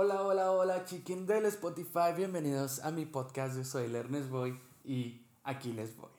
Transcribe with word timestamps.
Hola, 0.00 0.22
hola, 0.22 0.52
hola, 0.52 0.84
chiquen 0.84 1.26
del 1.26 1.46
Spotify. 1.46 2.12
Bienvenidos 2.16 2.78
a 2.84 2.92
mi 2.92 3.04
podcast. 3.04 3.56
Yo 3.56 3.64
soy 3.64 3.86
el 3.86 3.96
Ernest 3.96 4.30
Boy 4.30 4.56
y 4.84 5.26
aquí 5.42 5.72
les 5.72 5.96
voy. 5.96 6.10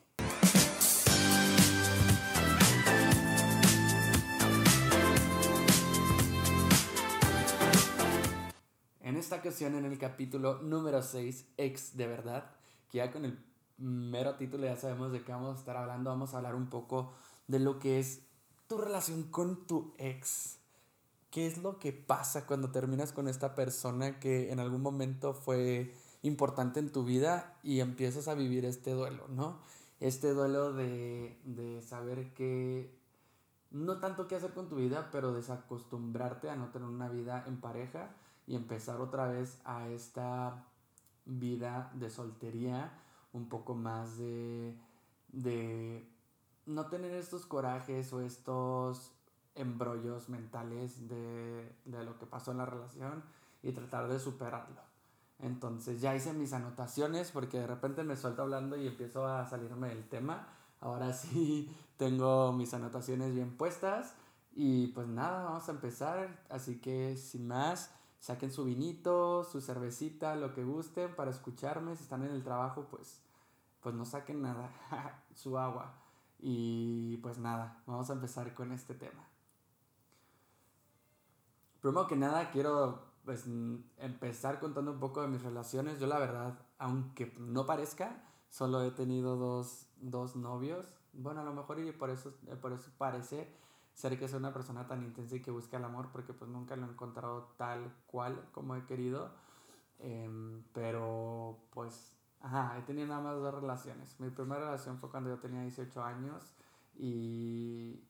En 8.99 9.15
esta 9.15 9.37
ocasión, 9.37 9.75
en 9.75 9.85
el 9.85 9.97
capítulo 9.97 10.61
número 10.61 11.01
6, 11.01 11.45
ex 11.55 11.95
de 11.95 12.07
verdad, 12.07 12.51
que 12.91 12.97
ya 12.97 13.13
con 13.13 13.23
el 13.23 13.39
mero 13.77 14.35
título 14.35 14.65
ya 14.65 14.75
sabemos 14.75 15.13
de 15.13 15.23
qué 15.23 15.31
vamos 15.31 15.55
a 15.55 15.59
estar 15.59 15.77
hablando, 15.77 16.09
vamos 16.09 16.33
a 16.33 16.37
hablar 16.39 16.55
un 16.55 16.69
poco 16.69 17.13
de 17.47 17.59
lo 17.59 17.79
que 17.79 17.99
es 17.99 18.23
tu 18.67 18.77
relación 18.77 19.23
con 19.31 19.65
tu 19.65 19.93
ex. 19.97 20.58
¿Qué 21.31 21.45
es 21.45 21.59
lo 21.59 21.77
que 21.79 21.93
pasa 21.93 22.47
cuando 22.47 22.71
terminas 22.71 23.11
con 23.11 23.27
esta 23.27 23.53
persona 23.55 24.19
que 24.19 24.51
en 24.51 24.59
algún 24.59 24.81
momento 24.81 25.33
fue 25.33 25.93
importante 26.23 26.79
en 26.79 26.91
tu 26.91 27.03
vida 27.03 27.57
y 27.63 27.81
empiezas 27.81 28.27
a 28.27 28.33
vivir 28.33 28.65
este 28.65 28.91
duelo, 28.91 29.27
¿no? 29.27 29.59
Este 29.99 30.33
duelo 30.33 30.73
de, 30.73 31.39
de 31.45 31.81
saber 31.81 32.33
que 32.33 32.97
no 33.71 33.99
tanto 33.99 34.27
qué 34.27 34.35
hacer 34.35 34.53
con 34.53 34.69
tu 34.69 34.77
vida, 34.77 35.09
pero 35.11 35.33
desacostumbrarte 35.33 36.49
a 36.49 36.55
no 36.55 36.69
tener 36.69 36.87
una 36.87 37.09
vida 37.09 37.43
en 37.47 37.61
pareja 37.61 38.09
y 38.47 38.55
empezar 38.55 38.99
otra 38.99 39.27
vez 39.27 39.59
a 39.65 39.87
esta 39.89 40.65
vida 41.25 41.91
de 41.93 42.09
soltería, 42.09 42.91
un 43.33 43.47
poco 43.47 43.75
más 43.75 44.17
de, 44.17 44.75
de 45.27 46.09
no 46.65 46.87
tener 46.87 47.13
estos 47.13 47.45
corajes 47.45 48.11
o 48.11 48.21
estos 48.21 49.11
embrollos 49.55 50.29
mentales 50.29 51.07
de, 51.07 51.75
de 51.85 52.03
lo 52.03 52.17
que 52.17 52.25
pasó 52.25 52.51
en 52.51 52.57
la 52.57 52.65
relación 52.65 53.23
y 53.61 53.71
tratar 53.71 54.07
de 54.07 54.19
superarlo. 54.19 54.81
Entonces 55.39 56.01
ya 56.01 56.15
hice 56.15 56.33
mis 56.33 56.53
anotaciones 56.53 57.31
porque 57.31 57.59
de 57.59 57.67
repente 57.67 58.03
me 58.03 58.17
suelto 58.17 58.41
hablando 58.41 58.75
y 58.75 58.87
empiezo 58.87 59.25
a 59.25 59.47
salirme 59.47 59.89
del 59.89 60.07
tema. 60.07 60.47
Ahora 60.81 61.13
sí 61.13 61.75
tengo 61.97 62.51
mis 62.53 62.73
anotaciones 62.73 63.33
bien 63.33 63.55
puestas 63.57 64.13
y 64.53 64.87
pues 64.87 65.07
nada, 65.07 65.43
vamos 65.43 65.67
a 65.69 65.71
empezar. 65.71 66.43
Así 66.49 66.79
que 66.79 67.15
sin 67.15 67.47
más, 67.47 67.91
saquen 68.19 68.51
su 68.51 68.65
vinito, 68.65 69.43
su 69.45 69.61
cervecita, 69.61 70.35
lo 70.35 70.53
que 70.53 70.63
gusten 70.63 71.15
para 71.15 71.31
escucharme. 71.31 71.95
Si 71.95 72.03
están 72.03 72.23
en 72.23 72.31
el 72.31 72.43
trabajo, 72.43 72.87
pues, 72.89 73.21
pues 73.81 73.95
no 73.95 74.05
saquen 74.05 74.41
nada, 74.41 74.69
su 75.35 75.57
agua. 75.57 75.93
Y 76.39 77.17
pues 77.17 77.37
nada, 77.37 77.81
vamos 77.85 78.09
a 78.09 78.13
empezar 78.13 78.53
con 78.53 78.71
este 78.71 78.93
tema. 78.93 79.28
Primero 81.81 82.07
que 82.07 82.15
nada, 82.15 82.51
quiero 82.51 82.99
pues, 83.25 83.45
empezar 83.97 84.59
contando 84.59 84.91
un 84.91 84.99
poco 84.99 85.21
de 85.21 85.27
mis 85.27 85.41
relaciones. 85.41 85.99
Yo 85.99 86.07
la 86.07 86.19
verdad, 86.19 86.59
aunque 86.77 87.33
no 87.37 87.65
parezca, 87.65 88.23
solo 88.49 88.83
he 88.83 88.91
tenido 88.91 89.35
dos, 89.37 89.87
dos 89.97 90.35
novios. 90.35 90.85
Bueno, 91.13 91.41
a 91.41 91.43
lo 91.43 91.53
mejor 91.53 91.79
y 91.79 91.91
por 91.91 92.09
eso, 92.09 92.33
por 92.61 92.73
eso 92.73 92.89
parece 92.97 93.47
ser 93.93 94.17
que 94.17 94.27
soy 94.27 94.39
una 94.39 94.53
persona 94.53 94.87
tan 94.87 95.03
intensa 95.03 95.35
y 95.35 95.41
que 95.41 95.51
busca 95.51 95.77
el 95.77 95.83
amor, 95.83 96.09
porque 96.11 96.33
pues 96.33 96.49
nunca 96.49 96.75
lo 96.75 96.85
he 96.85 96.89
encontrado 96.89 97.53
tal 97.57 97.93
cual 98.07 98.47
como 98.51 98.75
he 98.75 98.85
querido. 98.85 99.31
Em, 99.99 100.63
pero 100.73 101.59
pues, 101.71 102.13
ajá, 102.41 102.77
he 102.77 102.81
tenido 102.83 103.07
nada 103.07 103.21
más 103.21 103.35
dos 103.35 103.53
relaciones. 103.53 104.19
Mi 104.19 104.29
primera 104.29 104.61
relación 104.61 104.97
fue 104.99 105.09
cuando 105.09 105.29
yo 105.29 105.39
tenía 105.39 105.61
18 105.61 106.03
años 106.03 106.55
y, 106.95 108.01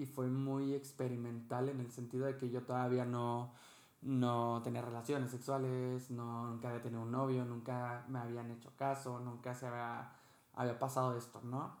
y 0.00 0.06
fue 0.06 0.28
muy 0.28 0.72
experimental 0.72 1.68
en 1.68 1.80
el 1.80 1.90
sentido 1.92 2.24
de 2.24 2.38
que 2.38 2.48
yo 2.48 2.62
todavía 2.62 3.04
no, 3.04 3.52
no 4.00 4.62
tenía 4.64 4.80
relaciones 4.80 5.30
sexuales, 5.30 6.10
no, 6.10 6.46
nunca 6.46 6.68
había 6.70 6.80
tenido 6.80 7.02
un 7.02 7.12
novio, 7.12 7.44
nunca 7.44 8.06
me 8.08 8.18
habían 8.18 8.50
hecho 8.50 8.72
caso, 8.78 9.20
nunca 9.20 9.54
se 9.54 9.66
había, 9.66 10.10
había 10.54 10.78
pasado 10.78 11.14
esto, 11.18 11.42
¿no? 11.44 11.76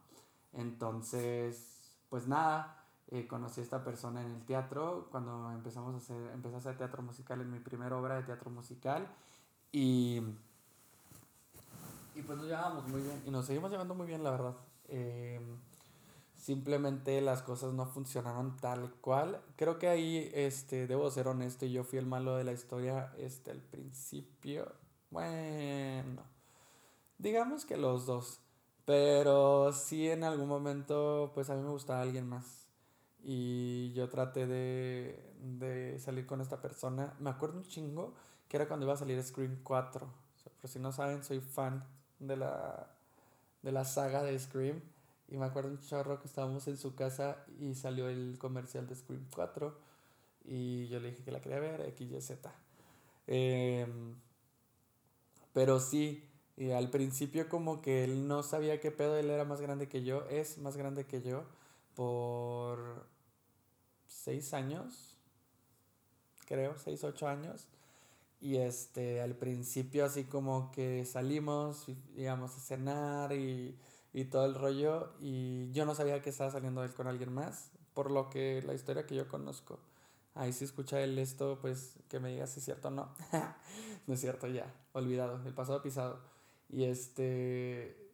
Entonces, 0.52 1.96
pues 2.10 2.28
nada, 2.28 2.84
eh, 3.08 3.26
conocí 3.26 3.62
a 3.62 3.64
esta 3.64 3.82
persona 3.82 4.20
en 4.20 4.32
el 4.32 4.44
teatro 4.44 5.08
cuando 5.10 5.50
empezamos 5.52 5.94
a 5.94 5.96
hacer, 5.96 6.30
empecé 6.34 6.56
a 6.56 6.58
hacer 6.58 6.76
teatro 6.76 7.02
musical 7.02 7.40
en 7.40 7.50
mi 7.50 7.60
primera 7.60 7.96
obra 7.96 8.16
de 8.16 8.24
teatro 8.24 8.50
musical 8.50 9.08
y, 9.72 10.20
y 12.14 12.20
pues 12.20 12.36
nos 12.36 12.46
llevábamos 12.46 12.86
muy 12.86 13.00
bien 13.00 13.22
y 13.24 13.30
nos 13.30 13.46
seguimos 13.46 13.70
llevando 13.70 13.94
muy 13.94 14.06
bien 14.06 14.22
la 14.22 14.30
verdad. 14.30 14.56
Eh, 14.88 15.40
simplemente 16.40 17.20
las 17.20 17.42
cosas 17.42 17.72
no 17.74 17.86
funcionaron 17.86 18.56
tal 18.56 18.90
cual. 19.00 19.40
Creo 19.56 19.78
que 19.78 19.88
ahí 19.88 20.30
este, 20.34 20.86
debo 20.86 21.10
ser 21.10 21.28
honesto 21.28 21.66
y 21.66 21.72
yo 21.72 21.84
fui 21.84 21.98
el 21.98 22.06
malo 22.06 22.36
de 22.36 22.44
la 22.44 22.52
historia 22.52 23.12
este, 23.18 23.50
al 23.50 23.60
principio. 23.60 24.72
Bueno, 25.10 26.22
digamos 27.18 27.64
que 27.64 27.76
los 27.76 28.06
dos. 28.06 28.40
Pero 28.86 29.72
sí 29.72 30.08
en 30.08 30.24
algún 30.24 30.48
momento 30.48 31.30
pues 31.34 31.50
a 31.50 31.54
mí 31.54 31.62
me 31.62 31.70
gustaba 31.70 32.00
alguien 32.00 32.28
más 32.28 32.66
y 33.22 33.92
yo 33.92 34.08
traté 34.08 34.46
de, 34.46 35.34
de, 35.40 35.98
salir 35.98 36.26
con 36.26 36.40
esta 36.40 36.60
persona. 36.60 37.14
Me 37.18 37.30
acuerdo 37.30 37.58
un 37.58 37.64
chingo 37.64 38.14
que 38.48 38.56
era 38.56 38.66
cuando 38.66 38.86
iba 38.86 38.94
a 38.94 38.96
salir 38.96 39.22
Scream 39.22 39.60
4. 39.62 40.08
por 40.60 40.70
si 40.70 40.78
no 40.78 40.92
saben, 40.92 41.22
soy 41.22 41.40
fan 41.40 41.84
de 42.18 42.36
la, 42.36 42.90
de 43.62 43.72
la 43.72 43.84
saga 43.84 44.22
de 44.22 44.38
Scream. 44.38 44.80
Y 45.30 45.36
me 45.36 45.46
acuerdo 45.46 45.70
un 45.70 45.80
chorro 45.80 46.20
que 46.20 46.26
estábamos 46.26 46.66
en 46.66 46.76
su 46.76 46.94
casa 46.94 47.44
y 47.58 47.74
salió 47.74 48.08
el 48.08 48.36
comercial 48.38 48.86
de 48.86 48.96
Scream 48.96 49.26
4. 49.34 49.74
Y 50.44 50.88
yo 50.88 50.98
le 50.98 51.10
dije 51.10 51.22
que 51.22 51.30
la 51.30 51.40
quería 51.40 51.60
ver, 51.60 51.80
X, 51.82 52.10
Y, 52.10 52.20
Z. 52.20 52.52
Em, 53.26 54.16
pero 55.52 55.78
sí, 55.78 56.28
y 56.56 56.72
al 56.72 56.90
principio 56.90 57.48
como 57.48 57.80
que 57.80 58.04
él 58.04 58.26
no 58.26 58.42
sabía 58.42 58.80
qué 58.80 58.90
pedo, 58.90 59.16
él 59.16 59.30
era 59.30 59.44
más 59.44 59.60
grande 59.60 59.88
que 59.88 60.02
yo, 60.02 60.26
es 60.28 60.58
más 60.58 60.76
grande 60.76 61.06
que 61.06 61.22
yo 61.22 61.44
por 61.94 63.06
seis 64.08 64.52
años, 64.52 65.16
creo, 66.46 66.76
seis, 66.78 67.04
ocho 67.04 67.28
años. 67.28 67.68
Y 68.40 68.56
este, 68.56 69.20
al 69.20 69.34
principio 69.36 70.04
así 70.04 70.24
como 70.24 70.70
que 70.72 71.04
salimos, 71.04 71.86
íbamos 72.16 72.56
a 72.56 72.60
cenar 72.60 73.32
y, 73.32 73.76
y 74.12 74.24
todo 74.26 74.44
el 74.44 74.54
rollo. 74.54 75.12
Y 75.20 75.70
yo 75.72 75.84
no 75.84 75.94
sabía 75.94 76.22
que 76.22 76.30
estaba 76.30 76.50
saliendo 76.50 76.84
él 76.84 76.92
con 76.94 77.06
alguien 77.06 77.32
más, 77.32 77.70
por 77.94 78.10
lo 78.10 78.30
que 78.30 78.62
la 78.62 78.74
historia 78.74 79.06
que 79.06 79.14
yo 79.14 79.28
conozco. 79.28 79.78
Ahí 80.34 80.52
si 80.52 80.64
escucha 80.64 81.00
él 81.00 81.18
esto, 81.18 81.58
pues 81.60 81.96
que 82.08 82.20
me 82.20 82.30
diga 82.30 82.46
si 82.46 82.60
es 82.60 82.64
cierto 82.64 82.88
o 82.88 82.90
no. 82.90 83.08
no 84.06 84.14
es 84.14 84.20
cierto, 84.20 84.46
ya, 84.46 84.72
olvidado, 84.92 85.40
el 85.46 85.54
pasado 85.54 85.82
pisado. 85.82 86.20
Y 86.68 86.84
este, 86.84 88.10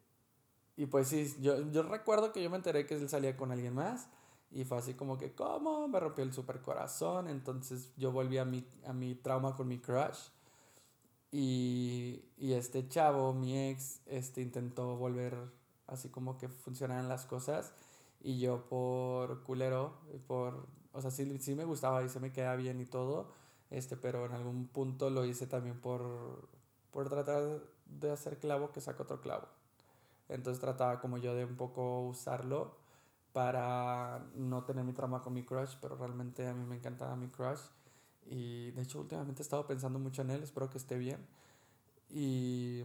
y 0.76 0.86
pues 0.86 1.08
sí, 1.08 1.34
yo, 1.40 1.70
yo 1.70 1.82
recuerdo 1.82 2.32
que 2.32 2.42
yo 2.42 2.50
me 2.50 2.56
enteré 2.56 2.86
que 2.86 2.94
él 2.94 3.08
salía 3.08 3.36
con 3.36 3.52
alguien 3.52 3.74
más. 3.74 4.08
Y 4.50 4.64
fue 4.64 4.78
así 4.78 4.94
como 4.94 5.18
que, 5.18 5.34
¿cómo? 5.34 5.88
Me 5.88 6.00
rompió 6.00 6.24
el 6.24 6.32
super 6.32 6.60
corazón. 6.62 7.28
Entonces 7.28 7.92
yo 7.96 8.12
volví 8.12 8.38
a 8.38 8.44
mi, 8.44 8.64
a 8.86 8.92
mi 8.92 9.14
trauma 9.14 9.54
con 9.56 9.68
mi 9.68 9.78
crush. 9.78 10.28
Y, 11.32 12.24
y 12.38 12.52
este 12.52 12.88
chavo, 12.88 13.34
mi 13.34 13.68
ex, 13.68 14.00
este, 14.06 14.40
intentó 14.40 14.96
volver 14.96 15.34
así 15.86 16.08
como 16.08 16.38
que 16.38 16.48
funcionaran 16.48 17.08
las 17.08 17.26
cosas. 17.26 17.72
Y 18.20 18.38
yo 18.40 18.66
por 18.68 19.42
culero, 19.44 19.94
por, 20.26 20.66
o 20.92 21.00
sea, 21.00 21.10
sí, 21.10 21.38
sí 21.38 21.54
me 21.54 21.64
gustaba 21.64 22.02
y 22.02 22.08
se 22.08 22.20
me 22.20 22.32
queda 22.32 22.56
bien 22.56 22.80
y 22.80 22.86
todo. 22.86 23.30
Este, 23.70 23.96
pero 23.96 24.26
en 24.26 24.32
algún 24.32 24.68
punto 24.68 25.10
lo 25.10 25.24
hice 25.24 25.46
también 25.46 25.80
por, 25.80 26.48
por 26.90 27.08
tratar 27.08 27.60
de 27.86 28.10
hacer 28.10 28.38
clavo 28.38 28.72
que 28.72 28.80
saque 28.80 29.02
otro 29.02 29.20
clavo. 29.20 29.48
Entonces 30.28 30.60
trataba 30.60 31.00
como 31.00 31.18
yo 31.18 31.34
de 31.34 31.44
un 31.44 31.56
poco 31.56 32.00
usarlo 32.00 32.76
para 33.32 34.26
no 34.34 34.64
tener 34.64 34.84
mi 34.84 34.92
trama 34.92 35.22
con 35.22 35.34
mi 35.34 35.44
crush, 35.44 35.74
pero 35.80 35.96
realmente 35.96 36.46
a 36.46 36.54
mí 36.54 36.64
me 36.64 36.76
encantaba 36.76 37.16
mi 37.16 37.28
crush. 37.28 37.60
Y 38.24 38.70
de 38.72 38.82
hecho 38.82 39.00
últimamente 39.00 39.42
he 39.42 39.44
estado 39.44 39.66
pensando 39.66 39.98
mucho 39.98 40.22
en 40.22 40.30
él, 40.30 40.42
espero 40.42 40.70
que 40.70 40.78
esté 40.78 40.96
bien. 40.96 41.24
Y, 42.08 42.82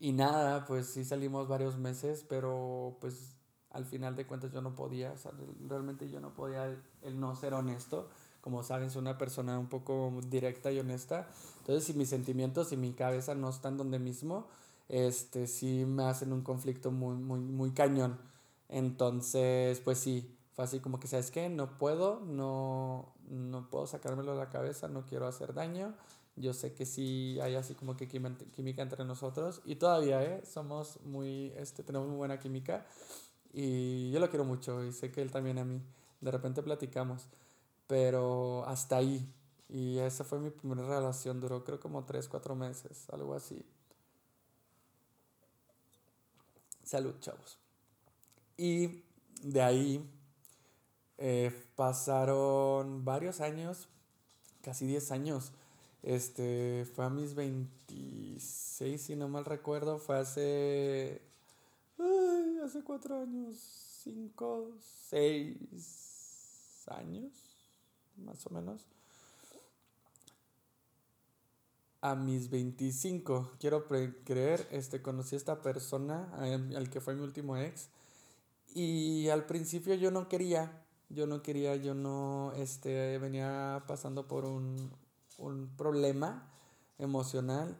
y 0.00 0.12
nada, 0.12 0.66
pues 0.66 0.86
sí 0.86 1.04
salimos 1.04 1.48
varios 1.48 1.76
meses, 1.78 2.24
pero 2.28 2.96
pues 3.00 3.34
al 3.70 3.84
final 3.84 4.14
de 4.16 4.26
cuentas 4.26 4.52
yo 4.52 4.62
no 4.62 4.74
podía, 4.74 5.12
o 5.12 5.18
sea, 5.18 5.32
realmente 5.68 6.08
yo 6.08 6.20
no 6.20 6.32
podía 6.32 6.76
el, 7.02 7.20
no 7.20 7.34
ser 7.34 7.54
honesto. 7.54 8.08
Como 8.40 8.62
saben, 8.62 8.90
soy 8.90 9.00
una 9.00 9.18
persona 9.18 9.58
un 9.58 9.68
poco 9.68 10.12
directa 10.28 10.70
y 10.70 10.78
honesta. 10.78 11.28
Entonces, 11.60 11.84
si 11.84 11.94
mis 11.94 12.10
sentimientos 12.10 12.72
y 12.72 12.76
mi 12.76 12.92
cabeza 12.92 13.34
no 13.34 13.48
están 13.48 13.76
donde 13.78 13.98
mismo, 13.98 14.46
este, 14.88 15.46
sí 15.46 15.84
me 15.86 16.04
hacen 16.04 16.32
un 16.32 16.42
conflicto 16.42 16.90
muy, 16.90 17.16
muy, 17.16 17.40
muy 17.40 17.70
cañón. 17.72 18.18
Entonces, 18.68 19.80
pues 19.80 19.98
sí, 19.98 20.36
fue 20.54 20.64
así 20.64 20.80
como 20.80 21.00
que, 21.00 21.08
¿sabes 21.08 21.30
qué? 21.30 21.48
No 21.48 21.78
puedo, 21.78 22.20
no, 22.20 23.12
no 23.28 23.68
puedo 23.70 23.86
sacármelo 23.86 24.32
de 24.32 24.38
la 24.38 24.50
cabeza, 24.50 24.88
no 24.88 25.04
quiero 25.06 25.26
hacer 25.26 25.54
daño. 25.54 25.94
Yo 26.36 26.52
sé 26.52 26.74
que 26.74 26.84
sí 26.84 27.38
hay 27.40 27.54
así 27.54 27.74
como 27.74 27.96
que 27.96 28.08
química 28.08 28.82
entre 28.82 29.04
nosotros 29.04 29.62
y 29.64 29.76
todavía, 29.76 30.22
¿eh? 30.22 30.44
Somos 30.44 31.00
muy, 31.02 31.52
este, 31.56 31.84
tenemos 31.84 32.08
muy 32.08 32.16
buena 32.16 32.40
química 32.40 32.86
y 33.52 34.10
yo 34.10 34.18
lo 34.18 34.28
quiero 34.28 34.44
mucho 34.44 34.84
y 34.84 34.92
sé 34.92 35.12
que 35.12 35.22
él 35.22 35.30
también 35.30 35.58
a 35.58 35.64
mí. 35.64 35.80
De 36.20 36.30
repente 36.30 36.62
platicamos, 36.62 37.28
pero 37.86 38.64
hasta 38.66 38.96
ahí. 38.96 39.32
Y 39.68 39.98
esa 39.98 40.24
fue 40.24 40.40
mi 40.40 40.50
primera 40.50 40.86
relación, 40.86 41.40
duró 41.40 41.64
creo 41.64 41.80
como 41.80 42.04
3, 42.04 42.28
4 42.28 42.54
meses, 42.56 43.08
algo 43.10 43.34
así. 43.34 43.64
Salud, 46.82 47.14
chavos. 47.20 47.58
Y 48.56 49.04
de 49.42 49.62
ahí 49.62 50.10
eh, 51.18 51.52
pasaron 51.76 53.04
varios 53.04 53.40
años, 53.40 53.88
casi 54.62 54.86
10 54.86 55.12
años. 55.12 55.52
Este, 56.04 56.84
fue 56.94 57.06
a 57.06 57.08
mis 57.08 57.34
26, 57.34 59.00
si 59.00 59.16
no 59.16 59.26
mal 59.26 59.46
recuerdo, 59.46 59.98
fue 59.98 60.18
hace... 60.18 61.22
hace 62.62 62.82
4 62.84 63.22
años, 63.22 63.56
5, 64.02 64.68
6 65.08 65.56
años, 66.88 67.32
más 68.18 68.46
o 68.46 68.50
menos. 68.50 68.82
A 72.02 72.14
mis 72.14 72.50
25, 72.50 73.52
quiero 73.58 73.88
creer, 73.88 74.68
este, 74.72 75.00
conocí 75.00 75.36
a 75.36 75.38
esta 75.38 75.62
persona, 75.62 76.28
al 76.76 76.90
que 76.90 77.00
fue 77.00 77.14
mi 77.14 77.22
último 77.22 77.56
ex. 77.56 77.88
Y 78.74 79.30
al 79.30 79.46
principio 79.46 79.94
yo 79.94 80.10
no 80.10 80.28
quería, 80.28 80.84
yo 81.08 81.26
no 81.26 81.42
quería, 81.42 81.76
yo 81.76 81.94
no, 81.94 82.52
este, 82.56 83.16
venía 83.18 83.84
pasando 83.86 84.28
por 84.28 84.44
un, 84.44 84.90
un 85.38 85.68
problema 85.76 86.50
emocional 86.98 87.76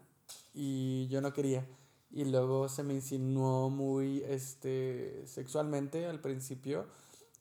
y 0.53 1.07
yo 1.07 1.21
no 1.21 1.33
quería. 1.33 1.65
Y 2.11 2.25
luego 2.25 2.69
se 2.69 2.83
me 2.83 2.93
insinuó 2.93 3.69
muy, 3.69 4.23
este, 4.23 5.25
sexualmente 5.27 6.05
al 6.05 6.21
principio. 6.21 6.85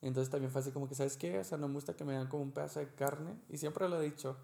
Entonces 0.02 0.31
también 0.31 0.50
fue 0.50 0.61
así 0.61 0.72
como 0.72 0.88
que, 0.88 0.94
¿sabes 0.94 1.16
qué? 1.16 1.38
O 1.38 1.44
sea, 1.44 1.58
no 1.58 1.69
me 1.69 1.75
gusta 1.75 1.94
que 1.94 2.05
me 2.05 2.12
vean 2.12 2.28
como 2.28 2.43
un 2.43 2.52
pedazo 2.52 2.81
de 2.81 2.88
carne. 2.94 3.38
Y 3.49 3.58
siempre 3.58 3.88
lo 3.88 4.00
he 4.00 4.05
dicho. 4.05 4.37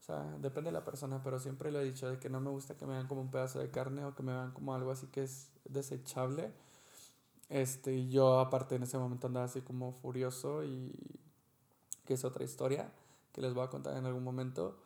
O 0.00 0.04
sea, 0.04 0.22
depende 0.40 0.68
de 0.68 0.72
la 0.72 0.84
persona, 0.84 1.20
pero 1.22 1.38
siempre 1.38 1.72
lo 1.72 1.80
he 1.80 1.84
dicho 1.84 2.08
de 2.08 2.18
que 2.18 2.28
no 2.28 2.40
me 2.40 2.50
gusta 2.50 2.76
que 2.76 2.86
me 2.86 2.92
vean 2.92 3.08
como 3.08 3.20
un 3.20 3.30
pedazo 3.30 3.58
de 3.58 3.70
carne 3.70 4.04
o 4.04 4.14
que 4.14 4.22
me 4.22 4.32
vean 4.32 4.52
como 4.52 4.74
algo 4.74 4.90
así 4.90 5.06
que 5.08 5.22
es 5.24 5.50
desechable. 5.64 6.52
Este, 7.48 7.94
y 7.94 8.08
yo 8.10 8.40
aparte 8.40 8.74
en 8.74 8.82
ese 8.82 8.98
momento 8.98 9.26
andaba 9.28 9.46
así 9.46 9.60
como 9.60 9.92
furioso 9.92 10.64
y 10.64 10.92
que 12.04 12.14
es 12.14 12.24
otra 12.24 12.44
historia 12.44 12.92
que 13.32 13.40
les 13.40 13.54
voy 13.54 13.64
a 13.64 13.68
contar 13.68 13.96
en 13.96 14.06
algún 14.06 14.24
momento. 14.24 14.78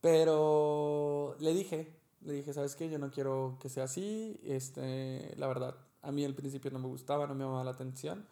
Pero 0.00 1.36
le 1.40 1.52
dije, 1.52 1.94
le 2.22 2.34
dije, 2.34 2.52
¿sabes 2.52 2.76
qué? 2.76 2.88
Yo 2.90 2.98
no 2.98 3.10
quiero 3.10 3.58
que 3.60 3.68
sea 3.68 3.84
así. 3.84 4.38
Este, 4.44 5.34
la 5.36 5.46
verdad, 5.48 5.76
a 6.02 6.12
mí 6.12 6.24
al 6.24 6.34
principio 6.34 6.70
no 6.70 6.78
me 6.78 6.88
gustaba, 6.88 7.26
no 7.26 7.34
me 7.34 7.44
llamaba 7.44 7.64
la 7.64 7.72
atención. 7.72 8.26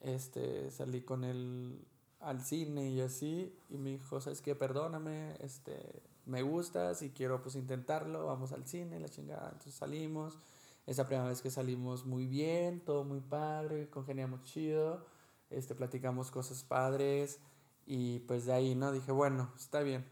Este, 0.00 0.70
salí 0.70 1.02
con 1.02 1.24
él 1.24 1.86
al 2.20 2.42
cine 2.42 2.90
y 2.90 3.00
así 3.00 3.54
y 3.68 3.78
me 3.78 3.90
dijo, 3.90 4.20
¿sabes 4.20 4.42
qué? 4.42 4.54
Perdóname, 4.54 5.36
este, 5.40 6.02
me 6.26 6.42
gustas 6.42 7.02
y 7.02 7.10
quiero 7.10 7.42
pues 7.42 7.56
intentarlo, 7.56 8.26
vamos 8.26 8.52
al 8.52 8.66
cine, 8.66 9.00
la 9.00 9.08
chingada. 9.08 9.46
Entonces 9.46 9.74
salimos 9.74 10.38
esa 10.86 11.06
primera 11.06 11.28
vez 11.28 11.42
que 11.42 11.50
salimos 11.50 12.04
muy 12.04 12.26
bien, 12.26 12.80
todo 12.80 13.04
muy 13.04 13.20
padre, 13.20 13.88
congeniamos 13.90 14.42
chido, 14.42 15.06
este, 15.50 15.74
platicamos 15.74 16.30
cosas 16.30 16.62
padres 16.62 17.40
y 17.86 18.20
pues 18.20 18.46
de 18.46 18.52
ahí, 18.52 18.74
¿no? 18.74 18.92
Dije, 18.92 19.12
bueno, 19.12 19.52
está 19.56 19.80
bien, 19.80 20.04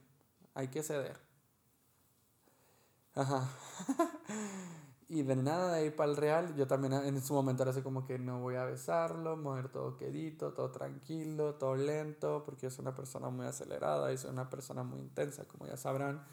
hay 0.54 0.68
que 0.68 0.82
ceder. 0.82 1.18
Ajá. 3.14 3.48
y 5.08 5.22
de 5.22 5.36
nada 5.36 5.72
de 5.72 5.80
ahí 5.80 5.90
para 5.90 6.10
el 6.10 6.16
real, 6.16 6.54
yo 6.56 6.66
también 6.66 6.92
en 6.92 7.22
su 7.22 7.34
momento 7.34 7.62
era 7.62 7.72
así 7.72 7.82
como 7.82 8.04
que 8.04 8.18
no 8.18 8.40
voy 8.40 8.56
a 8.56 8.64
besarlo, 8.64 9.36
mover 9.36 9.70
todo 9.70 9.96
quedito, 9.96 10.52
todo 10.52 10.70
tranquilo, 10.70 11.54
todo 11.54 11.76
lento, 11.76 12.42
porque 12.44 12.62
yo 12.66 12.70
soy 12.70 12.82
una 12.82 12.94
persona 12.94 13.30
muy 13.30 13.46
acelerada 13.46 14.12
y 14.12 14.18
soy 14.18 14.30
una 14.30 14.48
persona 14.50 14.82
muy 14.82 15.00
intensa, 15.00 15.44
como 15.46 15.66
ya 15.66 15.76
sabrán. 15.76 16.24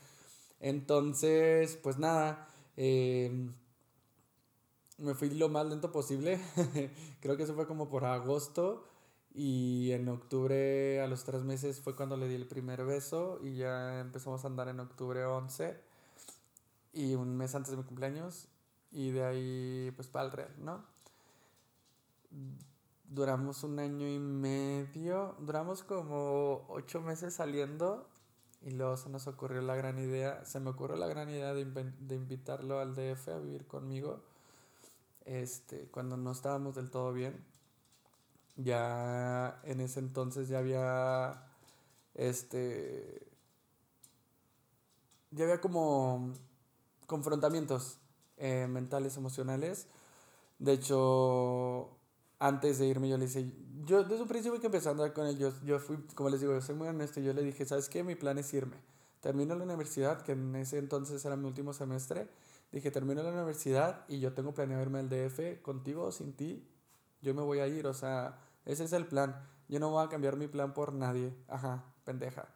Entonces, 0.60 1.78
pues 1.82 1.98
nada, 1.98 2.48
eh, 2.78 3.50
me 4.98 5.14
fui 5.14 5.30
lo 5.32 5.50
más 5.50 5.66
lento 5.66 5.92
posible. 5.92 6.40
Creo 7.22 7.38
que 7.38 7.44
eso 7.44 7.56
fue 7.56 7.68
como 7.68 7.90
por 7.90 8.06
agosto. 8.06 8.88
Y 9.36 9.92
en 9.92 10.08
octubre, 10.08 11.02
a 11.02 11.08
los 11.08 11.26
tres 11.26 11.44
meses, 11.44 11.82
fue 11.82 11.96
cuando 11.96 12.16
le 12.16 12.28
di 12.28 12.36
el 12.36 12.48
primer 12.48 12.86
beso. 12.86 13.40
Y 13.44 13.58
ya 13.58 14.00
empezamos 14.00 14.44
a 14.44 14.48
andar 14.48 14.70
en 14.70 14.80
octubre 14.80 15.26
11. 15.26 15.78
Y 16.94 17.16
un 17.16 17.36
mes 17.36 17.54
antes 17.54 17.72
de 17.72 17.78
mi 17.78 17.84
cumpleaños. 17.84 18.48
Y 18.92 19.12
de 19.12 19.26
ahí, 19.26 19.92
pues 19.96 20.08
para 20.08 20.26
el 20.26 20.32
real, 20.32 20.54
¿no? 20.60 20.86
Duramos 23.04 23.64
un 23.64 23.80
año 23.80 24.08
y 24.08 24.20
medio. 24.20 25.36
Duramos 25.40 25.84
como 25.84 26.66
ocho 26.70 27.02
meses 27.02 27.34
saliendo. 27.34 28.08
Y 28.62 28.72
luego 28.72 28.96
se 28.96 29.10
nos 29.10 29.28
ocurrió 29.28 29.62
la 29.62 29.76
gran 29.76 30.00
idea. 30.00 30.46
Se 30.46 30.62
me 30.62 30.70
ocurrió 30.70 30.96
la 30.96 31.08
gran 31.08 31.30
idea 31.30 31.54
de, 31.54 31.66
de 31.66 32.16
invitarlo 32.16 32.80
al 32.80 32.96
DF 32.96 33.28
a 33.28 33.40
vivir 33.40 33.68
conmigo 33.68 34.24
este, 35.26 35.88
cuando 35.90 36.16
no 36.18 36.32
estábamos 36.32 36.76
del 36.76 36.90
todo 36.90 37.12
bien. 37.12 37.44
Ya 38.58 39.60
en 39.64 39.82
ese 39.82 40.00
entonces 40.00 40.48
ya 40.48 40.60
había, 40.60 41.44
este, 42.14 43.28
ya 45.32 45.44
había 45.46 45.60
como 45.62 46.32
confrontamientos 47.08 47.98
eh, 48.38 48.68
mentales, 48.70 49.18
emocionales. 49.18 49.88
De 50.60 50.74
hecho, 50.74 51.90
antes 52.40 52.80
de 52.80 52.88
irme 52.88 53.10
yo 53.10 53.18
le 53.18 53.28
dije, 53.28 53.52
yo 53.86 54.04
desde 54.04 54.22
un 54.24 54.28
principio 54.30 54.60
que 54.60 54.68
empecé 54.68 54.90
a 54.90 55.14
con 55.14 55.28
él, 55.28 55.38
yo, 55.38 55.52
yo 55.66 55.80
fui, 55.80 55.98
como 56.16 56.30
les 56.30 56.42
digo, 56.42 56.54
yo 56.54 56.62
soy 56.62 56.76
muy 56.76 56.88
honesto, 56.88 57.20
yo 57.22 57.34
le 57.34 57.44
dije, 57.44 57.66
¿sabes 57.66 57.90
qué? 57.90 58.04
Mi 58.04 58.16
plan 58.16 58.38
es 58.38 58.54
irme. 58.54 58.78
Termino 59.22 59.56
la 59.56 59.64
universidad, 59.66 60.22
que 60.22 60.34
en 60.34 60.56
ese 60.56 60.78
entonces 60.78 61.24
era 61.26 61.36
mi 61.36 61.48
último 61.48 61.74
semestre, 61.74 62.28
Dije, 62.72 62.92
termino 62.92 63.24
la 63.24 63.32
universidad 63.32 64.04
y 64.10 64.20
yo 64.20 64.34
tengo 64.34 64.54
planeado 64.54 64.84
irme 64.84 65.00
al 65.00 65.10
DF 65.10 65.62
contigo 65.62 66.04
o 66.04 66.12
sin 66.12 66.34
ti. 66.34 66.68
Yo 67.22 67.34
me 67.34 67.42
voy 67.42 67.60
a 67.60 67.68
ir, 67.68 67.88
o 67.88 67.94
sea, 67.94 68.38
ese 68.66 68.84
es 68.84 68.94
el 68.94 69.08
plan. 69.08 69.36
Yo 69.68 69.80
no 69.80 69.90
voy 69.90 70.06
a 70.06 70.10
cambiar 70.10 70.36
mi 70.36 70.48
plan 70.48 70.74
por 70.74 70.94
nadie. 70.94 71.34
Ajá, 71.48 71.84
pendeja. 72.04 72.48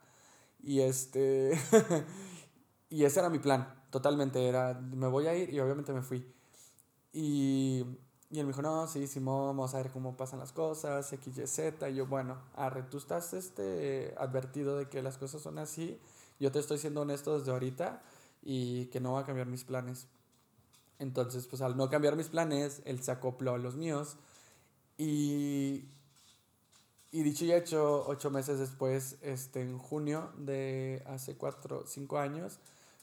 Y 0.62 0.82
este. 0.82 1.58
y 2.90 3.04
ese 3.04 3.20
era 3.20 3.30
mi 3.30 3.40
plan, 3.40 3.74
totalmente. 3.90 4.48
Era, 4.48 4.74
me 4.74 5.08
voy 5.08 5.28
a 5.28 5.36
ir 5.36 5.54
y 5.54 5.60
obviamente 5.60 5.94
me 5.94 6.02
fui. 6.02 6.26
Y, 7.12 7.86
y 8.30 8.40
él 8.40 8.46
me 8.46 8.52
dijo, 8.52 8.62
no, 8.62 8.86
sí, 8.88 9.08
Simón, 9.08 9.48
vamos 9.58 9.74
a 9.74 9.78
ver 9.78 9.92
cómo 9.92 10.16
pasan 10.16 10.40
las 10.40 10.52
cosas, 10.52 11.12
X, 11.14 11.38
Y, 11.38 11.48
Z. 11.48 11.90
Yo, 11.90 12.06
bueno, 12.06 12.38
arre, 12.56 12.84
tú 12.84 12.98
estás 12.98 13.34
este, 13.34 14.14
advertido 14.18 14.78
de 14.78 14.88
que 14.88 15.02
las 15.02 15.18
cosas 15.18 15.42
son 15.42 15.58
así. 15.58 16.00
Yo 16.40 16.52
te 16.52 16.60
estoy 16.60 16.78
siendo 16.78 17.02
honesto 17.02 17.38
desde 17.38 17.52
ahorita 17.52 18.02
y 18.42 18.86
que 18.88 19.00
no 19.00 19.14
va 19.14 19.22
a 19.22 19.26
cambiar 19.26 19.48
mis 19.48 19.64
planes. 19.64 20.08
Entonces, 21.00 21.48
pues 21.48 21.62
al 21.62 21.76
no 21.78 21.90
cambiar 21.90 22.16
mis 22.16 22.28
planes, 22.28 22.82
él 22.86 23.02
se 23.02 23.12
acopló 23.12 23.54
a 23.54 23.58
los 23.58 23.76
míos. 23.76 24.18
Y, 24.98 25.86
y 27.12 27.24
dicho 27.24 27.46
y 27.46 27.52
hecho, 27.54 28.06
ocho 28.08 28.30
meses 28.30 28.60
después, 28.60 29.18
este, 29.22 29.62
en 29.62 29.78
junio 29.80 30.32
de 30.38 31.04
hace 31.08 31.36
cuatro, 31.36 31.86
cinco 31.88 32.20
años, 32.20 32.60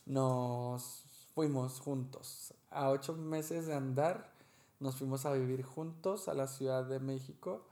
nos 0.07 1.05
fuimos 1.35 1.81
juntos. 1.81 2.55
A 2.71 2.91
ocho 2.91 3.15
meses 3.15 3.67
de 3.67 3.75
andar, 3.75 4.33
nos 4.81 4.97
fuimos 4.97 5.27
a 5.27 5.33
vivir 5.33 5.65
juntos 5.65 6.29
a 6.29 6.35
la 6.35 6.47
Ciudad 6.47 6.85
de 6.85 7.01
México. 7.01 7.65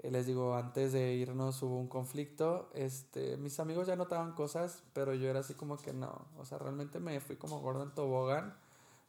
Eh, 0.00 0.10
les 0.10 0.26
digo, 0.26 0.54
antes 0.56 0.92
de 0.92 1.14
irnos 1.14 1.62
hubo 1.62 1.78
un 1.78 1.88
conflicto. 1.88 2.68
Este, 2.74 3.36
mis 3.36 3.60
amigos 3.60 3.86
ya 3.86 3.96
notaban 3.96 4.32
cosas, 4.32 4.82
pero 4.92 5.14
yo 5.14 5.28
era 5.28 5.40
así 5.40 5.54
como 5.54 5.76
que 5.78 5.92
no. 5.92 6.26
O 6.38 6.44
sea, 6.44 6.58
realmente 6.58 6.98
me 7.00 7.20
fui 7.20 7.36
como 7.36 7.60
gordo 7.60 7.82
en 7.84 7.94
tobogán. 7.94 8.56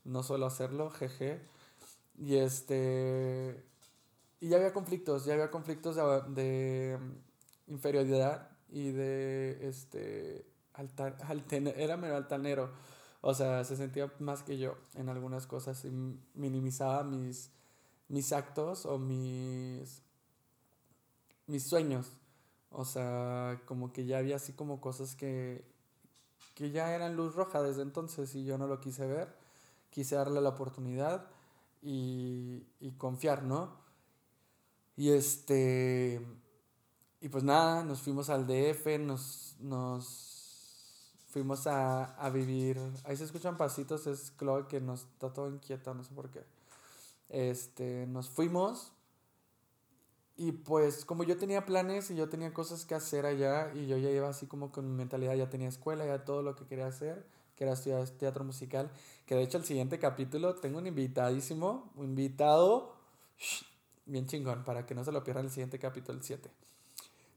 No 0.05 0.23
suelo 0.23 0.45
hacerlo, 0.45 0.89
jeje. 0.91 1.41
Y 2.17 2.37
este. 2.37 3.63
Y 4.39 4.49
ya 4.49 4.57
había 4.57 4.73
conflictos, 4.73 5.25
ya 5.25 5.33
había 5.33 5.51
conflictos 5.51 5.95
de, 5.95 6.97
mm, 6.99 7.71
inferioridad 7.71 8.49
y 8.69 8.91
de 8.91 9.67
este. 9.67 10.45
Era 11.77 11.95
altanero. 12.15 12.71
O 13.21 13.33
sea, 13.33 13.63
se 13.63 13.75
sentía 13.77 14.13
más 14.19 14.43
que 14.43 14.57
yo 14.57 14.77
en 14.95 15.09
algunas 15.09 15.47
cosas 15.47 15.83
y 15.85 15.91
minimizaba 16.35 17.03
mis, 17.03 17.51
mis 18.09 18.31
actos 18.31 18.85
o 18.85 18.99
mis 18.99 20.03
mis 21.47 21.63
sueños. 21.67 22.07
O 22.71 22.85
sea, 22.85 23.61
como 23.65 23.91
que 23.93 24.05
ya 24.05 24.19
había 24.19 24.35
así 24.35 24.53
como 24.53 24.81
cosas 24.81 25.15
que, 25.15 25.65
que 26.55 26.71
ya 26.71 26.93
eran 26.93 27.15
luz 27.15 27.35
roja 27.35 27.61
desde 27.61 27.81
entonces 27.81 28.35
y 28.35 28.45
yo 28.45 28.57
no 28.57 28.67
lo 28.67 28.79
quise 28.81 29.07
ver. 29.07 29.35
Quise 29.89 30.15
darle 30.15 30.41
la 30.41 30.49
oportunidad 30.49 31.27
y, 31.81 32.67
y 32.79 32.91
confiar, 32.97 33.43
¿no? 33.43 33.86
Y 34.97 35.11
este. 35.11 36.21
Y 37.21 37.29
pues 37.29 37.43
nada, 37.43 37.83
nos 37.83 38.01
fuimos 38.01 38.29
al 38.29 38.45
DF, 38.45 38.99
nos, 38.99 39.55
nos 39.59 41.13
fuimos 41.29 41.65
a, 41.67 42.15
a 42.15 42.29
vivir. 42.29 42.79
Ahí 43.05 43.15
se 43.15 43.23
escuchan 43.23 43.57
pasitos, 43.57 44.05
es 44.07 44.33
Chloe 44.37 44.67
que 44.67 44.81
nos 44.81 45.01
está 45.01 45.33
todo 45.33 45.49
inquieta, 45.49 45.93
no 45.93 46.03
sé 46.03 46.13
por 46.13 46.29
qué. 46.29 46.43
Este, 47.29 48.05
nos 48.07 48.29
fuimos 48.29 48.91
y 50.37 50.51
pues 50.51 51.03
como 51.03 51.23
yo 51.23 51.37
tenía 51.37 51.65
planes 51.65 52.11
y 52.11 52.15
yo 52.15 52.29
tenía 52.29 52.53
cosas 52.53 52.85
que 52.85 52.93
hacer 52.93 53.25
allá 53.25 53.73
y 53.73 53.87
yo 53.87 53.97
ya 53.97 54.09
iba 54.11 54.29
así 54.29 54.45
como 54.45 54.71
con 54.71 54.87
mi 54.87 54.95
mentalidad, 54.95 55.35
ya 55.35 55.49
tenía 55.49 55.67
escuela, 55.67 56.05
ya 56.05 56.23
todo 56.25 56.43
lo 56.43 56.55
que 56.55 56.65
quería 56.65 56.85
hacer, 56.85 57.25
que 57.55 57.63
era 57.63 57.73
estudiar 57.73 58.07
teatro 58.09 58.43
musical, 58.43 58.91
que 59.25 59.33
de 59.35 59.41
hecho 59.41 59.57
el 59.57 59.65
siguiente 59.65 59.97
capítulo 59.97 60.55
tengo 60.55 60.77
un 60.77 60.85
invitadísimo, 60.85 61.91
un 61.95 62.05
invitado 62.05 62.93
bien 64.07 64.25
chingón, 64.25 64.63
para 64.63 64.85
que 64.85 64.95
no 64.95 65.03
se 65.03 65.11
lo 65.11 65.23
pierdan 65.23 65.45
el 65.45 65.51
siguiente 65.51 65.79
capítulo, 65.79 66.17
el 66.17 66.23
7. 66.23 66.49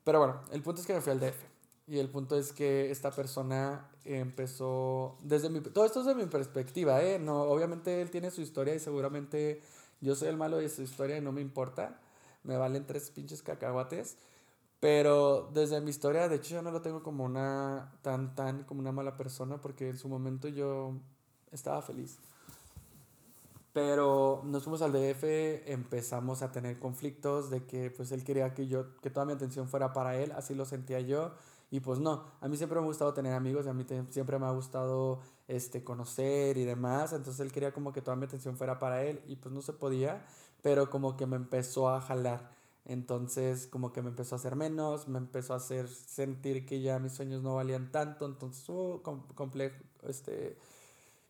Pero 0.04 0.18
bueno, 0.18 0.40
el 0.52 0.62
punto 0.62 0.80
es 0.80 0.86
que 0.86 0.94
me 0.94 1.00
fui 1.00 1.12
al 1.12 1.20
DF. 1.20 1.36
Y 1.86 1.98
el 1.98 2.08
punto 2.08 2.36
es 2.36 2.52
que 2.52 2.90
esta 2.90 3.10
persona 3.10 3.90
empezó, 4.04 5.18
desde 5.22 5.50
mi, 5.50 5.60
todo 5.60 5.84
esto 5.84 6.00
es 6.00 6.06
de 6.06 6.14
mi 6.14 6.26
perspectiva, 6.26 7.02
¿eh? 7.02 7.18
No, 7.18 7.42
obviamente 7.42 8.00
él 8.00 8.10
tiene 8.10 8.30
su 8.30 8.40
historia 8.40 8.74
y 8.74 8.78
seguramente 8.78 9.60
yo 10.00 10.14
soy 10.14 10.28
el 10.28 10.36
malo 10.36 10.58
de 10.58 10.68
su 10.68 10.82
historia 10.82 11.18
y 11.18 11.20
no 11.20 11.32
me 11.32 11.40
importa 11.40 12.00
me 12.42 12.56
valen 12.56 12.86
tres 12.86 13.10
pinches 13.10 13.42
cacahuates. 13.42 14.16
Pero 14.80 15.50
desde 15.52 15.80
mi 15.80 15.90
historia, 15.90 16.28
de 16.28 16.36
hecho, 16.36 16.54
yo 16.54 16.62
no 16.62 16.70
lo 16.70 16.80
tengo 16.80 17.02
como 17.02 17.24
una 17.24 17.92
tan, 18.02 18.34
tan, 18.34 18.64
como 18.64 18.80
una 18.80 18.92
mala 18.92 19.16
persona, 19.16 19.60
porque 19.60 19.90
en 19.90 19.98
su 19.98 20.08
momento 20.08 20.48
yo 20.48 20.94
estaba 21.52 21.82
feliz. 21.82 22.18
Pero 23.72 24.42
nos 24.44 24.64
fuimos 24.64 24.82
al 24.82 24.92
DF, 24.92 25.24
empezamos 25.70 26.42
a 26.42 26.50
tener 26.50 26.78
conflictos 26.78 27.50
de 27.50 27.64
que 27.66 27.90
pues 27.90 28.10
él 28.12 28.24
quería 28.24 28.52
que 28.52 28.66
yo, 28.66 28.96
que 29.00 29.10
toda 29.10 29.26
mi 29.26 29.32
atención 29.32 29.68
fuera 29.68 29.92
para 29.92 30.16
él, 30.16 30.32
así 30.32 30.54
lo 30.54 30.64
sentía 30.64 31.00
yo. 31.00 31.32
Y 31.70 31.78
pues 31.80 32.00
no, 32.00 32.24
a 32.40 32.48
mí 32.48 32.56
siempre 32.56 32.78
me 32.80 32.84
ha 32.84 32.88
gustado 32.88 33.14
tener 33.14 33.32
amigos, 33.32 33.68
a 33.68 33.72
mí 33.72 33.86
siempre 34.10 34.40
me 34.40 34.46
ha 34.46 34.50
gustado 34.50 35.20
este, 35.46 35.84
conocer 35.84 36.58
y 36.58 36.64
demás. 36.64 37.12
Entonces 37.12 37.40
él 37.40 37.52
quería 37.52 37.72
como 37.72 37.92
que 37.92 38.02
toda 38.02 38.16
mi 38.16 38.24
atención 38.24 38.56
fuera 38.56 38.78
para 38.80 39.04
él 39.04 39.22
y 39.28 39.36
pues 39.36 39.54
no 39.54 39.62
se 39.62 39.72
podía 39.72 40.24
pero 40.62 40.90
como 40.90 41.16
que 41.16 41.26
me 41.26 41.36
empezó 41.36 41.88
a 41.88 42.00
jalar. 42.00 42.50
Entonces 42.84 43.66
como 43.66 43.92
que 43.92 44.02
me 44.02 44.08
empezó 44.08 44.34
a 44.34 44.38
hacer 44.38 44.56
menos, 44.56 45.08
me 45.08 45.18
empezó 45.18 45.54
a 45.54 45.56
hacer 45.58 45.88
sentir 45.88 46.66
que 46.66 46.80
ya 46.80 46.98
mis 46.98 47.12
sueños 47.12 47.42
no 47.42 47.54
valían 47.54 47.92
tanto, 47.92 48.26
entonces 48.26 48.68
hubo 48.68 49.02
complejo, 49.34 49.76
este, 50.02 50.58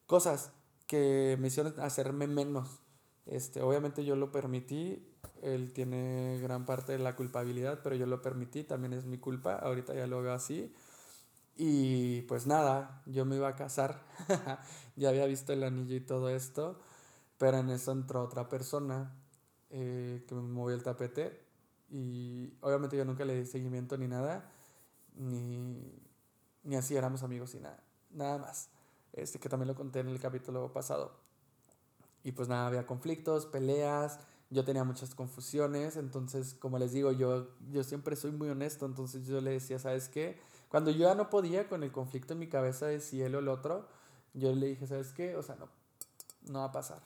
cosas 0.06 0.52
que 0.90 1.36
me 1.38 1.46
hicieron 1.46 1.78
hacerme 1.78 2.26
menos. 2.26 2.80
Este, 3.24 3.62
obviamente 3.62 4.04
yo 4.04 4.16
lo 4.16 4.32
permití, 4.32 5.06
él 5.40 5.72
tiene 5.72 6.40
gran 6.42 6.66
parte 6.66 6.90
de 6.90 6.98
la 6.98 7.14
culpabilidad, 7.14 7.78
pero 7.84 7.94
yo 7.94 8.06
lo 8.06 8.20
permití, 8.22 8.64
también 8.64 8.94
es 8.94 9.04
mi 9.04 9.16
culpa, 9.16 9.54
ahorita 9.54 9.94
ya 9.94 10.08
lo 10.08 10.20
veo 10.20 10.32
así. 10.32 10.74
Y 11.56 12.22
pues 12.22 12.48
nada, 12.48 13.04
yo 13.06 13.24
me 13.24 13.36
iba 13.36 13.46
a 13.46 13.54
casar, 13.54 14.02
ya 14.96 15.10
había 15.10 15.26
visto 15.26 15.52
el 15.52 15.62
anillo 15.62 15.94
y 15.94 16.00
todo 16.00 16.28
esto, 16.28 16.80
pero 17.38 17.58
en 17.58 17.70
eso 17.70 17.92
entró 17.92 18.24
otra 18.24 18.48
persona 18.48 19.14
eh, 19.70 20.24
que 20.26 20.34
me 20.34 20.42
movió 20.42 20.74
el 20.74 20.82
tapete 20.82 21.40
y 21.88 22.52
obviamente 22.62 22.96
yo 22.96 23.04
nunca 23.04 23.24
le 23.24 23.36
di 23.36 23.46
seguimiento 23.46 23.96
ni 23.96 24.08
nada, 24.08 24.50
ni, 25.14 26.02
ni 26.64 26.74
así 26.74 26.96
éramos 26.96 27.22
amigos 27.22 27.54
y 27.54 27.60
nada, 27.60 27.80
nada 28.10 28.38
más. 28.38 28.70
Este 29.12 29.38
que 29.38 29.48
también 29.48 29.68
lo 29.68 29.74
conté 29.74 30.00
en 30.00 30.08
el 30.08 30.20
capítulo 30.20 30.72
pasado. 30.72 31.12
Y 32.22 32.32
pues 32.32 32.48
nada, 32.48 32.66
había 32.66 32.86
conflictos, 32.86 33.46
peleas, 33.46 34.20
yo 34.50 34.64
tenía 34.64 34.84
muchas 34.84 35.14
confusiones, 35.14 35.96
entonces 35.96 36.54
como 36.54 36.78
les 36.78 36.92
digo, 36.92 37.12
yo, 37.12 37.48
yo 37.70 37.84
siempre 37.84 38.16
soy 38.16 38.32
muy 38.32 38.48
honesto, 38.48 38.84
entonces 38.84 39.26
yo 39.26 39.40
le 39.40 39.52
decía, 39.52 39.78
¿sabes 39.78 40.08
qué? 40.08 40.38
Cuando 40.68 40.90
yo 40.90 41.08
ya 41.08 41.14
no 41.14 41.30
podía 41.30 41.68
con 41.68 41.82
el 41.82 41.92
conflicto 41.92 42.34
en 42.34 42.40
mi 42.40 42.48
cabeza 42.48 42.86
de 42.86 43.00
si 43.00 43.22
él 43.22 43.34
o 43.36 43.38
el 43.38 43.48
otro, 43.48 43.88
yo 44.34 44.54
le 44.54 44.66
dije, 44.66 44.86
¿sabes 44.86 45.12
qué? 45.12 45.36
O 45.36 45.42
sea, 45.42 45.56
no, 45.56 45.68
no 46.48 46.60
va 46.60 46.66
a 46.66 46.72
pasar. 46.72 47.00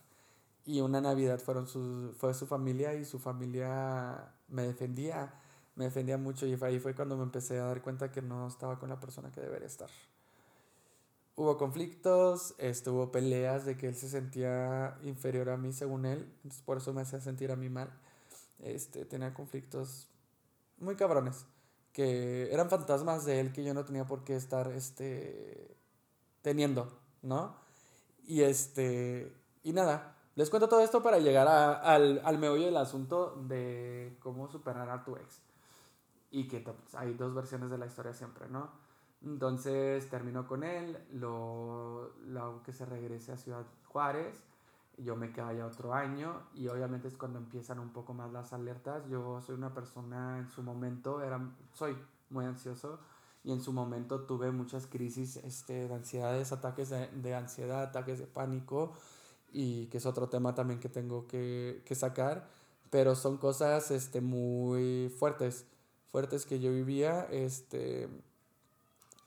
Y 0.67 0.81
una 0.81 1.01
Navidad 1.01 1.39
fueron 1.39 1.67
su, 1.69 2.15
fue 2.17 2.35
su 2.35 2.47
familia 2.47 2.95
y 2.95 3.05
su 3.05 3.19
familia 3.19 4.33
me 4.49 4.63
defendía, 4.63 5.35
me 5.77 5.85
defendía 5.85 6.17
mucho 6.17 6.47
y 6.47 6.59
ahí 6.63 6.81
fue 6.81 6.95
cuando 6.95 7.17
me 7.17 7.23
empecé 7.23 7.59
a 7.61 7.65
dar 7.65 7.83
cuenta 7.83 8.11
que 8.11 8.23
no 8.23 8.49
estaba 8.49 8.79
con 8.79 8.89
la 8.89 8.99
persona 8.99 9.31
que 9.31 9.41
debería 9.41 9.67
estar. 9.67 9.91
Hubo 11.37 11.57
conflictos, 11.59 12.55
estuvo 12.59 13.11
peleas 13.11 13.65
de 13.65 13.77
que 13.77 13.89
él 13.89 13.97
se 13.97 14.09
sentía 14.09 14.97
inferior 15.03 15.51
a 15.51 15.57
mí 15.57 15.73
según 15.73 16.07
él, 16.07 16.31
entonces 16.37 16.63
por 16.63 16.77
eso 16.77 16.93
me 16.93 17.03
hacía 17.03 17.21
sentir 17.21 17.51
a 17.51 17.57
mí 17.57 17.69
mal. 17.69 17.91
Este, 18.61 19.05
tenía 19.05 19.35
conflictos 19.35 20.09
muy 20.79 20.95
cabrones, 20.95 21.47
que 21.93 22.53
eran 22.53 22.71
fantasmas 22.71 23.25
de 23.25 23.41
él 23.41 23.53
que 23.53 23.65
yo 23.65 23.75
no 23.75 23.85
tenía 23.85 24.07
por 24.07 24.23
qué 24.23 24.37
estar 24.37 24.71
este, 24.73 25.77
teniendo, 26.43 26.89
¿no? 27.23 27.57
Y 28.27 28.43
este, 28.43 29.35
y 29.65 29.73
nada, 29.73 30.17
les 30.37 30.51
cuento 30.51 30.69
todo 30.69 30.81
esto 30.81 31.03
para 31.03 31.19
llegar 31.19 31.49
al, 31.49 32.21
al 32.25 32.39
meollo 32.39 32.67
del 32.67 32.77
asunto 32.77 33.43
de 33.49 34.17
cómo 34.21 34.49
superar 34.49 34.89
a 34.89 35.05
tu 35.05 35.17
ex. 35.17 35.41
Y 36.31 36.49
que 36.49 36.61
pues, 36.61 36.95
hay 36.95 37.15
dos 37.15 37.35
versiones 37.35 37.71
de 37.71 37.79
la 37.79 37.87
historia 37.87 38.13
siempre, 38.13 38.49
¿no? 38.49 38.84
Entonces 39.25 40.09
terminó 40.11 40.47
con 40.47 40.65
él, 40.65 40.99
lo, 41.13 42.13
lo 42.27 42.63
que 42.63 42.73
se 42.73 42.85
regrese 42.85 43.33
a 43.33 43.37
Ciudad 43.37 43.65
Juárez, 43.87 44.45
yo 44.99 45.17
me 45.17 45.33
quedo 45.33 45.47
allá 45.47 45.67
otro 45.67 45.93
año 45.95 46.43
y 46.55 46.69
obviamente 46.69 47.09
es 47.09 47.17
cuando 47.17 47.39
empiezan 47.39 47.79
un 47.79 47.91
poco 47.91 48.15
más 48.15 48.33
las 48.33 48.53
alertas. 48.53 49.07
Yo 49.09 49.41
soy 49.41 49.57
una 49.57 49.75
persona 49.75 50.39
en 50.39 50.49
su 50.49 50.63
momento, 50.63 51.23
era, 51.23 51.41
soy 51.73 51.97
muy 52.31 52.45
ansioso 52.45 53.01
y 53.43 53.53
en 53.53 53.61
su 53.61 53.73
momento 53.73 54.21
tuve 54.23 54.51
muchas 54.51 54.87
crisis 54.87 55.37
este, 55.37 55.89
de 55.89 55.95
ansiedades, 55.95 56.53
ataques 56.53 56.91
de, 56.91 57.09
de 57.09 57.35
ansiedad, 57.35 57.83
ataques 57.83 58.19
de 58.19 58.27
pánico 58.27 58.93
y 59.53 59.87
que 59.87 59.99
es 59.99 60.07
otro 60.07 60.29
tema 60.29 60.55
también 60.55 60.81
que 60.81 60.89
tengo 60.89 61.27
que, 61.27 61.83
que 61.85 61.95
sacar, 61.95 62.49
pero 62.91 63.15
son 63.15 63.39
cosas 63.39 63.91
este, 63.91 64.21
muy 64.21 65.09
fuertes, 65.19 65.67
fuertes 66.11 66.47
que 66.47 66.61
yo 66.61 66.73
vivía, 66.73 67.27
este, 67.31 68.09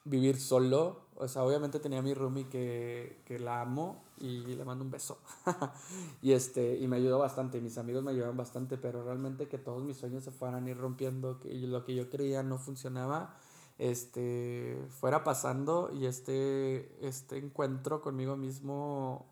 vivir 0.10 0.40
solo, 0.40 1.08
o 1.16 1.28
sea, 1.28 1.44
obviamente 1.44 1.80
tenía 1.80 2.00
a 2.00 2.02
mi 2.02 2.14
roomie 2.14 2.48
que, 2.48 3.22
que 3.26 3.40
la 3.40 3.62
amo 3.62 4.04
y 4.18 4.40
le 4.56 4.66
mando 4.66 4.84
un 4.84 4.92
beso, 4.92 5.20
y, 6.22 6.32
este, 6.34 6.78
y 6.78 6.88
me 6.88 6.98
ayudó 6.98 7.20
bastante, 7.20 7.62
mis 7.62 7.78
amigos 7.78 8.04
me 8.04 8.12
ayudaron 8.12 8.38
bastante, 8.38 8.78
pero 8.78 9.04
realmente 9.04 9.48
que 9.48 9.58
todos 9.58 9.84
mis 9.84 9.98
sueños 9.98 10.24
se 10.24 10.32
fueran 10.32 10.68
ir 10.68 10.78
rompiendo, 10.78 11.40
que 11.40 11.54
lo 11.54 11.84
que 11.86 11.96
yo 11.96 12.10
creía 12.10 12.44
no 12.44 12.58
funcionaba, 12.58 13.36
este, 13.78 14.88
fuera 14.90 15.24
pasando 15.24 15.92
y 15.94 16.06
este, 16.06 17.08
este 17.08 17.38
encuentro 17.38 18.02
conmigo 18.02 18.36
mismo 18.36 19.28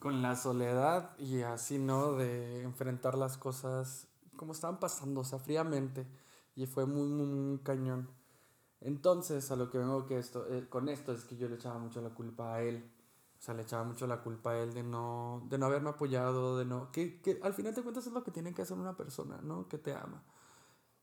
con 0.00 0.22
la 0.22 0.34
soledad 0.36 1.16
y 1.18 1.42
así, 1.42 1.78
¿no? 1.78 2.14
De 2.14 2.62
enfrentar 2.62 3.16
las 3.16 3.36
cosas 3.38 4.08
como 4.36 4.52
estaban 4.52 4.80
pasando, 4.80 5.20
o 5.20 5.24
sea, 5.24 5.38
fríamente. 5.38 6.06
Y 6.56 6.66
fue 6.66 6.86
muy, 6.86 7.08
muy, 7.08 7.26
muy 7.26 7.58
cañón. 7.58 8.08
Entonces, 8.80 9.50
a 9.50 9.56
lo 9.56 9.70
que 9.70 9.78
vengo 9.78 10.06
que 10.06 10.18
esto, 10.18 10.46
eh, 10.48 10.68
con 10.68 10.88
esto 10.88 11.12
es 11.12 11.24
que 11.24 11.36
yo 11.36 11.48
le 11.48 11.56
echaba 11.56 11.78
mucho 11.78 12.00
la 12.00 12.10
culpa 12.10 12.54
a 12.54 12.62
él. 12.62 12.90
O 13.38 13.42
sea, 13.42 13.54
le 13.54 13.62
echaba 13.62 13.84
mucho 13.84 14.06
la 14.06 14.22
culpa 14.22 14.52
a 14.52 14.58
él 14.58 14.74
de 14.74 14.82
no, 14.82 15.46
de 15.48 15.58
no 15.58 15.66
haberme 15.66 15.90
apoyado, 15.90 16.58
de 16.58 16.64
no... 16.64 16.90
Que, 16.92 17.20
que 17.20 17.40
al 17.42 17.54
final 17.54 17.74
de 17.74 17.82
cuentas 17.82 18.06
es 18.06 18.12
lo 18.12 18.22
que 18.22 18.30
tiene 18.30 18.54
que 18.54 18.62
hacer 18.62 18.76
una 18.76 18.96
persona, 18.96 19.40
¿no? 19.42 19.68
Que 19.68 19.78
te 19.78 19.94
ama. 19.94 20.22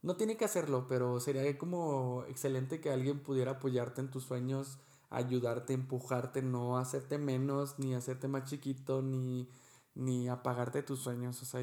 No 0.01 0.15
tiene 0.15 0.37
que 0.37 0.45
hacerlo, 0.45 0.87
pero 0.87 1.19
sería 1.19 1.57
como 1.57 2.23
excelente 2.27 2.79
que 2.79 2.91
alguien 2.91 3.23
pudiera 3.23 3.51
apoyarte 3.53 4.01
en 4.01 4.11
tus 4.11 4.23
sueños 4.23 4.79
ayudarte, 5.09 5.73
empujarte, 5.73 6.41
no 6.41 6.77
hacerte 6.77 7.17
menos, 7.17 7.79
ni 7.79 7.93
hacerte 7.95 8.27
más 8.27 8.49
chiquito, 8.49 9.01
ni, 9.01 9.49
ni 9.95 10.27
apagarte 10.27 10.83
tus 10.83 10.99
sueños. 10.99 11.41
O 11.41 11.45
sea, 11.45 11.61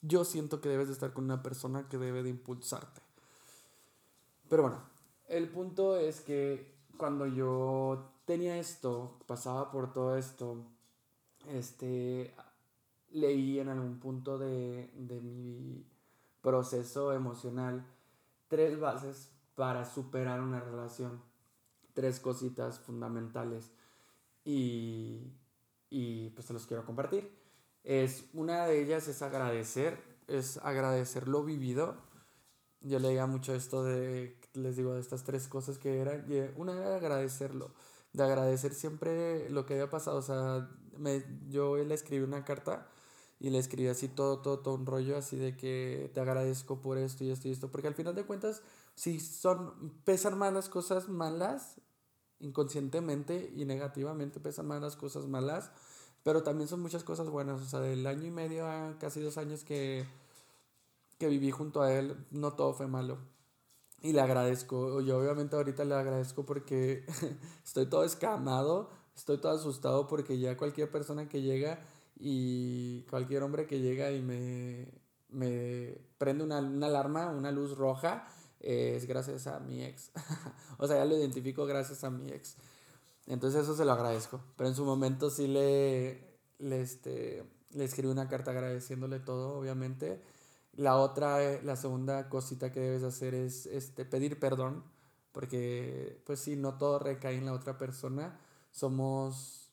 yo 0.00 0.24
siento 0.24 0.60
que 0.60 0.68
debes 0.68 0.88
de 0.88 0.94
estar 0.94 1.12
con 1.12 1.24
una 1.24 1.42
persona 1.42 1.88
que 1.88 1.98
debe 1.98 2.22
de 2.22 2.30
impulsarte. 2.30 3.02
Pero 4.48 4.62
bueno, 4.62 4.82
el 5.28 5.48
punto 5.48 5.96
es 5.96 6.20
que 6.20 6.74
cuando 6.96 7.26
yo 7.26 8.12
tenía 8.24 8.58
esto, 8.58 9.18
pasaba 9.26 9.70
por 9.70 9.92
todo 9.92 10.16
esto, 10.16 10.64
este, 11.48 12.34
leí 13.10 13.60
en 13.60 13.68
algún 13.68 13.98
punto 13.98 14.38
de, 14.38 14.90
de 14.94 15.20
mi 15.20 15.84
proceso 16.40 17.12
emocional 17.12 17.84
tres 18.48 18.78
bases 18.80 19.30
para 19.54 19.84
superar 19.84 20.40
una 20.40 20.60
relación 20.60 21.20
tres 21.98 22.20
cositas 22.20 22.78
fundamentales 22.78 23.72
y, 24.44 25.32
y 25.90 26.30
pues 26.30 26.46
se 26.46 26.52
los 26.52 26.64
quiero 26.64 26.86
compartir. 26.86 27.28
Es, 27.82 28.30
una 28.34 28.66
de 28.66 28.80
ellas 28.80 29.08
es 29.08 29.20
agradecer, 29.20 30.00
es 30.28 30.58
agradecer 30.58 31.26
lo 31.26 31.42
vivido. 31.42 31.96
Yo 32.82 33.00
leía 33.00 33.26
mucho 33.26 33.52
esto 33.52 33.82
de, 33.82 34.37
les 34.54 34.76
digo, 34.76 34.94
de 34.94 35.00
estas 35.00 35.24
tres 35.24 35.48
cosas 35.48 35.78
que 35.78 35.98
eran. 35.98 36.26
Una 36.56 36.72
era 36.72 36.96
agradecerlo, 36.96 37.72
de 38.12 38.22
agradecer 38.22 38.74
siempre 38.74 39.48
lo 39.50 39.66
que 39.66 39.74
había 39.74 39.90
pasado. 39.90 40.18
O 40.18 40.22
sea, 40.22 40.68
me, 40.96 41.24
yo 41.48 41.76
le 41.76 41.94
escribí 41.94 42.22
una 42.22 42.44
carta 42.44 42.88
y 43.40 43.50
le 43.50 43.58
escribí 43.58 43.88
así 43.88 44.08
todo, 44.08 44.40
todo, 44.40 44.60
todo 44.60 44.74
un 44.74 44.86
rollo 44.86 45.16
así 45.16 45.36
de 45.36 45.56
que 45.56 46.10
te 46.14 46.20
agradezco 46.20 46.80
por 46.80 46.98
esto 46.98 47.24
y 47.24 47.30
esto 47.30 47.48
y 47.48 47.52
esto. 47.52 47.70
Porque 47.70 47.88
al 47.88 47.94
final 47.94 48.14
de 48.14 48.24
cuentas, 48.24 48.62
si 48.94 49.20
son, 49.20 49.92
pesan 50.04 50.36
más 50.38 50.52
las 50.52 50.68
cosas 50.68 51.08
malas, 51.08 51.80
inconscientemente 52.40 53.52
y 53.54 53.64
negativamente 53.64 54.40
pesan 54.40 54.66
más 54.66 54.80
las 54.80 54.96
cosas 54.96 55.26
malas, 55.26 55.70
pero 56.22 56.42
también 56.42 56.68
son 56.68 56.80
muchas 56.80 57.04
cosas 57.04 57.28
buenas. 57.30 57.60
O 57.62 57.64
sea, 57.64 57.80
del 57.80 58.06
año 58.06 58.26
y 58.26 58.30
medio 58.30 58.66
a 58.66 58.96
casi 58.98 59.20
dos 59.20 59.38
años 59.38 59.64
que, 59.64 60.04
que 61.18 61.28
viví 61.28 61.50
junto 61.50 61.82
a 61.82 61.92
él, 61.92 62.16
no 62.30 62.52
todo 62.54 62.74
fue 62.74 62.88
malo. 62.88 63.18
Y 64.00 64.12
le 64.12 64.20
agradezco. 64.20 65.00
Yo 65.00 65.18
obviamente 65.18 65.56
ahorita 65.56 65.84
le 65.84 65.94
agradezco 65.94 66.44
porque 66.44 67.04
estoy 67.64 67.86
todo 67.86 68.04
escamado, 68.04 68.90
estoy 69.16 69.38
todo 69.38 69.52
asustado 69.52 70.06
porque 70.06 70.38
ya 70.38 70.56
cualquier 70.56 70.90
persona 70.90 71.28
que 71.28 71.42
llega 71.42 71.80
y 72.16 73.02
cualquier 73.10 73.42
hombre 73.42 73.66
que 73.66 73.80
llega 73.80 74.10
y 74.12 74.22
me, 74.22 74.88
me 75.28 75.98
prende 76.18 76.44
una, 76.44 76.58
una 76.58 76.86
alarma, 76.86 77.30
una 77.30 77.50
luz 77.52 77.76
roja, 77.76 78.26
es 78.60 79.06
gracias 79.06 79.46
a 79.46 79.60
mi 79.60 79.82
ex. 79.82 80.10
o 80.78 80.86
sea, 80.86 80.98
ya 80.98 81.04
lo 81.04 81.16
identifico 81.16 81.66
gracias 81.66 82.04
a 82.04 82.10
mi 82.10 82.30
ex. 82.30 82.56
Entonces 83.26 83.62
eso 83.62 83.76
se 83.76 83.84
lo 83.84 83.92
agradezco. 83.92 84.40
Pero 84.56 84.68
en 84.68 84.74
su 84.74 84.84
momento 84.84 85.30
sí 85.30 85.46
le, 85.46 86.38
le, 86.58 86.80
este, 86.80 87.44
le 87.72 87.84
escribí 87.84 88.10
una 88.10 88.28
carta 88.28 88.50
agradeciéndole 88.50 89.20
todo, 89.20 89.58
obviamente. 89.58 90.20
La 90.78 90.96
otra, 90.96 91.42
eh, 91.42 91.60
la 91.64 91.74
segunda 91.74 92.28
cosita 92.28 92.70
que 92.70 92.78
debes 92.78 93.02
hacer 93.02 93.34
es 93.34 93.66
este, 93.66 94.04
pedir 94.04 94.38
perdón, 94.38 94.84
porque 95.32 96.22
pues 96.24 96.38
sí, 96.38 96.54
no 96.54 96.78
todo 96.78 97.00
recae 97.00 97.36
en 97.36 97.46
la 97.46 97.52
otra 97.52 97.76
persona. 97.76 98.38
Somos, 98.70 99.72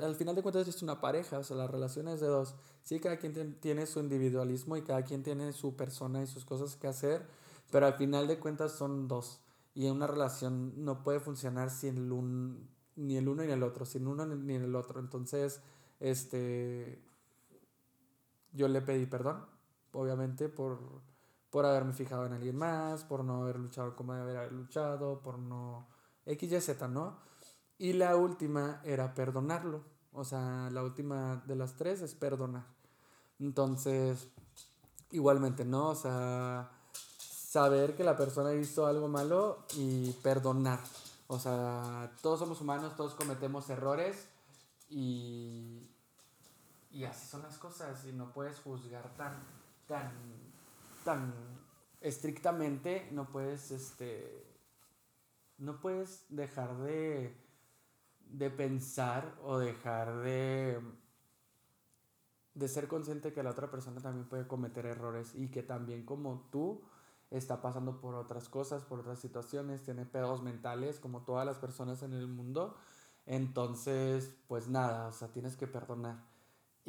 al 0.00 0.14
final 0.14 0.36
de 0.36 0.42
cuentas 0.42 0.68
es 0.68 0.82
una 0.82 1.00
pareja, 1.00 1.40
o 1.40 1.42
sea, 1.42 1.56
la 1.56 1.66
relación 1.66 2.06
es 2.06 2.20
de 2.20 2.28
dos. 2.28 2.54
Sí, 2.84 3.00
cada 3.00 3.16
quien 3.18 3.58
tiene 3.58 3.84
su 3.86 3.98
individualismo 3.98 4.76
y 4.76 4.82
cada 4.82 5.02
quien 5.02 5.24
tiene 5.24 5.52
su 5.52 5.74
persona 5.74 6.22
y 6.22 6.28
sus 6.28 6.44
cosas 6.44 6.76
que 6.76 6.86
hacer, 6.86 7.26
pero 7.72 7.86
al 7.86 7.94
final 7.94 8.28
de 8.28 8.38
cuentas 8.38 8.70
son 8.70 9.08
dos. 9.08 9.40
Y 9.74 9.88
una 9.88 10.06
relación 10.06 10.84
no 10.84 11.02
puede 11.02 11.18
funcionar 11.18 11.68
sin 11.68 11.96
el 11.96 12.68
ni 12.94 13.16
el 13.16 13.28
uno 13.28 13.42
ni 13.42 13.50
el 13.50 13.62
otro, 13.64 13.84
sin 13.84 14.06
uno 14.06 14.24
ni 14.24 14.54
el 14.54 14.76
otro. 14.76 15.00
Entonces, 15.00 15.60
este, 15.98 17.02
yo 18.52 18.68
le 18.68 18.82
pedí 18.82 19.06
perdón 19.06 19.50
obviamente 19.92 20.48
por, 20.48 20.78
por 21.50 21.66
haberme 21.66 21.92
fijado 21.92 22.26
en 22.26 22.32
alguien 22.32 22.56
más, 22.56 23.04
por 23.04 23.24
no 23.24 23.42
haber 23.42 23.58
luchado 23.58 23.96
como 23.96 24.14
debe 24.14 24.36
haber 24.36 24.52
luchado, 24.52 25.20
por 25.20 25.38
no... 25.38 25.86
X, 26.26 26.52
Y, 26.52 26.60
Z, 26.60 26.86
¿no? 26.88 27.18
Y 27.78 27.94
la 27.94 28.16
última 28.16 28.80
era 28.84 29.14
perdonarlo. 29.14 29.82
O 30.12 30.24
sea, 30.24 30.68
la 30.70 30.82
última 30.82 31.42
de 31.46 31.56
las 31.56 31.76
tres 31.76 32.02
es 32.02 32.14
perdonar. 32.14 32.66
Entonces, 33.38 34.28
igualmente, 35.12 35.64
¿no? 35.64 35.88
O 35.88 35.94
sea, 35.94 36.70
saber 37.18 37.96
que 37.96 38.04
la 38.04 38.16
persona 38.16 38.52
hizo 38.54 38.86
algo 38.86 39.08
malo 39.08 39.64
y 39.76 40.12
perdonar. 40.22 40.80
O 41.26 41.38
sea, 41.38 42.12
todos 42.22 42.38
somos 42.38 42.60
humanos, 42.60 42.96
todos 42.96 43.14
cometemos 43.14 43.70
errores 43.70 44.28
y, 44.88 45.88
y 46.90 47.04
así 47.04 47.26
son 47.28 47.42
las 47.42 47.56
cosas 47.56 48.04
y 48.04 48.12
no 48.12 48.32
puedes 48.32 48.58
juzgar 48.60 49.14
tan, 49.16 49.34
tan, 49.90 50.12
tan 51.04 51.34
estrictamente, 52.00 53.08
no 53.10 53.28
puedes, 53.28 53.72
este, 53.72 54.46
no 55.58 55.80
puedes 55.80 56.26
dejar 56.28 56.76
de, 56.78 57.36
de 58.26 58.50
pensar 58.50 59.36
o 59.42 59.58
dejar 59.58 60.18
de, 60.18 60.80
de 62.54 62.68
ser 62.68 62.86
consciente 62.86 63.32
que 63.32 63.42
la 63.42 63.50
otra 63.50 63.68
persona 63.68 64.00
también 64.00 64.28
puede 64.28 64.46
cometer 64.46 64.86
errores 64.86 65.34
y 65.34 65.48
que 65.48 65.64
también 65.64 66.04
como 66.04 66.46
tú 66.52 66.82
está 67.30 67.60
pasando 67.60 68.00
por 68.00 68.14
otras 68.14 68.48
cosas, 68.48 68.84
por 68.84 69.00
otras 69.00 69.18
situaciones, 69.18 69.82
tiene 69.82 70.06
pedos 70.06 70.40
mentales 70.40 71.00
como 71.00 71.22
todas 71.22 71.44
las 71.44 71.58
personas 71.58 72.04
en 72.04 72.12
el 72.12 72.28
mundo. 72.28 72.76
Entonces, 73.26 74.36
pues 74.46 74.68
nada, 74.68 75.08
o 75.08 75.12
sea, 75.12 75.32
tienes 75.32 75.56
que 75.56 75.66
perdonar. 75.66 76.29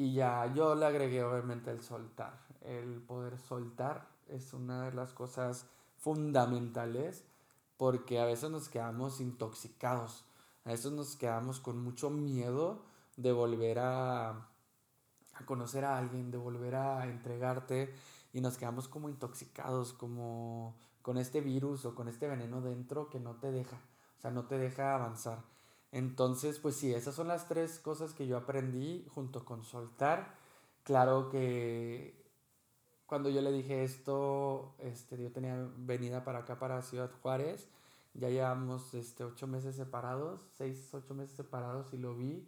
Y 0.01 0.13
ya 0.13 0.51
yo 0.55 0.73
le 0.73 0.87
agregué 0.87 1.23
obviamente 1.23 1.69
el 1.69 1.83
soltar. 1.83 2.33
El 2.61 3.03
poder 3.03 3.37
soltar 3.37 4.07
es 4.29 4.51
una 4.51 4.85
de 4.85 4.93
las 4.93 5.13
cosas 5.13 5.67
fundamentales 5.95 7.23
porque 7.77 8.19
a 8.19 8.25
veces 8.25 8.49
nos 8.49 8.67
quedamos 8.67 9.21
intoxicados. 9.21 10.25
A 10.65 10.71
veces 10.71 10.91
nos 10.91 11.15
quedamos 11.15 11.59
con 11.59 11.83
mucho 11.83 12.09
miedo 12.09 12.81
de 13.15 13.31
volver 13.31 13.77
a, 13.77 14.29
a 14.31 15.45
conocer 15.45 15.85
a 15.85 15.99
alguien, 15.99 16.31
de 16.31 16.39
volver 16.39 16.73
a 16.73 17.05
entregarte 17.05 17.93
y 18.33 18.41
nos 18.41 18.57
quedamos 18.57 18.87
como 18.87 19.07
intoxicados, 19.07 19.93
como 19.93 20.75
con 21.03 21.19
este 21.19 21.41
virus 21.41 21.85
o 21.85 21.93
con 21.93 22.07
este 22.07 22.27
veneno 22.27 22.59
dentro 22.59 23.07
que 23.07 23.19
no 23.19 23.35
te 23.35 23.51
deja, 23.51 23.77
o 24.17 24.19
sea, 24.19 24.31
no 24.31 24.45
te 24.47 24.57
deja 24.57 24.95
avanzar. 24.95 25.43
Entonces, 25.91 26.59
pues 26.59 26.75
sí, 26.75 26.93
esas 26.93 27.15
son 27.15 27.27
las 27.27 27.47
tres 27.47 27.79
cosas 27.79 28.13
que 28.13 28.27
yo 28.27 28.37
aprendí 28.37 29.05
junto 29.13 29.43
con 29.45 29.63
soltar. 29.63 30.35
Claro 30.83 31.29
que 31.29 32.15
cuando 33.05 33.29
yo 33.29 33.41
le 33.41 33.51
dije 33.51 33.83
esto, 33.83 34.75
este, 34.79 35.21
yo 35.21 35.31
tenía 35.31 35.69
venida 35.77 36.23
para 36.23 36.39
acá, 36.39 36.59
para 36.59 36.81
Ciudad 36.81 37.11
Juárez. 37.21 37.67
Ya 38.13 38.29
llevamos 38.29 38.93
este, 38.93 39.23
ocho 39.25 39.47
meses 39.47 39.75
separados, 39.75 40.41
seis, 40.57 40.93
ocho 40.93 41.13
meses 41.13 41.35
separados 41.35 41.93
y 41.93 41.97
lo 41.97 42.15
vi 42.15 42.47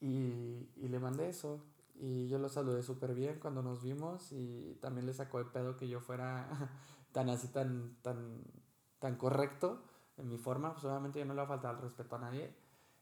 y, 0.00 0.68
y 0.76 0.88
le 0.88 0.98
mandé 1.00 1.28
eso. 1.28 1.60
Y 1.94 2.28
yo 2.28 2.38
lo 2.38 2.48
saludé 2.48 2.82
súper 2.82 3.14
bien 3.14 3.38
cuando 3.40 3.62
nos 3.62 3.82
vimos 3.82 4.32
y 4.32 4.78
también 4.80 5.06
le 5.06 5.12
sacó 5.12 5.40
el 5.40 5.46
pedo 5.46 5.76
que 5.76 5.88
yo 5.88 6.00
fuera 6.00 6.48
tan 7.12 7.28
así, 7.28 7.48
tan, 7.48 7.96
tan, 8.02 8.42
tan 9.00 9.16
correcto 9.16 9.82
en 10.20 10.28
mi 10.28 10.36
forma, 10.36 10.72
pues 10.72 10.84
obviamente 10.84 11.18
yo 11.18 11.24
no 11.24 11.34
le 11.34 11.38
va 11.38 11.44
a 11.44 11.48
faltar 11.48 11.74
el 11.74 11.82
respeto 11.82 12.16
a 12.16 12.20
nadie. 12.20 12.54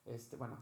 Este, 0.07 0.37
bueno, 0.37 0.57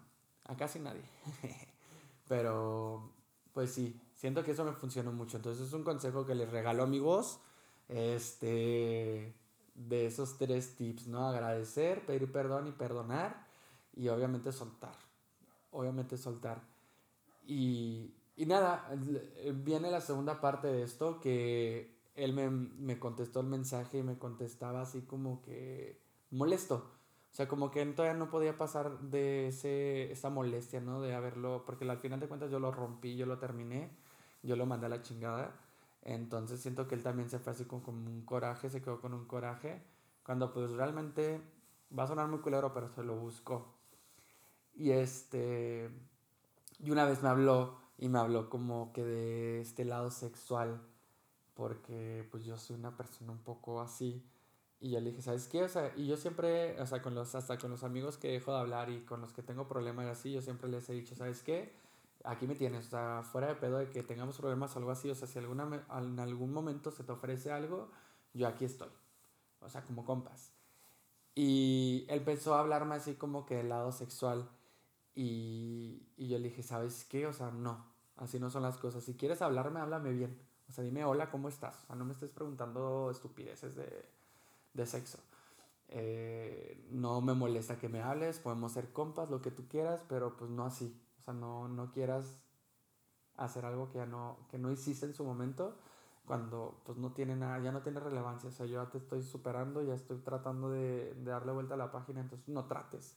a 0.45 0.57
casi 0.57 0.79
nadie. 0.81 1.03
Pero, 2.29 3.13
pues 3.53 3.71
sí, 3.73 4.01
siento 4.15 4.43
que 4.43 4.53
eso 4.53 4.65
me 4.65 4.73
funcionó 4.73 5.13
mucho. 5.13 5.37
Entonces 5.37 5.67
es 5.67 5.73
un 5.73 5.85
consejo 5.85 6.27
que 6.27 6.35
les 6.35 6.51
regalo 6.51 6.83
a 6.83 6.87
mi 6.87 6.99
voz. 6.99 7.41
Este, 7.89 9.35
de 9.75 10.07
esos 10.07 10.39
tres 10.39 10.75
tips, 10.77 11.07
¿no? 11.07 11.29
Agradecer, 11.29 12.05
pedir 12.07 12.33
perdón 12.33 12.67
y 12.69 12.73
perdonar. 12.73 13.47
Y 13.95 14.09
obviamente 14.09 14.51
soltar. 14.51 14.97
Obviamente 15.71 16.17
soltar. 16.17 16.63
Y, 17.47 18.15
y 18.37 18.47
nada, 18.47 18.91
viene 19.55 19.91
la 19.91 20.01
segunda 20.01 20.41
parte 20.41 20.69
de 20.69 20.83
esto 20.83 21.21
que 21.21 21.95
él 22.15 22.33
me, 22.33 22.51
me 22.51 22.99
contestó 22.99 23.41
el 23.41 23.47
mensaje 23.47 23.99
y 23.99 24.03
me 24.03 24.19
contestaba 24.19 24.83
así 24.83 25.03
como 25.03 25.43
que 25.43 26.06
molesto. 26.31 26.93
O 27.33 27.37
sea, 27.37 27.49
como 27.49 27.71
que 27.71 27.85
todavía 27.87 28.19
no 28.19 28.31
podía 28.31 28.57
pasar 28.57 28.99
de 28.99 29.49
ese, 29.49 30.11
esa 30.11 30.31
molestia, 30.31 30.81
¿no? 30.81 31.03
De 31.03 31.15
haberlo, 31.15 31.65
porque 31.67 31.89
al 31.89 31.99
final 31.99 32.19
de 32.19 32.29
cuentas 32.29 32.51
yo 32.51 32.59
lo 32.59 32.73
rompí, 32.73 33.17
yo 33.17 33.27
lo 33.27 33.39
terminé, 33.39 33.91
yo 34.43 34.57
lo 34.57 34.65
mandé 34.65 34.87
a 34.87 34.89
la 34.89 35.03
chingada. 35.03 35.55
Entonces 36.03 36.61
siento 36.61 36.89
que 36.89 36.95
él 36.95 37.03
también 37.03 37.29
se 37.29 37.39
fue 37.39 37.53
así 37.53 37.65
con, 37.67 37.81
con 37.81 38.07
un 38.09 38.23
coraje, 38.25 38.71
se 38.71 38.81
quedó 38.81 39.01
con 39.01 39.13
un 39.13 39.27
coraje, 39.27 39.83
cuando 40.25 40.53
pues 40.53 40.71
realmente 40.71 41.41
va 41.97 42.05
a 42.05 42.07
sonar 42.07 42.29
muy 42.29 42.39
culero, 42.39 42.73
pero 42.73 42.89
se 42.89 43.03
lo 43.03 43.17
buscó. 43.17 43.75
Y 44.75 44.93
este, 44.93 45.91
y 46.79 46.91
una 46.91 47.05
vez 47.05 47.23
me 47.23 47.29
habló 47.29 47.77
y 47.99 48.09
me 48.09 48.19
habló 48.19 48.49
como 48.51 48.93
que 48.93 49.05
de 49.05 49.61
este 49.61 49.85
lado 49.85 50.11
sexual, 50.11 50.81
porque 51.55 52.27
pues 52.31 52.45
yo 52.45 52.57
soy 52.57 52.77
una 52.77 52.97
persona 52.97 53.33
un 53.33 53.43
poco 53.43 53.81
así 53.81 54.25
y 54.81 54.91
yo 54.91 55.01
le 55.01 55.11
dije, 55.11 55.23
¿sabes 55.23 55.49
qué? 55.49 55.63
O 55.63 55.69
sea, 55.69 55.93
y 55.97 56.07
yo 56.07 56.17
siempre, 56.17 56.81
o 56.81 56.87
sea, 56.87 57.01
con 57.01 57.15
los, 57.15 57.35
hasta 57.35 57.59
con 57.59 57.71
los 57.71 57.83
amigos 57.83 58.19
que 58.19 58.29
dejo 58.29 58.53
de 58.53 58.59
hablar 58.59 58.91
y 58.91 59.01
con 59.05 59.21
los 59.21 59.33
que 59.33 59.43
tengo 59.43 59.67
problemas 59.67 60.07
así, 60.07 60.33
yo 60.33 60.43
siempre 60.43 60.69
les 60.69 60.89
he 60.91 60.93
dicho, 60.93 61.15
¿sabes 61.15 61.43
qué? 61.43 61.73
Aquí 62.25 62.47
me 62.47 62.55
tienes, 62.55 62.89
o 62.89 62.91
sea, 62.91 63.23
fuera 63.23 63.49
de 63.49 63.55
pedo 63.55 63.79
de 63.79 63.91
que 63.91 64.03
tengamos 64.03 64.37
problemas 64.37 64.75
o 64.75 64.79
algo 64.79 64.91
así, 64.91 65.09
o 65.11 65.15
sea, 65.15 65.29
si 65.29 65.39
alguna, 65.39 65.85
en 65.99 66.19
algún 66.21 66.53
momento 66.53 66.91
se 66.91 67.05
te 67.05 67.13
ofrece 67.13 67.53
algo, 67.53 67.91
yo 68.35 68.49
aquí 68.49 68.65
estoy, 68.65 68.91
o 69.61 69.69
sea, 69.69 69.83
como 69.85 70.05
compas. 70.05 70.53
Y 71.35 72.07
él 72.09 72.19
empezó 72.21 72.55
a 72.55 72.61
hablarme 72.61 72.97
así 72.97 73.15
como 73.15 73.47
que 73.47 73.57
del 73.57 73.69
lado 73.69 73.93
sexual 73.93 74.49
y, 75.15 76.07
y 76.17 76.29
yo 76.29 76.39
le 76.39 76.49
dije, 76.49 76.63
¿sabes 76.63 77.05
qué? 77.05 77.27
O 77.27 77.33
sea, 77.33 77.51
no, 77.51 77.87
así 78.17 78.39
no 78.41 78.51
son 78.51 78.63
las 78.63 78.79
cosas. 78.79 79.05
Si 79.05 79.15
quieres 79.15 79.43
hablarme, 79.43 79.81
háblame 79.81 80.13
bien. 80.13 80.39
O 80.69 80.73
sea, 80.73 80.83
dime, 80.83 81.05
hola, 81.05 81.31
¿cómo 81.31 81.49
estás? 81.49 81.83
O 81.85 81.87
sea, 81.87 81.97
no 81.97 82.05
me 82.05 82.13
estés 82.13 82.31
preguntando 82.31 83.11
estupideces 83.11 83.77
de 83.77 84.16
de 84.77 84.87
sexo. 84.87 85.19
Eh, 85.89 86.87
no 86.91 87.21
me 87.21 87.35
molesta 87.35 87.79
que 87.79 87.89
me 87.89 88.03
hables, 88.03 88.39
podemos 88.39 88.73
ser 88.73 88.93
compas, 88.93 89.31
lo 89.31 89.41
que 89.41 89.51
tú 89.51 89.69
quieras, 89.69 90.05
pero 90.09 90.37
pues 90.37 90.51
no 90.51 90.65
así. 90.65 91.01
O 91.19 91.23
sea, 91.23 91.35
no, 91.35 91.69
no 91.69 91.91
quieras 91.93 92.39
hacer 93.37 93.65
algo 93.65 93.91
que 93.91 93.99
ya 93.99 94.07
no, 94.07 94.39
que 94.51 94.59
no 94.59 94.71
hiciste 94.71 95.07
en 95.07 95.15
su 95.15 95.25
momento 95.25 95.77
cuando 96.27 96.83
pues 96.85 96.99
no 96.99 97.13
tiene 97.13 97.37
nada, 97.37 97.59
ya 97.61 97.71
no 97.73 97.83
tiene 97.83 98.01
relevancia. 98.01 98.49
O 98.49 98.53
sea, 98.53 98.67
yo 98.67 98.83
ya 98.83 98.91
te 98.91 98.99
estoy 98.99 99.23
superando, 99.23 99.83
ya 99.83 99.95
estoy 99.95 100.19
tratando 100.19 100.71
de, 100.71 101.15
de 101.15 101.31
darle 101.31 101.53
vuelta 101.53 101.75
a 101.75 101.79
la 101.79 101.93
página, 101.93 102.21
entonces 102.21 102.49
no 102.49 102.65
trates 102.67 103.17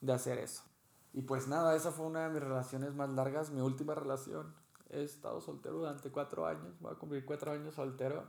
de 0.00 0.12
hacer 0.12 0.38
eso. 0.38 0.64
Y 1.12 1.22
pues 1.22 1.48
nada, 1.48 1.74
esa 1.76 1.92
fue 1.92 2.06
una 2.06 2.24
de 2.24 2.34
mis 2.34 2.42
relaciones 2.42 2.94
más 2.94 3.10
largas, 3.10 3.50
mi 3.50 3.60
última 3.60 3.94
relación. 3.94 4.54
He 4.90 5.02
estado 5.02 5.40
soltero 5.40 5.78
durante 5.78 6.10
cuatro 6.10 6.46
años, 6.46 6.80
voy 6.80 6.92
a 6.92 6.96
cumplir 6.96 7.24
cuatro 7.24 7.52
años 7.52 7.74
soltero 7.74 8.24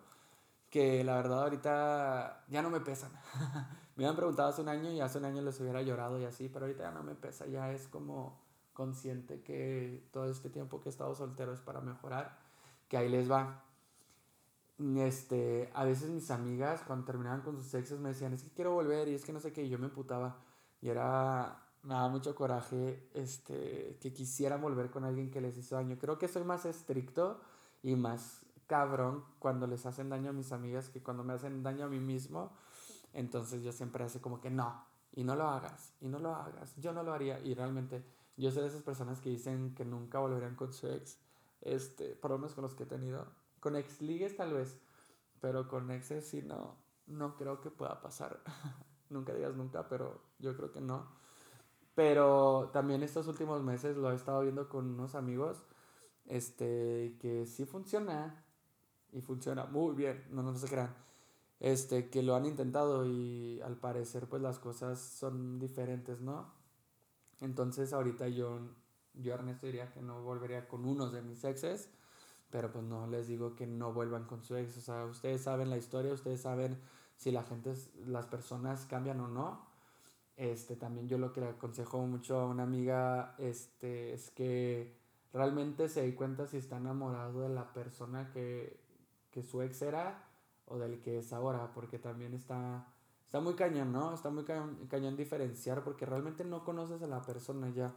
que 0.70 1.04
la 1.04 1.16
verdad 1.16 1.44
ahorita 1.44 2.46
ya 2.48 2.62
no 2.62 2.70
me 2.70 2.80
pesan. 2.80 3.12
me 3.96 4.06
habían 4.06 4.16
preguntado 4.16 4.50
hace 4.50 4.62
un 4.62 4.70
año 4.70 4.92
y 4.92 5.02
hace 5.02 5.18
un 5.18 5.26
año 5.26 5.42
les 5.42 5.60
hubiera 5.60 5.82
llorado 5.82 6.20
y 6.20 6.26
así, 6.26 6.50
pero 6.50 6.66
ahorita 6.66 6.84
ya 6.84 6.92
no 6.92 7.04
me 7.04 7.16
pesa, 7.16 7.48
ya 7.48 7.72
es 7.72 7.88
como 7.88 8.40
consciente 8.74 9.42
que 9.42 10.08
todo 10.12 10.30
este 10.32 10.50
tiempo 10.50 10.80
que 10.80 10.90
he 10.90 10.92
estado 10.92 11.14
soltero 11.16 11.54
es 11.54 11.60
para 11.60 11.82
mejorar, 11.82 12.38
que 12.88 12.98
ahí 12.98 13.10
les 13.10 13.30
va. 13.30 13.66
este, 14.98 15.70
a 15.74 15.84
veces 15.84 16.10
mis 16.10 16.32
amigas 16.32 16.84
cuando 16.88 17.06
terminaban 17.06 17.42
con 17.42 17.58
sus 17.58 17.74
exes 17.74 18.00
me 18.00 18.10
decían, 18.10 18.34
es 18.34 18.44
que 18.44 18.52
quiero 18.52 18.72
volver 18.72 19.10
y 19.10 19.16
es 19.16 19.26
que 19.26 19.34
no 19.34 19.40
sé 19.40 19.52
qué, 19.52 19.64
y 19.64 19.70
yo 19.70 19.80
me 19.80 19.88
emputaba. 19.88 20.38
Y 20.82 20.90
era, 20.90 21.62
me 21.84 21.94
daba 21.94 22.08
mucho 22.08 22.36
coraje 22.36 23.10
este, 23.14 23.98
que 24.00 24.14
quisiera 24.14 24.56
volver 24.58 24.92
con 24.92 25.04
alguien 25.04 25.30
que 25.30 25.42
les 25.42 25.58
hizo 25.58 25.76
daño. 25.76 25.98
Creo 26.00 26.18
que 26.18 26.30
soy 26.30 26.46
más 26.46 26.66
estricto 26.66 27.42
y 27.84 27.96
más 27.96 28.46
cabrón 28.70 29.26
cuando 29.40 29.66
les 29.66 29.86
hacen 29.88 30.10
daño 30.10 30.30
a 30.30 30.34
mis 30.34 30.52
amigas 30.52 30.90
que 30.90 31.02
cuando 31.02 31.24
me 31.24 31.34
hacen 31.34 31.64
daño 31.64 31.86
a 31.86 31.90
mí 31.90 32.00
mismo. 32.00 32.54
Entonces 33.12 33.64
yo 33.64 33.72
siempre 33.72 34.04
hace 34.04 34.22
como 34.22 34.40
que 34.40 34.52
no, 34.52 34.86
y 35.14 35.24
no 35.24 35.36
lo 35.36 35.50
hagas, 35.50 35.94
y 36.00 36.08
no 36.08 36.20
lo 36.20 36.36
hagas, 36.36 36.76
yo 36.78 36.94
no 36.94 37.02
lo 37.02 37.12
haría. 37.12 37.40
Y 37.40 37.56
realmente 37.56 38.06
yo 38.38 38.52
soy 38.52 38.62
de 38.62 38.68
esas 38.70 38.84
personas 38.84 39.20
que 39.20 39.30
dicen 39.30 39.74
que 39.74 39.84
nunca 39.84 40.20
volverían 40.20 40.56
con 40.56 40.72
su 40.72 40.88
ex, 40.88 41.18
este, 41.62 42.16
por 42.16 42.32
lo 42.32 42.38
menos 42.38 42.54
con 42.54 42.62
los 42.62 42.76
que 42.76 42.84
he 42.84 42.86
tenido. 42.86 43.26
Con 43.60 43.76
ex 43.76 44.02
ligues 44.02 44.38
tal 44.38 44.54
vez, 44.54 44.80
pero 45.42 45.68
con 45.68 45.90
exes 45.90 46.28
sí 46.28 46.44
no, 46.44 46.76
no 47.08 47.36
creo 47.36 47.60
que 47.62 47.72
pueda 47.72 48.00
pasar. 48.00 48.40
nunca 49.10 49.34
digas 49.34 49.56
nunca, 49.56 49.90
pero 49.90 50.22
yo 50.38 50.56
creo 50.56 50.72
que 50.72 50.82
no. 50.82 51.08
Pero 51.96 52.70
también 52.72 53.02
estos 53.02 53.28
últimos 53.28 53.64
meses 53.64 53.98
lo 53.98 54.12
he 54.12 54.16
estado 54.16 54.42
viendo 54.42 54.70
con 54.70 54.94
unos 54.94 55.16
amigos, 55.16 55.66
este, 56.28 57.18
que 57.20 57.48
sí 57.48 57.66
funciona, 57.66 58.46
y 59.12 59.22
funciona 59.22 59.66
muy 59.66 59.96
bien, 59.96 60.24
no, 60.32 60.44
no 60.44 60.56
se 60.56 60.68
crean, 60.68 60.96
este, 61.60 62.10
que 62.10 62.24
lo 62.24 62.36
han 62.36 62.46
intentado 62.46 63.06
y 63.06 63.62
al 63.62 63.78
parecer 63.78 64.28
pues 64.28 64.42
las 64.42 64.60
cosas 64.60 65.00
son 65.00 65.60
diferentes, 65.60 66.22
¿no? 66.22 66.52
Entonces 67.42 67.94
ahorita 67.94 68.28
yo, 68.28 68.60
yo 69.14 69.34
Ernesto 69.34 69.66
diría 69.66 69.92
que 69.92 70.02
no 70.02 70.22
volvería 70.22 70.68
con 70.68 70.86
unos 70.86 71.14
de 71.14 71.22
mis 71.22 71.44
exes, 71.44 71.90
pero 72.50 72.72
pues 72.72 72.84
no 72.84 73.08
les 73.08 73.28
digo 73.28 73.56
que 73.56 73.68
no 73.68 73.94
vuelvan 73.94 74.26
con 74.26 74.44
su 74.44 74.56
ex, 74.56 74.78
o 74.78 74.82
sea, 74.82 75.06
ustedes 75.06 75.42
saben 75.42 75.70
la 75.70 75.78
historia, 75.78 76.14
ustedes 76.14 76.42
saben 76.42 76.78
si 77.16 77.32
la 77.32 77.44
gente, 77.44 77.74
las 78.08 78.26
personas 78.26 78.86
cambian 78.86 79.20
o 79.20 79.28
no. 79.28 79.68
Este, 80.38 80.78
también 80.78 81.10
yo 81.10 81.18
lo 81.18 81.34
que 81.34 81.42
le 81.42 81.50
aconsejo 81.50 82.00
mucho 82.08 82.40
a 82.40 82.48
una 82.48 82.64
amiga, 82.64 83.36
este, 83.38 84.14
es 84.14 84.30
que 84.32 84.96
realmente 85.34 85.90
se 85.90 86.02
dé 86.02 86.16
cuenta 86.16 86.48
si 86.48 86.58
está 86.58 86.78
enamorado 86.78 87.42
de 87.42 87.50
la 87.50 87.74
persona 87.74 88.32
que, 88.32 88.79
que 89.32 89.44
su 89.44 89.62
ex 89.62 89.82
era 89.82 90.24
o 90.70 90.78
del 90.78 91.02
que 91.02 91.18
es 91.18 91.34
ahora, 91.34 91.72
porque 91.74 92.00
también 92.00 92.34
está, 92.34 92.86
está 93.26 93.40
muy 93.40 93.56
cañón, 93.56 93.92
¿no? 93.92 94.14
Está 94.14 94.30
muy 94.30 94.44
cañón, 94.44 95.18
diferenciar 95.18 95.84
porque 95.84 96.06
realmente 96.06 96.46
no 96.46 96.64
conoces 96.64 97.02
a 97.02 97.08
la 97.08 97.22
persona 97.22 97.70
ya. 97.70 97.94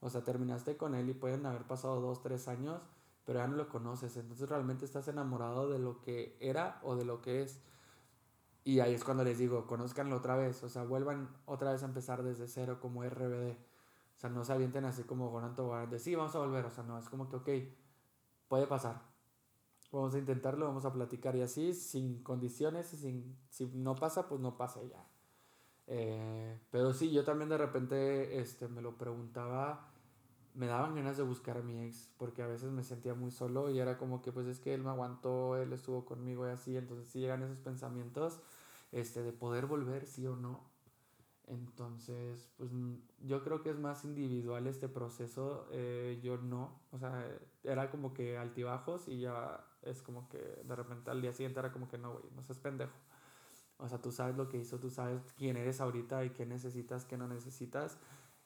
O 0.00 0.10
sea, 0.10 0.22
terminaste 0.24 0.76
con 0.76 0.94
él 0.94 1.08
y 1.08 1.14
pueden 1.14 1.46
haber 1.46 1.64
pasado 1.64 2.00
dos, 2.00 2.20
tres 2.22 2.48
años, 2.48 2.82
pero 3.24 3.38
ya 3.38 3.46
no 3.46 3.56
lo 3.56 3.68
conoces. 3.68 4.16
Entonces 4.16 4.48
realmente 4.48 4.84
estás 4.84 5.08
enamorado 5.08 5.70
de 5.70 5.78
lo 5.78 6.00
que 6.00 6.36
era 6.40 6.80
o 6.82 6.96
de 6.96 7.04
lo 7.04 7.22
que 7.22 7.42
es. 7.42 7.60
Y 8.64 8.80
ahí 8.80 8.94
es 8.94 9.04
cuando 9.04 9.22
les 9.24 9.38
digo, 9.38 9.66
conózcanlo 9.66 10.16
otra 10.16 10.36
vez, 10.36 10.62
o 10.64 10.68
sea, 10.68 10.82
vuelvan 10.82 11.28
otra 11.46 11.72
vez 11.72 11.84
a 11.84 11.86
empezar 11.86 12.24
desde 12.24 12.48
cero 12.48 12.78
como 12.80 13.04
RBD. 13.04 13.52
O 14.16 14.18
sea, 14.18 14.30
no 14.30 14.44
se 14.44 14.52
avienten 14.52 14.84
así 14.84 15.04
como 15.04 15.30
con 15.30 15.44
Anto 15.44 15.72
de 15.86 15.98
sí, 16.00 16.14
vamos 16.16 16.34
a 16.34 16.38
volver. 16.40 16.64
O 16.64 16.70
sea, 16.70 16.82
no, 16.84 16.98
es 16.98 17.08
como 17.08 17.28
que, 17.28 17.36
ok, 17.36 17.48
puede 18.48 18.66
pasar 18.66 19.15
Vamos 19.92 20.14
a 20.14 20.18
intentarlo, 20.18 20.66
vamos 20.66 20.84
a 20.84 20.92
platicar 20.92 21.36
y 21.36 21.42
así, 21.42 21.72
sin 21.74 22.22
condiciones, 22.22 22.92
y 22.94 22.96
sin, 22.98 23.38
si 23.50 23.66
no 23.74 23.94
pasa, 23.94 24.28
pues 24.28 24.40
no 24.40 24.56
pasa 24.56 24.82
ya. 24.84 25.06
Eh, 25.86 26.58
pero 26.70 26.92
sí, 26.92 27.12
yo 27.12 27.24
también 27.24 27.48
de 27.48 27.58
repente 27.58 28.40
este, 28.40 28.68
me 28.68 28.82
lo 28.82 28.98
preguntaba, 28.98 29.88
me 30.54 30.66
daban 30.66 30.94
ganas 30.96 31.16
de 31.16 31.22
buscar 31.22 31.58
a 31.58 31.62
mi 31.62 31.80
ex, 31.84 32.10
porque 32.18 32.42
a 32.42 32.46
veces 32.46 32.70
me 32.72 32.82
sentía 32.84 33.14
muy 33.14 33.30
solo 33.30 33.70
y 33.70 33.78
era 33.78 33.98
como 33.98 34.22
que 34.22 34.32
pues 34.32 34.46
es 34.46 34.58
que 34.60 34.74
él 34.74 34.82
me 34.82 34.90
aguantó, 34.90 35.56
él 35.56 35.72
estuvo 35.72 36.04
conmigo 36.04 36.46
y 36.48 36.50
así, 36.52 36.76
entonces 36.76 37.08
sí 37.08 37.20
llegan 37.20 37.42
esos 37.42 37.60
pensamientos 37.60 38.40
este, 38.92 39.22
de 39.22 39.32
poder 39.32 39.66
volver, 39.66 40.06
sí 40.06 40.26
o 40.26 40.36
no. 40.36 40.75
Entonces, 41.46 42.48
pues 42.56 42.70
yo 43.20 43.44
creo 43.44 43.62
que 43.62 43.70
es 43.70 43.78
más 43.78 44.04
individual 44.04 44.66
este 44.66 44.88
proceso, 44.88 45.68
eh, 45.70 46.18
yo 46.22 46.38
no, 46.38 46.80
o 46.90 46.98
sea, 46.98 47.24
era 47.62 47.88
como 47.90 48.12
que 48.12 48.36
altibajos 48.36 49.06
y 49.06 49.20
ya 49.20 49.64
es 49.82 50.02
como 50.02 50.28
que 50.28 50.38
de 50.38 50.74
repente 50.74 51.10
al 51.10 51.22
día 51.22 51.32
siguiente 51.32 51.60
era 51.60 51.72
como 51.72 51.88
que 51.88 51.98
no, 51.98 52.14
güey, 52.14 52.24
no 52.34 52.42
seas 52.42 52.58
pendejo. 52.58 52.92
O 53.78 53.88
sea, 53.88 53.98
tú 53.98 54.10
sabes 54.10 54.36
lo 54.36 54.48
que 54.48 54.58
hizo, 54.58 54.78
tú 54.78 54.90
sabes 54.90 55.20
quién 55.36 55.56
eres 55.56 55.80
ahorita 55.80 56.24
y 56.24 56.30
qué 56.30 56.46
necesitas, 56.46 57.04
qué 57.04 57.16
no 57.16 57.28
necesitas. 57.28 57.98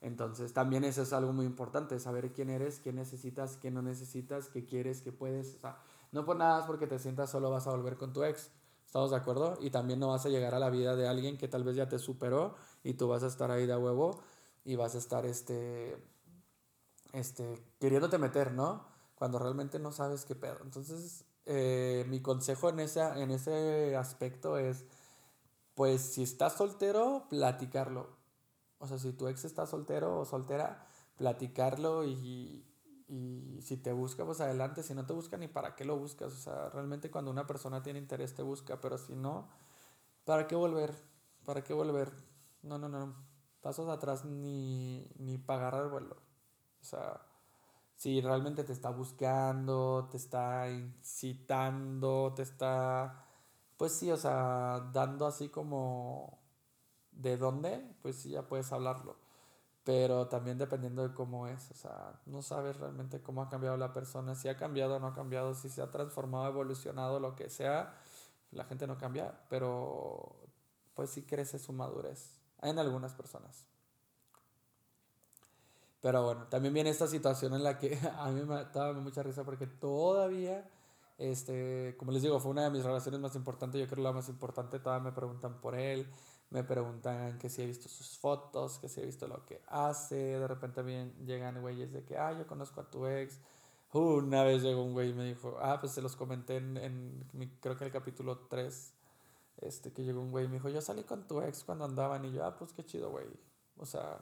Entonces, 0.03 0.53
también 0.53 0.85
eso 0.85 1.03
es 1.03 1.13
algo 1.13 1.33
muy 1.33 1.47
importante, 1.47 1.99
saber 2.01 2.33
quién 2.33 2.51
eres, 2.51 2.81
qué 2.81 2.93
necesitas, 2.93 3.57
qué 3.57 3.71
no 3.71 3.81
necesitas, 3.81 4.49
qué 4.49 4.67
quieres, 4.67 5.01
qué 5.03 5.13
puedes. 5.13 5.57
O 5.57 5.61
sea, 5.61 5.79
no 6.13 6.25
por 6.25 6.37
nada 6.37 6.61
es 6.61 6.67
porque 6.67 6.87
te 6.87 6.99
sientas 6.99 7.31
solo 7.31 7.51
vas 7.51 7.67
a 7.67 7.71
volver 7.71 7.97
con 7.97 8.13
tu 8.13 8.25
ex. 8.25 8.51
¿Estamos 8.85 9.13
de 9.13 9.17
acuerdo? 9.19 9.57
Y 9.61 9.71
también 9.71 10.01
no 10.01 10.09
vas 10.09 10.27
a 10.27 10.31
llegar 10.31 10.53
a 10.53 10.59
la 10.59 10.69
vida 10.69 10.97
de 10.97 11.07
alguien 11.07 11.39
que 11.39 11.47
tal 11.47 11.63
vez 11.63 11.77
ya 11.77 11.89
te 11.89 11.99
superó 11.99 12.57
y 12.83 12.95
tú 12.95 13.09
vas 13.09 13.23
a 13.23 13.27
estar 13.27 13.51
ahí 13.51 13.67
de 13.67 13.77
huevo 13.77 14.21
y 14.65 14.77
vas 14.77 14.95
a 14.95 14.99
estar 14.99 15.27
este, 15.27 15.97
este, 17.13 17.63
queriéndote 17.79 18.19
meter, 18.19 18.53
¿no? 18.53 18.85
Cuando 19.15 19.39
realmente 19.39 19.79
no 19.79 19.93
sabes 19.93 20.25
qué 20.25 20.35
pedo. 20.35 20.59
Entonces, 20.63 21.25
eh, 21.47 22.05
mi 22.09 22.21
consejo 22.21 22.69
en, 22.69 22.81
esa, 22.81 23.21
en 23.21 23.31
ese 23.31 23.97
aspecto 23.97 24.57
es, 24.57 24.85
pues 25.75 26.01
si 26.01 26.23
estás 26.23 26.55
soltero, 26.55 27.27
platicarlo. 27.29 28.09
O 28.79 28.87
sea, 28.87 28.99
si 28.99 29.13
tu 29.13 29.29
ex 29.29 29.45
está 29.45 29.67
soltero 29.67 30.21
o 30.21 30.25
soltera, 30.25 30.87
platicarlo 31.17 32.05
y, 32.05 32.65
y 33.09 33.61
si 33.63 33.77
te 33.77 33.93
busca, 33.93 34.25
pues 34.25 34.41
adelante. 34.41 34.83
Si 34.83 34.95
no 34.95 35.05
te 35.05 35.13
busca, 35.13 35.37
ni 35.37 35.49
para 35.49 35.75
qué 35.75 35.85
lo 35.85 35.99
buscas. 35.99 36.33
O 36.33 36.37
sea, 36.37 36.71
realmente 36.71 37.11
cuando 37.11 37.31
una 37.31 37.47
persona 37.47 37.83
tiene 37.83 37.99
interés 37.99 38.35
te 38.35 38.43
busca, 38.43 38.81
pero 38.81 38.97
si 38.99 39.15
no, 39.15 39.49
¿para 40.25 40.47
qué 40.47 40.55
volver? 40.55 40.95
¿Para 41.45 41.65
qué 41.65 41.75
volver? 41.75 42.30
No, 42.63 42.79
no, 42.79 42.89
no. 42.89 43.15
Pasos 43.63 43.89
atrás 43.89 44.25
ni, 44.25 45.07
ni 45.19 45.39
para 45.39 45.69
agarrar 45.69 45.91
vuelo. 45.91 46.17
O 46.81 46.85
sea, 46.85 47.21
si 47.97 48.21
realmente 48.21 48.65
te 48.65 48.73
está 48.73 48.91
buscando, 48.91 50.09
te 50.11 50.17
está 50.17 50.71
incitando, 50.71 52.33
te 52.35 52.43
está, 52.43 53.25
pues 53.77 53.95
sí, 53.95 54.11
o 54.11 54.17
sea, 54.17 54.91
dando 54.93 55.27
así 55.27 55.49
como 55.51 56.39
de 57.13 57.37
dónde, 57.37 57.97
pues 58.03 58.17
sí, 58.17 58.31
ya 58.31 58.49
puedes 58.49 58.73
hablarlo. 58.73 59.17
Pero 59.85 60.29
también 60.29 60.59
dependiendo 60.59 61.07
de 61.09 61.15
cómo 61.15 61.47
es, 61.49 61.71
o 61.71 61.75
sea, 61.75 62.21
no 62.27 62.43
sabes 62.43 62.79
realmente 62.79 63.23
cómo 63.23 63.43
ha 63.43 63.49
cambiado 63.51 63.77
la 63.77 63.93
persona, 63.93 64.35
si 64.35 64.49
ha 64.49 64.57
cambiado 64.57 64.97
o 64.97 65.01
no 65.01 65.09
ha 65.09 65.15
cambiado, 65.15 65.55
si 65.55 65.69
se 65.71 65.83
ha 65.83 65.91
transformado, 65.91 66.49
evolucionado, 66.49 67.21
lo 67.21 67.37
que 67.37 67.51
sea, 67.51 67.97
la 68.53 68.65
gente 68.65 68.87
no 68.87 68.99
cambia, 68.99 69.41
pero 69.49 70.37
pues 70.95 71.11
sí 71.11 71.25
crece 71.25 71.59
su 71.59 71.73
madurez 71.73 72.40
en 72.63 72.79
algunas 72.79 73.15
personas. 73.15 73.67
Pero 76.01 76.25
bueno, 76.25 76.47
también 76.49 76.73
viene 76.73 76.91
esta 76.91 77.07
situación 77.07 77.55
en 77.55 77.63
la 77.63 77.79
que 77.79 77.99
a 78.19 78.29
mí 78.31 78.43
me 78.43 78.65
daba 78.73 78.93
mucha 78.95 79.23
risa 79.23 79.45
porque 79.45 79.67
todavía, 79.67 80.69
este, 81.19 81.95
como 81.99 82.13
les 82.13 82.23
digo, 82.23 82.41
fue 82.41 82.51
una 82.51 82.65
de 82.65 82.71
mis 82.71 82.85
relaciones 82.85 83.21
más 83.21 83.35
importantes, 83.37 83.81
yo 83.81 83.87
creo 83.87 84.03
la 84.03 84.13
más 84.13 84.29
importante, 84.29 84.79
todavía 84.79 85.11
me 85.11 85.15
preguntan 85.15 85.61
por 85.61 85.75
él, 85.75 86.07
me 86.51 86.65
preguntan 86.65 87.39
que 87.39 87.49
si 87.51 87.63
he 87.63 87.67
visto 87.67 87.89
sus 87.89 88.19
fotos, 88.19 88.79
que 88.79 88.89
si 88.89 89.01
he 89.01 89.07
visto 89.07 89.29
lo 89.29 89.45
que 89.45 89.63
hace, 89.69 90.17
de 90.17 90.49
repente 90.49 90.83
bien 90.83 91.15
llegan 91.27 91.61
güeyes 91.61 91.93
de 91.93 92.05
que, 92.05 92.17
ah, 92.17 92.33
yo 92.33 92.47
conozco 92.47 92.81
a 92.81 92.91
tu 92.91 93.07
ex. 93.07 93.39
una 93.93 94.43
vez 94.45 94.63
llegó 94.63 94.83
un 94.83 94.93
güey 94.95 95.11
y 95.11 95.15
me 95.15 95.25
dijo, 95.25 95.59
ah, 95.61 95.79
pues 95.81 95.93
se 95.93 96.03
los 96.03 96.17
comenté 96.17 96.57
en, 96.57 96.77
en 96.79 97.59
creo 97.61 97.77
que 97.77 97.85
el 97.85 97.93
capítulo 97.93 98.39
3, 98.49 98.93
este, 99.61 99.93
que 99.93 100.05
llegó 100.05 100.21
un 100.21 100.31
güey 100.31 100.47
y 100.47 100.49
me 100.49 100.55
dijo, 100.55 100.69
yo 100.69 100.81
salí 100.81 101.05
con 101.05 101.27
tu 101.27 101.41
ex 101.43 101.65
cuando 101.65 101.85
andaban 101.85 102.25
y 102.25 102.33
yo, 102.33 102.45
ah, 102.45 102.57
pues 102.57 102.73
qué 102.73 102.85
chido, 102.85 103.11
güey. 103.11 103.27
O 103.77 103.87
sea, 103.87 104.19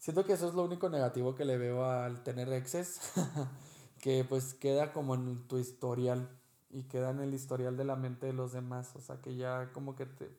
Siento 0.00 0.24
que 0.24 0.32
eso 0.32 0.48
es 0.48 0.54
lo 0.54 0.64
único 0.64 0.88
negativo 0.88 1.34
que 1.34 1.44
le 1.44 1.58
veo 1.58 1.84
al 1.84 2.22
tener 2.22 2.50
exes, 2.54 3.00
que 4.00 4.24
pues 4.24 4.54
queda 4.54 4.94
como 4.94 5.14
en 5.14 5.46
tu 5.46 5.58
historial 5.58 6.26
y 6.70 6.84
queda 6.84 7.10
en 7.10 7.20
el 7.20 7.34
historial 7.34 7.76
de 7.76 7.84
la 7.84 7.96
mente 7.96 8.24
de 8.24 8.32
los 8.32 8.52
demás, 8.52 8.96
o 8.96 9.00
sea 9.02 9.20
que 9.20 9.36
ya 9.36 9.70
como 9.74 9.96
que 9.96 10.06
te, 10.06 10.34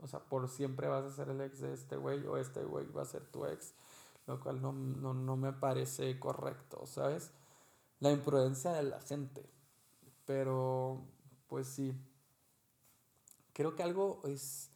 o 0.00 0.06
sea, 0.06 0.20
por 0.20 0.48
siempre 0.48 0.86
vas 0.86 1.04
a 1.04 1.10
ser 1.10 1.28
el 1.28 1.40
ex 1.40 1.58
de 1.58 1.74
este 1.74 1.96
güey 1.96 2.24
o 2.24 2.36
este 2.36 2.62
güey 2.62 2.86
va 2.92 3.02
a 3.02 3.04
ser 3.04 3.26
tu 3.26 3.46
ex, 3.46 3.74
lo 4.28 4.38
cual 4.38 4.62
no, 4.62 4.70
no, 4.70 5.12
no 5.12 5.36
me 5.36 5.52
parece 5.52 6.20
correcto, 6.20 6.86
¿sabes? 6.86 7.32
La 7.98 8.12
imprudencia 8.12 8.70
de 8.70 8.84
la 8.84 9.00
gente, 9.00 9.44
pero 10.24 11.02
pues 11.48 11.66
sí, 11.66 11.92
creo 13.52 13.74
que 13.76 13.82
algo 13.82 14.22
es 14.24 14.70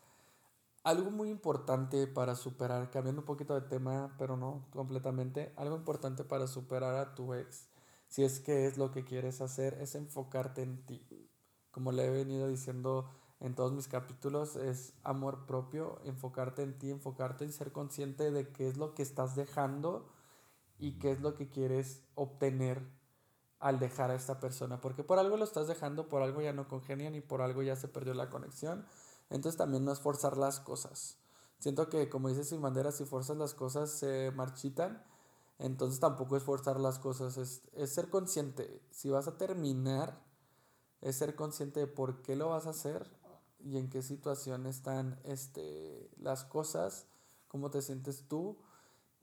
algo 0.84 1.10
muy 1.10 1.30
importante 1.30 2.06
para 2.06 2.36
superar, 2.36 2.90
cambiando 2.90 3.22
un 3.22 3.26
poquito 3.26 3.54
de 3.54 3.66
tema, 3.66 4.14
pero 4.18 4.36
no 4.36 4.66
completamente, 4.70 5.52
algo 5.56 5.76
importante 5.76 6.24
para 6.24 6.46
superar 6.46 6.94
a 6.96 7.14
tu 7.14 7.32
ex, 7.32 7.68
si 8.08 8.22
es 8.22 8.38
que 8.38 8.66
es 8.66 8.76
lo 8.76 8.92
que 8.92 9.04
quieres 9.04 9.40
hacer, 9.40 9.78
es 9.80 9.94
enfocarte 9.94 10.62
en 10.62 10.84
ti. 10.84 11.02
Como 11.70 11.90
le 11.90 12.04
he 12.06 12.10
venido 12.10 12.48
diciendo 12.48 13.10
en 13.40 13.54
todos 13.54 13.72
mis 13.72 13.88
capítulos, 13.88 14.56
es 14.56 14.92
amor 15.02 15.46
propio, 15.46 16.00
enfocarte 16.04 16.62
en 16.62 16.78
ti, 16.78 16.90
enfocarte 16.90 17.44
en 17.44 17.52
ser 17.52 17.72
consciente 17.72 18.30
de 18.30 18.52
qué 18.52 18.68
es 18.68 18.76
lo 18.76 18.94
que 18.94 19.02
estás 19.02 19.34
dejando 19.34 20.06
y 20.78 20.98
qué 20.98 21.12
es 21.12 21.20
lo 21.20 21.34
que 21.34 21.48
quieres 21.48 22.02
obtener 22.14 22.82
al 23.64 23.78
dejar 23.78 24.10
a 24.10 24.14
esta 24.14 24.40
persona, 24.40 24.78
porque 24.82 25.04
por 25.04 25.18
algo 25.18 25.38
lo 25.38 25.44
estás 25.44 25.66
dejando, 25.66 26.06
por 26.06 26.20
algo 26.20 26.42
ya 26.42 26.52
no 26.52 26.68
congenian 26.68 27.14
y 27.14 27.22
por 27.22 27.40
algo 27.40 27.62
ya 27.62 27.76
se 27.76 27.88
perdió 27.88 28.12
la 28.12 28.28
conexión. 28.28 28.84
Entonces 29.30 29.56
también 29.56 29.86
no 29.86 29.92
es 29.92 30.00
forzar 30.00 30.36
las 30.36 30.60
cosas. 30.60 31.16
Siento 31.60 31.88
que, 31.88 32.10
como 32.10 32.28
dice 32.28 32.44
Sin 32.44 32.60
Bandera, 32.60 32.92
si 32.92 33.06
forzas 33.06 33.38
las 33.38 33.54
cosas 33.54 33.90
se 33.90 34.30
marchitan. 34.32 35.02
Entonces 35.58 35.98
tampoco 35.98 36.36
es 36.36 36.42
forzar 36.42 36.78
las 36.78 36.98
cosas, 36.98 37.38
es, 37.38 37.62
es 37.72 37.88
ser 37.88 38.10
consciente. 38.10 38.82
Si 38.90 39.08
vas 39.08 39.28
a 39.28 39.38
terminar, 39.38 40.22
es 41.00 41.16
ser 41.16 41.34
consciente 41.34 41.80
de 41.80 41.86
por 41.86 42.20
qué 42.20 42.36
lo 42.36 42.50
vas 42.50 42.66
a 42.66 42.70
hacer 42.70 43.10
y 43.60 43.78
en 43.78 43.88
qué 43.88 44.02
situación 44.02 44.66
están 44.66 45.18
este, 45.24 46.10
las 46.18 46.44
cosas, 46.44 47.06
cómo 47.48 47.70
te 47.70 47.80
sientes 47.80 48.28
tú 48.28 48.58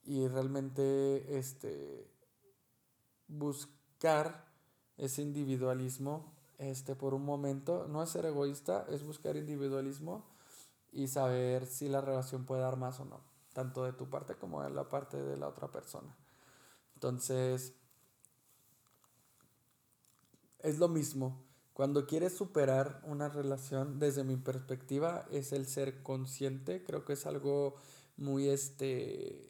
y 0.04 0.27
realmente 0.27 1.38
este, 1.38 2.10
buscar 3.27 3.80
ese 4.97 5.21
individualismo 5.21 6.33
este, 6.57 6.95
por 6.95 7.13
un 7.13 7.23
momento. 7.23 7.87
No 7.87 8.01
es 8.01 8.09
ser 8.09 8.25
egoísta, 8.25 8.85
es 8.89 9.03
buscar 9.03 9.35
individualismo 9.35 10.25
y 10.91 11.07
saber 11.07 11.65
si 11.65 11.87
la 11.87 12.01
relación 12.01 12.45
puede 12.45 12.61
dar 12.61 12.77
más 12.77 12.99
o 12.99 13.05
no, 13.05 13.21
tanto 13.53 13.83
de 13.83 13.93
tu 13.93 14.09
parte 14.09 14.35
como 14.35 14.63
de 14.63 14.69
la 14.69 14.89
parte 14.89 15.21
de 15.21 15.37
la 15.37 15.47
otra 15.47 15.71
persona. 15.71 16.15
Entonces, 16.95 17.73
es 20.59 20.77
lo 20.79 20.87
mismo. 20.87 21.43
Cuando 21.73 22.05
quieres 22.05 22.35
superar 22.35 23.01
una 23.05 23.29
relación, 23.29 23.97
desde 23.99 24.23
mi 24.23 24.35
perspectiva, 24.35 25.25
es 25.31 25.53
el 25.53 25.65
ser 25.65 26.03
consciente. 26.03 26.83
Creo 26.83 27.05
que 27.05 27.13
es 27.13 27.25
algo 27.25 27.75
muy 28.17 28.49
este 28.49 29.47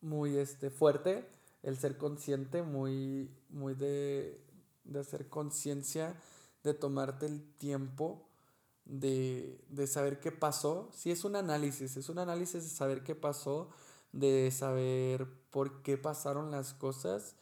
muy 0.00 0.36
este 0.36 0.68
fuerte 0.70 1.28
el 1.62 1.78
ser 1.78 1.96
consciente 1.96 2.62
muy 2.62 3.30
muy 3.50 3.74
de 3.74 4.42
de 4.84 5.00
hacer 5.00 5.28
conciencia 5.28 6.16
de 6.62 6.74
tomarte 6.74 7.26
el 7.26 7.42
tiempo 7.58 8.28
de, 8.84 9.64
de 9.68 9.86
saber 9.86 10.20
qué 10.20 10.32
pasó. 10.32 10.88
Si 10.92 11.10
es 11.10 11.24
un 11.24 11.36
análisis, 11.36 11.96
es 11.96 12.08
un 12.08 12.18
análisis 12.18 12.64
de 12.64 12.70
saber 12.70 13.02
qué 13.02 13.14
pasó, 13.14 13.70
de 14.12 14.50
saber 14.50 15.26
por 15.50 15.82
qué 15.82 15.98
pasaron 15.98 16.50
las 16.50 16.74
cosas 16.74 17.36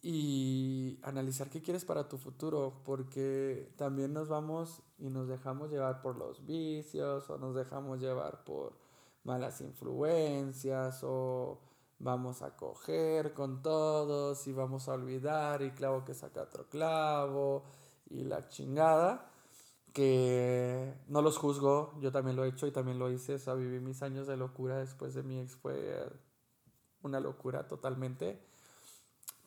y 0.00 0.98
analizar 1.02 1.50
qué 1.50 1.60
quieres 1.60 1.84
para 1.84 2.08
tu 2.08 2.18
futuro, 2.18 2.82
porque 2.84 3.72
también 3.76 4.12
nos 4.12 4.28
vamos 4.28 4.82
y 4.98 5.10
nos 5.10 5.28
dejamos 5.28 5.70
llevar 5.70 6.02
por 6.02 6.16
los 6.16 6.44
vicios 6.46 7.28
o 7.30 7.38
nos 7.38 7.54
dejamos 7.54 8.00
llevar 8.00 8.44
por 8.44 8.78
malas 9.24 9.60
influencias 9.60 11.00
o 11.02 11.60
vamos 11.98 12.42
a 12.42 12.56
coger 12.56 13.34
con 13.34 13.62
todos 13.62 14.46
y 14.46 14.52
vamos 14.52 14.88
a 14.88 14.94
olvidar 14.94 15.62
y 15.62 15.70
clavo 15.72 16.04
que 16.04 16.14
saca 16.14 16.42
otro 16.42 16.68
clavo 16.68 17.64
y 18.10 18.24
la 18.24 18.48
chingada 18.48 19.30
que 19.92 20.94
no 21.08 21.22
los 21.22 21.38
juzgo, 21.38 21.94
yo 22.00 22.12
también 22.12 22.36
lo 22.36 22.44
he 22.44 22.48
hecho 22.48 22.66
y 22.66 22.70
también 22.70 22.98
lo 22.98 23.10
hice, 23.10 23.34
o 23.34 23.38
sea, 23.38 23.54
viví 23.54 23.80
mis 23.80 24.02
años 24.02 24.26
de 24.26 24.36
locura 24.36 24.78
después 24.78 25.14
de 25.14 25.22
mi 25.22 25.40
ex, 25.40 25.56
fue 25.56 26.08
una 27.02 27.20
locura 27.20 27.66
totalmente. 27.66 28.38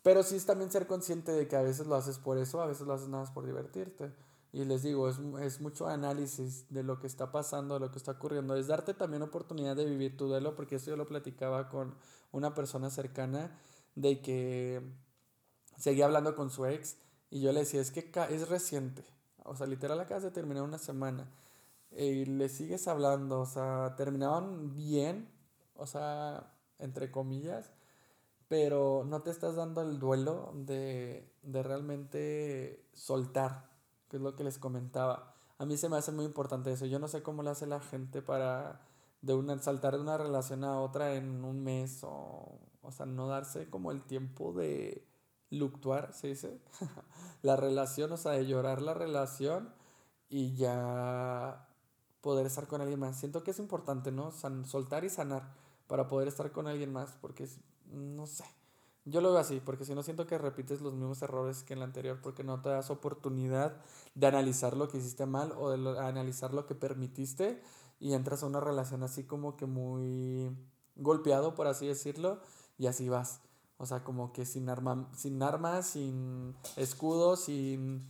Pero 0.03 0.23
sí 0.23 0.35
es 0.35 0.45
también 0.45 0.71
ser 0.71 0.87
consciente 0.87 1.31
de 1.31 1.47
que 1.47 1.55
a 1.55 1.61
veces 1.61 1.85
lo 1.87 1.95
haces 1.95 2.17
por 2.17 2.37
eso, 2.37 2.61
a 2.61 2.65
veces 2.65 2.87
lo 2.87 2.93
haces 2.93 3.07
nada 3.07 3.23
más 3.23 3.31
por 3.31 3.45
divertirte. 3.45 4.11
Y 4.53 4.65
les 4.65 4.83
digo, 4.83 5.09
es, 5.09 5.17
es 5.41 5.61
mucho 5.61 5.87
análisis 5.87 6.65
de 6.69 6.83
lo 6.83 6.99
que 6.99 7.07
está 7.07 7.31
pasando, 7.31 7.75
de 7.75 7.79
lo 7.79 7.91
que 7.91 7.97
está 7.97 8.11
ocurriendo. 8.11 8.55
Es 8.55 8.67
darte 8.67 8.93
también 8.93 9.23
oportunidad 9.23 9.75
de 9.75 9.85
vivir 9.85 10.17
tu 10.17 10.27
duelo, 10.27 10.55
porque 10.55 10.75
eso 10.75 10.91
yo 10.91 10.97
lo 10.97 11.07
platicaba 11.07 11.69
con 11.69 11.95
una 12.31 12.53
persona 12.53 12.89
cercana, 12.89 13.57
de 13.95 14.21
que 14.21 14.81
seguía 15.77 16.05
hablando 16.05 16.35
con 16.35 16.49
su 16.49 16.65
ex 16.65 16.97
y 17.29 17.41
yo 17.41 17.51
le 17.51 17.61
decía, 17.61 17.81
es 17.81 17.91
que 17.91 18.11
es 18.29 18.49
reciente, 18.49 19.03
o 19.43 19.55
sea, 19.55 19.67
literal 19.67 19.99
acabas 19.99 20.23
de 20.23 20.31
terminar 20.31 20.63
una 20.63 20.77
semana 20.77 21.29
y 21.91 22.25
le 22.25 22.49
sigues 22.49 22.87
hablando, 22.87 23.41
o 23.41 23.45
sea, 23.45 23.95
terminaban 23.97 24.75
bien, 24.75 25.29
o 25.75 25.87
sea, 25.87 26.53
entre 26.79 27.11
comillas, 27.11 27.71
pero 28.47 29.03
no 29.05 29.21
te 29.21 29.31
estás 29.31 29.55
dando 29.55 29.81
el 29.81 29.99
duelo 29.99 30.51
de, 30.55 31.33
de 31.41 31.63
realmente 31.63 32.85
soltar, 32.93 33.70
que 34.11 34.17
es 34.17 34.21
lo 34.23 34.35
que 34.35 34.43
les 34.43 34.59
comentaba. 34.59 35.33
A 35.57 35.65
mí 35.65 35.77
se 35.77 35.87
me 35.87 35.95
hace 35.95 36.11
muy 36.11 36.25
importante 36.25 36.71
eso. 36.71 36.85
Yo 36.85 36.99
no 36.99 37.07
sé 37.07 37.23
cómo 37.23 37.41
lo 37.41 37.49
hace 37.49 37.65
la 37.65 37.79
gente 37.79 38.21
para 38.21 38.81
de 39.21 39.33
una, 39.33 39.57
saltar 39.57 39.95
de 39.95 40.01
una 40.01 40.17
relación 40.17 40.63
a 40.65 40.79
otra 40.81 41.15
en 41.15 41.45
un 41.45 41.63
mes 41.63 42.03
o, 42.03 42.59
o 42.81 42.91
sea, 42.91 43.05
no 43.05 43.27
darse 43.27 43.69
como 43.69 43.91
el 43.91 44.03
tiempo 44.03 44.51
de, 44.51 45.07
luctuar, 45.51 46.13
se 46.13 46.27
dice, 46.27 46.59
la 47.43 47.55
relación, 47.55 48.11
o 48.11 48.17
sea, 48.17 48.31
de 48.31 48.47
llorar 48.47 48.81
la 48.81 48.93
relación 48.93 49.73
y 50.29 50.55
ya 50.55 51.67
poder 52.21 52.45
estar 52.45 52.67
con 52.67 52.81
alguien 52.81 52.99
más. 52.99 53.17
Siento 53.17 53.43
que 53.43 53.51
es 53.51 53.59
importante, 53.59 54.11
¿no? 54.11 54.31
soltar 54.31 55.03
y 55.03 55.09
sanar 55.09 55.53
para 55.87 56.07
poder 56.07 56.27
estar 56.27 56.51
con 56.51 56.67
alguien 56.67 56.91
más, 56.91 57.17
porque 57.21 57.43
es, 57.43 57.59
no 57.91 58.25
sé, 58.25 58.45
yo 59.05 59.21
lo 59.21 59.31
veo 59.31 59.39
así, 59.39 59.59
porque 59.63 59.85
si 59.85 59.95
no 59.95 60.03
siento 60.03 60.27
que 60.27 60.37
repites 60.37 60.81
los 60.81 60.93
mismos 60.93 61.21
errores 61.21 61.63
que 61.63 61.73
en 61.73 61.79
la 61.79 61.85
anterior, 61.85 62.19
porque 62.21 62.43
no 62.43 62.61
te 62.61 62.69
das 62.69 62.89
oportunidad 62.89 63.77
de 64.13 64.27
analizar 64.27 64.77
lo 64.77 64.87
que 64.87 64.99
hiciste 64.99 65.25
mal 65.25 65.53
o 65.57 65.71
de 65.71 65.99
analizar 65.99 66.53
lo 66.53 66.65
que 66.65 66.75
permitiste 66.75 67.61
y 67.99 68.13
entras 68.13 68.43
a 68.43 68.47
una 68.47 68.59
relación 68.59 69.03
así 69.03 69.23
como 69.23 69.57
que 69.57 69.65
muy 69.65 70.55
golpeado, 70.95 71.55
por 71.55 71.67
así 71.67 71.87
decirlo, 71.87 72.39
y 72.77 72.87
así 72.87 73.09
vas. 73.09 73.41
O 73.77 73.85
sea, 73.85 74.03
como 74.03 74.31
que 74.31 74.45
sin, 74.45 74.69
arma, 74.69 75.09
sin 75.15 75.41
armas, 75.41 75.87
sin 75.87 76.55
escudos, 76.75 77.45
sin, 77.45 78.07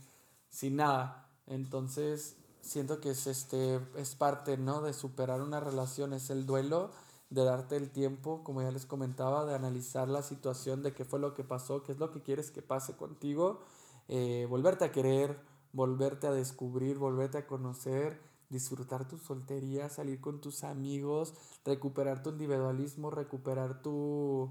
sin 0.50 0.76
nada. 0.76 1.30
Entonces, 1.46 2.36
siento 2.60 3.00
que 3.00 3.10
es, 3.10 3.26
este, 3.26 3.80
es 3.96 4.14
parte, 4.14 4.56
¿no? 4.58 4.82
De 4.82 4.92
superar 4.92 5.40
una 5.40 5.60
relación, 5.60 6.12
es 6.12 6.30
el 6.30 6.46
duelo, 6.46 6.90
de 7.32 7.44
darte 7.44 7.76
el 7.76 7.90
tiempo, 7.90 8.44
como 8.44 8.62
ya 8.62 8.70
les 8.70 8.86
comentaba, 8.86 9.44
de 9.44 9.54
analizar 9.54 10.08
la 10.08 10.22
situación, 10.22 10.82
de 10.82 10.94
qué 10.94 11.04
fue 11.04 11.18
lo 11.18 11.34
que 11.34 11.44
pasó, 11.44 11.82
qué 11.82 11.92
es 11.92 11.98
lo 11.98 12.10
que 12.12 12.22
quieres 12.22 12.50
que 12.50 12.62
pase 12.62 12.96
contigo, 12.96 13.60
eh, 14.08 14.46
volverte 14.48 14.84
a 14.84 14.92
querer, 14.92 15.40
volverte 15.72 16.26
a 16.26 16.32
descubrir, 16.32 16.98
volverte 16.98 17.38
a 17.38 17.46
conocer, 17.46 18.20
disfrutar 18.50 19.08
tu 19.08 19.18
soltería, 19.18 19.88
salir 19.88 20.20
con 20.20 20.40
tus 20.40 20.62
amigos, 20.62 21.34
recuperar 21.64 22.22
tu 22.22 22.30
individualismo, 22.30 23.10
recuperar 23.10 23.82
tu 23.82 24.50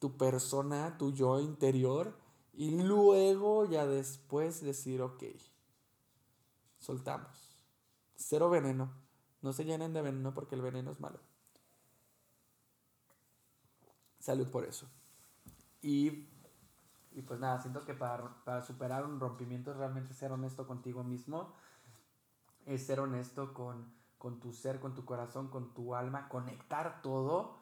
tu 0.00 0.16
persona, 0.16 0.96
tu 0.98 1.12
yo 1.12 1.38
interior, 1.40 2.16
y 2.54 2.70
luego 2.82 3.66
ya 3.66 3.86
después 3.86 4.62
decir, 4.62 5.02
ok, 5.02 5.22
soltamos. 6.78 7.28
Cero 8.16 8.50
veneno. 8.50 8.90
No 9.42 9.52
se 9.52 9.64
llenen 9.64 9.92
de 9.92 10.02
veneno 10.02 10.34
porque 10.34 10.54
el 10.54 10.62
veneno 10.62 10.90
es 10.90 11.00
malo. 11.00 11.20
Salud 14.20 14.48
por 14.48 14.64
eso. 14.64 14.88
Y, 15.82 16.28
y 17.12 17.22
pues 17.26 17.40
nada, 17.40 17.60
siento 17.60 17.84
que 17.84 17.94
para, 17.94 18.44
para 18.44 18.62
superar 18.62 19.04
un 19.04 19.18
rompimiento 19.18 19.72
es 19.72 19.76
realmente 19.76 20.14
ser 20.14 20.30
honesto 20.30 20.66
contigo 20.68 21.02
mismo. 21.02 21.52
Es 22.66 22.86
ser 22.86 23.00
honesto 23.00 23.52
con, 23.52 23.92
con 24.18 24.38
tu 24.38 24.52
ser, 24.52 24.78
con 24.78 24.94
tu 24.94 25.04
corazón, 25.04 25.48
con 25.48 25.74
tu 25.74 25.96
alma, 25.96 26.28
conectar 26.28 27.02
todo 27.02 27.60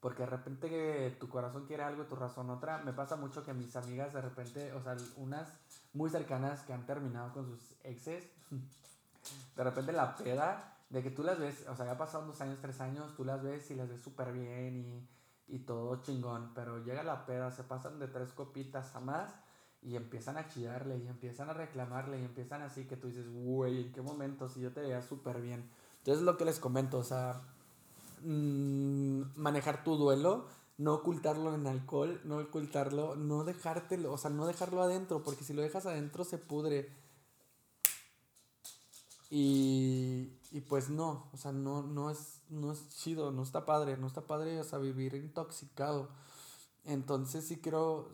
porque 0.00 0.22
de 0.22 0.30
repente 0.30 1.16
tu 1.20 1.28
corazón 1.28 1.66
quiere 1.66 1.82
algo 1.82 2.04
tu 2.04 2.16
razón 2.16 2.50
otra. 2.50 2.78
Me 2.78 2.92
pasa 2.92 3.16
mucho 3.16 3.44
que 3.44 3.52
mis 3.52 3.76
amigas 3.76 4.12
de 4.12 4.22
repente, 4.22 4.72
o 4.72 4.82
sea, 4.82 4.96
unas 5.16 5.52
muy 5.92 6.10
cercanas 6.10 6.62
que 6.62 6.72
han 6.72 6.86
terminado 6.86 7.32
con 7.32 7.46
sus 7.46 7.76
exes, 7.84 8.24
de 9.56 9.64
repente 9.64 9.92
la 9.92 10.16
peda, 10.16 10.78
de 10.88 11.02
que 11.02 11.10
tú 11.10 11.22
las 11.22 11.38
ves, 11.38 11.66
o 11.68 11.76
sea, 11.76 11.86
ya 11.86 11.98
pasaron 11.98 12.26
dos 12.26 12.40
años, 12.40 12.58
tres 12.60 12.80
años, 12.80 13.14
tú 13.14 13.24
las 13.24 13.42
ves 13.42 13.70
y 13.70 13.74
las 13.74 13.88
ves 13.88 14.00
súper 14.00 14.32
bien 14.32 14.78
y, 14.78 15.08
y 15.50 15.58
todo 15.60 16.02
chingón, 16.02 16.52
pero 16.54 16.82
llega 16.84 17.02
la 17.02 17.26
peda, 17.26 17.50
se 17.50 17.64
pasan 17.64 17.98
de 17.98 18.08
tres 18.08 18.32
copitas 18.32 18.94
a 18.94 19.00
más 19.00 19.30
y 19.82 19.96
empiezan 19.96 20.36
a 20.36 20.48
chillarle 20.48 20.98
y 20.98 21.08
empiezan 21.08 21.50
a 21.50 21.54
reclamarle 21.54 22.20
y 22.20 22.24
empiezan 22.24 22.62
así 22.62 22.86
que 22.86 22.96
tú 22.96 23.08
dices, 23.08 23.28
güey, 23.28 23.86
¿en 23.86 23.92
qué 23.92 24.02
momento? 24.02 24.48
Si 24.48 24.60
yo 24.60 24.72
te 24.72 24.80
veía 24.80 25.02
súper 25.02 25.40
bien. 25.40 25.68
Entonces 25.98 26.20
es 26.20 26.22
lo 26.22 26.36
que 26.36 26.44
les 26.44 26.58
comento, 26.58 26.98
o 26.98 27.04
sea, 27.04 27.40
Mm, 28.22 29.22
manejar 29.36 29.82
tu 29.82 29.96
duelo, 29.96 30.44
no 30.78 30.94
ocultarlo 30.94 31.54
en 31.54 31.66
alcohol, 31.66 32.20
no 32.24 32.38
ocultarlo, 32.38 33.16
no 33.16 33.44
dejártelo, 33.44 34.12
o 34.12 34.18
sea, 34.18 34.30
no 34.30 34.46
dejarlo 34.46 34.82
adentro, 34.82 35.22
porque 35.22 35.44
si 35.44 35.54
lo 35.54 35.62
dejas 35.62 35.86
adentro 35.86 36.24
se 36.24 36.38
pudre. 36.38 36.90
Y, 39.30 40.32
y 40.50 40.60
pues 40.62 40.90
no, 40.90 41.28
o 41.32 41.36
sea, 41.36 41.52
no, 41.52 41.82
no, 41.82 42.10
es, 42.10 42.42
no 42.48 42.72
es 42.72 42.88
chido, 42.90 43.30
no 43.32 43.42
está 43.42 43.64
padre, 43.64 43.96
no 43.96 44.06
está 44.08 44.22
padre, 44.22 44.60
o 44.60 44.64
sea, 44.64 44.78
vivir 44.78 45.14
intoxicado. 45.14 46.08
Entonces 46.84 47.46
sí 47.46 47.58
creo 47.58 48.10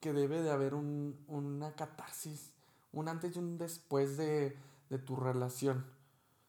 que 0.00 0.12
debe 0.12 0.42
de 0.42 0.50
haber 0.50 0.74
un, 0.74 1.22
una 1.28 1.74
catarsis, 1.74 2.52
un 2.92 3.08
antes 3.08 3.36
y 3.36 3.38
un 3.38 3.58
después 3.58 4.16
de, 4.16 4.56
de 4.90 4.98
tu 4.98 5.16
relación. 5.16 5.84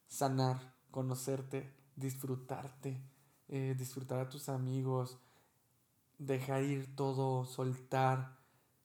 Sanar, 0.08 0.76
conocerte, 0.92 1.74
disfrutarte, 1.96 3.02
eh, 3.48 3.76
disfrutar 3.78 4.20
a 4.20 4.30
tus 4.30 4.50
amigos, 4.50 5.20
dejar 6.18 6.64
ir 6.64 6.96
todo, 6.96 7.46
soltar. 7.46 8.38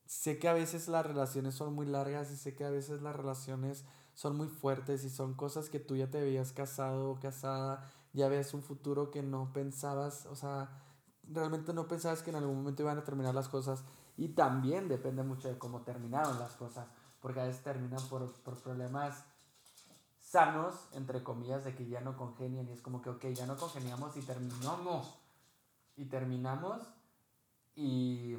Sé 0.06 0.38
que 0.38 0.48
a 0.48 0.52
veces 0.54 0.88
las 0.88 1.06
relaciones 1.06 1.54
son 1.54 1.74
muy 1.74 1.86
largas 1.86 2.30
y 2.30 2.36
sé 2.36 2.54
que 2.54 2.64
a 2.64 2.70
veces 2.70 3.02
las 3.02 3.16
relaciones 3.16 3.84
son 4.14 4.36
muy 4.36 4.48
fuertes 4.48 5.04
y 5.04 5.10
son 5.10 5.34
cosas 5.34 5.68
que 5.68 5.80
tú 5.80 5.96
ya 5.96 6.10
te 6.10 6.20
habías 6.20 6.52
casado 6.52 7.10
o 7.10 7.20
casada, 7.20 7.90
ya 8.12 8.28
ves 8.28 8.54
un 8.54 8.62
futuro 8.62 9.10
que 9.10 9.22
no 9.22 9.52
pensabas, 9.52 10.26
o 10.26 10.36
sea, 10.36 10.70
realmente 11.28 11.72
no 11.72 11.88
pensabas 11.88 12.22
que 12.22 12.30
en 12.30 12.36
algún 12.36 12.56
momento 12.56 12.82
iban 12.82 12.98
a 12.98 13.04
terminar 13.04 13.34
las 13.34 13.48
cosas 13.48 13.84
y 14.16 14.28
también 14.28 14.88
depende 14.88 15.22
mucho 15.22 15.48
de 15.48 15.58
cómo 15.58 15.82
terminaron 15.82 16.38
las 16.38 16.52
cosas, 16.52 16.86
porque 17.20 17.40
a 17.40 17.44
veces 17.44 17.62
terminan 17.62 18.02
por, 18.08 18.32
por 18.42 18.56
problemas 18.62 19.24
sanos, 20.34 20.74
entre 20.92 21.22
comillas, 21.22 21.64
de 21.64 21.74
que 21.74 21.86
ya 21.86 22.00
no 22.00 22.16
congenian 22.16 22.68
y 22.68 22.72
es 22.72 22.82
como 22.82 23.00
que, 23.00 23.10
ok, 23.10 23.26
ya 23.28 23.46
no 23.46 23.56
congeniamos 23.56 24.16
y 24.16 24.20
terminamos. 24.22 25.18
Y 25.96 26.06
terminamos 26.06 26.82
y... 27.76 28.36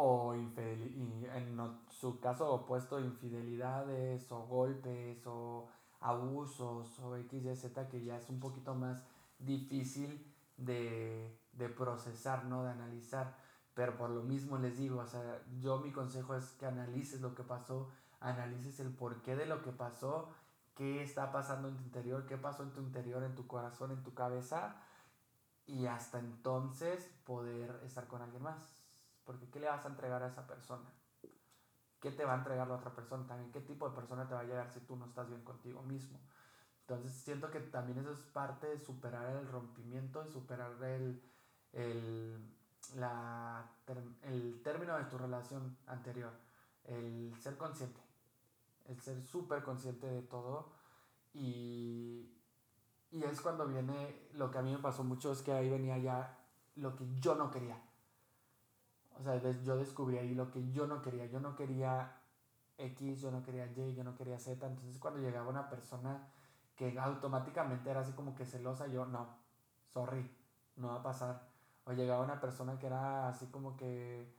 O 0.00 0.32
en 0.32 1.58
su 1.90 2.20
caso 2.20 2.52
opuesto, 2.52 3.00
infidelidades 3.00 4.30
o 4.30 4.46
golpes 4.46 5.26
o 5.26 5.66
abusos 6.00 7.00
o 7.00 7.16
X, 7.16 7.44
Y, 7.44 7.56
Z, 7.56 7.88
que 7.88 8.04
ya 8.04 8.16
es 8.16 8.28
un 8.28 8.38
poquito 8.38 8.76
más 8.76 9.02
difícil 9.40 10.24
de, 10.56 11.36
de 11.52 11.68
procesar, 11.68 12.44
¿no? 12.44 12.62
De 12.62 12.70
analizar. 12.70 13.34
Pero 13.74 13.96
por 13.96 14.10
lo 14.10 14.22
mismo 14.22 14.56
les 14.58 14.78
digo, 14.78 15.00
o 15.00 15.06
sea, 15.06 15.42
yo 15.60 15.78
mi 15.80 15.90
consejo 15.90 16.36
es 16.36 16.50
que 16.52 16.66
analices 16.66 17.20
lo 17.20 17.34
que 17.34 17.42
pasó, 17.42 17.88
analices 18.20 18.78
el 18.78 18.94
porqué 18.94 19.34
de 19.34 19.46
lo 19.46 19.62
que 19.62 19.72
pasó, 19.72 20.28
qué 20.76 21.02
está 21.02 21.32
pasando 21.32 21.68
en 21.68 21.76
tu 21.76 21.82
interior, 21.82 22.24
qué 22.26 22.36
pasó 22.36 22.62
en 22.62 22.72
tu 22.72 22.80
interior, 22.80 23.24
en 23.24 23.34
tu 23.34 23.48
corazón, 23.48 23.90
en 23.90 24.04
tu 24.04 24.14
cabeza, 24.14 24.76
y 25.66 25.86
hasta 25.86 26.20
entonces 26.20 27.10
poder 27.24 27.80
estar 27.84 28.06
con 28.06 28.22
alguien 28.22 28.44
más. 28.44 28.77
Porque 29.28 29.50
¿qué 29.50 29.60
le 29.60 29.68
vas 29.68 29.84
a 29.84 29.88
entregar 29.88 30.22
a 30.22 30.28
esa 30.28 30.46
persona? 30.46 30.90
¿Qué 32.00 32.10
te 32.12 32.24
va 32.24 32.32
a 32.32 32.38
entregar 32.38 32.66
la 32.66 32.76
otra 32.76 32.94
persona? 32.94 33.26
También 33.26 33.52
qué 33.52 33.60
tipo 33.60 33.86
de 33.86 33.94
persona 33.94 34.26
te 34.26 34.32
va 34.32 34.40
a 34.40 34.44
llegar 34.44 34.72
si 34.72 34.80
tú 34.80 34.96
no 34.96 35.04
estás 35.04 35.28
bien 35.28 35.44
contigo 35.44 35.82
mismo. 35.82 36.18
Entonces 36.80 37.12
siento 37.12 37.50
que 37.50 37.60
también 37.60 37.98
eso 37.98 38.12
es 38.12 38.20
parte 38.20 38.68
de 38.68 38.78
superar 38.78 39.36
el 39.36 39.46
rompimiento 39.48 40.24
y 40.26 40.32
superar 40.32 40.72
el, 40.82 41.22
el, 41.74 42.40
la, 42.96 43.70
el 44.22 44.62
término 44.62 44.96
de 44.96 45.04
tu 45.04 45.18
relación 45.18 45.76
anterior. 45.86 46.32
El 46.84 47.36
ser 47.38 47.58
consciente 47.58 48.08
el 48.88 49.00
ser 49.00 49.22
súper 49.22 49.62
consciente 49.62 50.06
de 50.06 50.22
todo 50.22 50.72
y, 51.34 52.26
y 53.10 53.22
es 53.22 53.40
cuando 53.40 53.66
viene 53.66 54.28
lo 54.32 54.50
que 54.50 54.58
a 54.58 54.62
mí 54.62 54.72
me 54.72 54.78
pasó 54.78 55.04
mucho, 55.04 55.30
es 55.30 55.42
que 55.42 55.52
ahí 55.52 55.68
venía 55.68 55.98
ya 55.98 56.38
lo 56.76 56.96
que 56.96 57.04
yo 57.20 57.34
no 57.34 57.50
quería. 57.50 57.80
O 59.18 59.22
sea, 59.22 59.36
yo 59.36 59.76
descubrí 59.76 60.18
ahí 60.18 60.34
lo 60.34 60.50
que 60.50 60.70
yo 60.70 60.86
no 60.86 61.02
quería. 61.02 61.26
Yo 61.26 61.40
no 61.40 61.56
quería 61.56 62.16
X, 62.78 63.20
yo 63.20 63.30
no 63.30 63.42
quería 63.42 63.66
Y, 63.66 63.94
yo 63.94 64.04
no 64.04 64.14
quería 64.14 64.38
Z. 64.38 64.66
Entonces 64.66 64.98
cuando 64.98 65.20
llegaba 65.20 65.48
una 65.48 65.68
persona 65.68 66.28
que 66.76 66.96
automáticamente 66.98 67.90
era 67.90 68.00
así 68.00 68.12
como 68.12 68.34
que 68.36 68.46
celosa, 68.46 68.86
yo 68.86 69.04
no, 69.04 69.26
sorry, 69.88 70.30
no 70.76 70.88
va 70.88 70.96
a 70.96 71.02
pasar. 71.02 71.48
O 71.84 71.92
llegaba 71.92 72.24
una 72.24 72.40
persona 72.40 72.78
que 72.78 72.86
era 72.86 73.28
así 73.28 73.46
como 73.46 73.76
que 73.76 74.32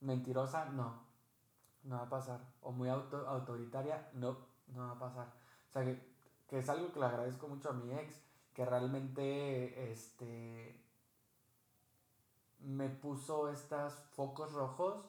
mentirosa, 0.00 0.66
no, 0.66 1.02
no 1.82 1.96
va 1.96 2.02
a 2.02 2.08
pasar. 2.08 2.40
O 2.62 2.70
muy 2.70 2.88
auto, 2.88 3.28
autoritaria, 3.28 4.08
no, 4.12 4.36
no 4.68 4.86
va 4.86 4.92
a 4.92 4.98
pasar. 4.98 5.26
O 5.68 5.72
sea, 5.72 5.84
que, 5.84 6.00
que, 6.46 6.58
es 6.58 6.68
algo 6.68 6.92
que 6.92 7.00
le 7.00 7.06
agradezco 7.06 7.48
mucho 7.48 7.70
a 7.70 7.72
mi 7.72 7.92
ex, 7.92 8.22
que 8.52 8.64
realmente 8.64 9.90
este, 9.90 10.83
me 12.64 12.88
puso 12.88 13.50
estos 13.50 13.94
focos 14.14 14.52
rojos, 14.52 15.04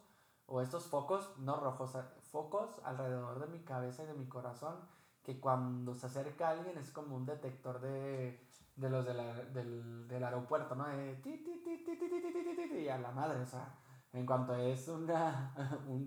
o 0.47 0.61
estos 0.61 0.85
focos, 0.85 1.37
no 1.39 1.57
rojos, 1.57 1.97
focos 2.31 2.79
alrededor 2.83 3.39
de 3.39 3.47
mi 3.47 3.63
cabeza 3.63 4.03
y 4.03 4.07
de 4.07 4.13
mi 4.13 4.27
corazón, 4.27 4.75
que 5.23 5.39
cuando 5.39 5.95
se 5.95 6.05
acerca 6.05 6.49
alguien 6.49 6.77
es 6.77 6.91
como 6.91 7.15
un 7.15 7.25
detector 7.25 7.79
de, 7.81 8.39
de 8.75 8.89
los 8.89 9.05
de 9.05 9.13
la, 9.13 9.33
del, 9.33 10.07
del 10.07 10.23
aeropuerto, 10.23 10.75
¿no? 10.75 10.87
De 10.87 11.15
ti, 11.15 11.43
ti, 11.43 11.63
ti, 11.63 12.77
y 12.77 12.89
a 12.89 12.97
la 12.99 13.11
madre, 13.11 13.41
o 13.41 13.45
sea 13.45 13.75
en 14.15 14.25
cuanto 14.25 14.55
es 14.55 14.87
una. 14.87 15.53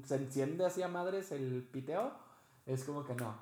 se 0.04 0.16
enciende 0.16 0.64
así 0.64 0.82
a 0.82 0.88
madres 0.88 1.30
el 1.30 1.62
piteo, 1.70 2.12
es 2.64 2.84
como 2.84 3.04
que 3.04 3.14
no, 3.14 3.34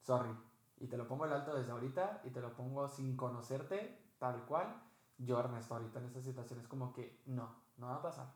sorry. 0.00 0.30
Y 0.78 0.86
te 0.88 0.96
lo 0.96 1.06
pongo 1.06 1.26
el 1.26 1.32
alto 1.32 1.54
desde 1.54 1.72
ahorita 1.72 2.22
y 2.24 2.30
te 2.30 2.40
lo 2.40 2.54
pongo 2.54 2.88
sin 2.88 3.16
conocerte, 3.16 3.98
tal 4.18 4.44
cual. 4.46 4.82
Yo, 5.18 5.38
Ernesto, 5.38 5.74
ahorita 5.74 5.98
en 5.98 6.06
esta 6.06 6.20
situación 6.20 6.60
es 6.60 6.68
como 6.68 6.92
que 6.92 7.22
no, 7.26 7.48
no 7.78 7.86
va 7.86 7.96
a 7.96 8.02
pasar. 8.02 8.34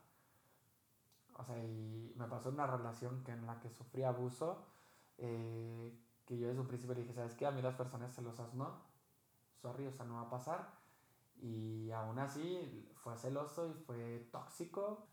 O 1.37 1.43
sea, 1.43 1.57
y 1.63 2.13
me 2.15 2.27
pasó 2.27 2.49
una 2.49 2.67
relación 2.67 3.23
que 3.23 3.31
en 3.31 3.45
la 3.45 3.59
que 3.59 3.69
sufrí 3.69 4.03
abuso, 4.03 4.65
eh, 5.17 5.97
que 6.25 6.37
yo 6.37 6.47
desde 6.47 6.61
un 6.61 6.67
principio 6.67 6.95
dije, 6.95 7.13
¿sabes 7.13 7.35
qué? 7.35 7.45
A 7.45 7.51
mí 7.51 7.61
las 7.61 7.75
personas 7.75 8.13
celosas 8.13 8.53
no, 8.53 8.81
sorry, 9.61 9.87
o 9.87 9.91
sea, 9.91 10.05
no 10.05 10.15
va 10.15 10.21
a 10.21 10.29
pasar. 10.29 10.81
Y 11.41 11.91
aún 11.91 12.19
así 12.19 12.91
fue 12.95 13.17
celoso 13.17 13.67
y 13.67 13.73
fue 13.73 14.29
tóxico. 14.31 15.07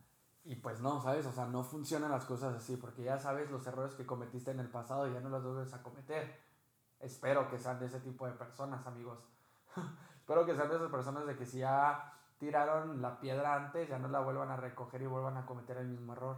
Y 0.45 0.57
pues 0.57 0.81
no, 0.81 1.01
¿sabes? 1.03 1.27
O 1.27 1.33
sea, 1.33 1.47
no 1.47 1.63
funcionan 1.63 2.11
las 2.11 2.25
cosas 2.25 2.55
así, 2.55 2.77
porque 2.77 3.03
ya 3.03 3.19
sabes 3.19 3.51
los 3.51 3.67
errores 3.67 3.95
que 3.95 4.07
cometiste 4.07 4.51
en 4.51 4.61
el 4.61 4.71
pasado 4.71 5.07
ya 5.13 5.21
no 5.21 5.29
los 5.29 5.43
vuelves 5.43 5.73
a 5.75 5.83
cometer. 5.83 6.41
Espero 7.01 7.49
que 7.49 7.59
sean 7.59 7.79
de 7.79 7.87
ese 7.87 8.01
tipo 8.01 8.27
de 8.27 8.33
personas, 8.33 8.87
amigos. 8.87 9.19
Espero 10.29 10.45
que 10.45 10.55
sean 10.55 10.71
esas 10.71 10.91
personas 10.91 11.27
de 11.27 11.37
que 11.37 11.47
si 11.47 11.61
ya 11.61 12.13
tiraron 12.37 13.01
la 13.01 13.19
piedra 13.19 13.55
antes, 13.55 13.89
ya 13.89 13.99
no 13.99 14.09
la 14.09 14.21
vuelvan 14.21 14.51
a 14.51 14.59
recoger 14.59 15.01
y 15.01 15.07
vuelvan 15.07 15.39
a 15.39 15.47
cometer 15.47 15.79
el 15.79 15.89
mismo 15.89 16.13
error. 16.13 16.37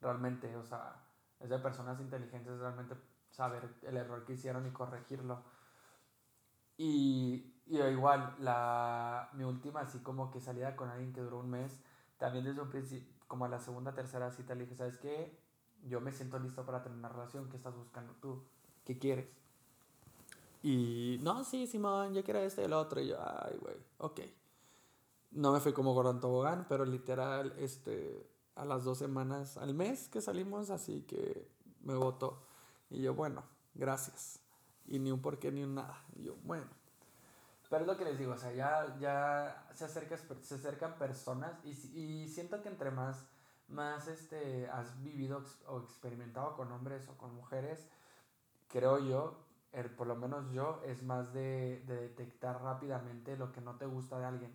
Realmente, 0.00 0.56
o 0.56 0.64
sea, 0.64 0.96
es 1.38 1.48
de 1.48 1.56
personas 1.60 2.00
inteligentes 2.00 2.58
realmente 2.58 2.96
saber 3.30 3.76
el 3.82 3.96
error 3.96 4.24
que 4.24 4.32
hicieron 4.32 4.66
y 4.66 4.72
corregirlo. 4.72 5.44
Y, 6.76 7.62
y 7.66 7.80
igual, 7.80 8.34
la, 8.40 9.30
mi 9.34 9.44
última 9.44 9.82
así 9.82 10.00
como 10.00 10.32
que 10.32 10.40
salida 10.40 10.74
con 10.74 10.90
alguien 10.90 11.12
que 11.12 11.20
duró 11.20 11.38
un 11.38 11.50
mes, 11.50 11.80
también 12.18 12.44
desde 12.44 12.60
un 12.60 12.70
principio, 12.70 13.14
como 13.28 13.44
a 13.44 13.48
la 13.48 13.60
segunda, 13.60 13.94
tercera 13.94 14.32
cita, 14.32 14.56
le 14.56 14.64
dije, 14.64 14.74
¿sabes 14.74 14.98
qué? 14.98 15.40
Yo 15.84 16.00
me 16.00 16.10
siento 16.10 16.40
listo 16.40 16.66
para 16.66 16.82
tener 16.82 16.98
una 16.98 17.08
relación. 17.08 17.48
¿Qué 17.50 17.56
estás 17.56 17.76
buscando 17.76 18.14
tú? 18.14 18.44
¿Qué 18.84 18.98
quieres? 18.98 19.45
Y, 20.66 21.20
no, 21.22 21.44
sí, 21.44 21.68
Simón, 21.68 22.12
yo 22.12 22.24
quiero 22.24 22.40
esto 22.40 22.60
y 22.60 22.64
el 22.64 22.72
otro. 22.72 23.00
Y 23.00 23.06
yo, 23.06 23.18
ay, 23.20 23.56
güey, 23.60 23.76
ok. 23.98 24.20
No 25.30 25.52
me 25.52 25.60
fui 25.60 25.72
como 25.72 25.94
Gordon 25.94 26.18
Tobogán, 26.18 26.66
pero 26.68 26.84
literal, 26.84 27.54
este, 27.56 28.28
a 28.56 28.64
las 28.64 28.82
dos 28.82 28.98
semanas, 28.98 29.58
al 29.58 29.74
mes 29.74 30.08
que 30.08 30.20
salimos, 30.20 30.70
así 30.70 31.02
que 31.02 31.48
me 31.82 31.94
votó. 31.94 32.42
Y 32.90 33.00
yo, 33.00 33.14
bueno, 33.14 33.44
gracias. 33.74 34.40
Y 34.86 34.98
ni 34.98 35.12
un 35.12 35.22
por 35.22 35.38
qué 35.38 35.52
ni 35.52 35.62
un 35.62 35.76
nada. 35.76 36.04
Y 36.16 36.24
yo, 36.24 36.34
bueno. 36.42 36.66
Pero 37.70 37.82
es 37.82 37.86
lo 37.86 37.96
que 37.96 38.04
les 38.04 38.18
digo, 38.18 38.32
o 38.32 38.36
sea, 38.36 38.52
ya, 38.52 38.98
ya 38.98 39.68
se, 39.72 39.86
se 39.88 40.54
acercan 40.56 40.98
personas 40.98 41.64
y, 41.64 41.70
y 41.96 42.28
siento 42.28 42.60
que 42.60 42.70
entre 42.70 42.90
más, 42.90 43.24
más 43.68 44.08
este, 44.08 44.68
has 44.68 45.00
vivido 45.00 45.44
o 45.68 45.78
experimentado 45.78 46.56
con 46.56 46.72
hombres 46.72 47.08
o 47.08 47.16
con 47.16 47.32
mujeres, 47.36 47.86
creo 48.68 48.98
yo, 48.98 49.45
er, 49.72 49.94
por 49.94 50.06
lo 50.06 50.16
menos 50.16 50.50
yo, 50.52 50.82
es 50.84 51.02
más 51.02 51.32
de, 51.32 51.82
de, 51.86 51.96
detectar 51.96 52.62
rápidamente 52.62 53.36
lo 53.36 53.52
que 53.52 53.60
no 53.60 53.76
te 53.76 53.86
gusta 53.86 54.18
de 54.18 54.26
alguien. 54.26 54.52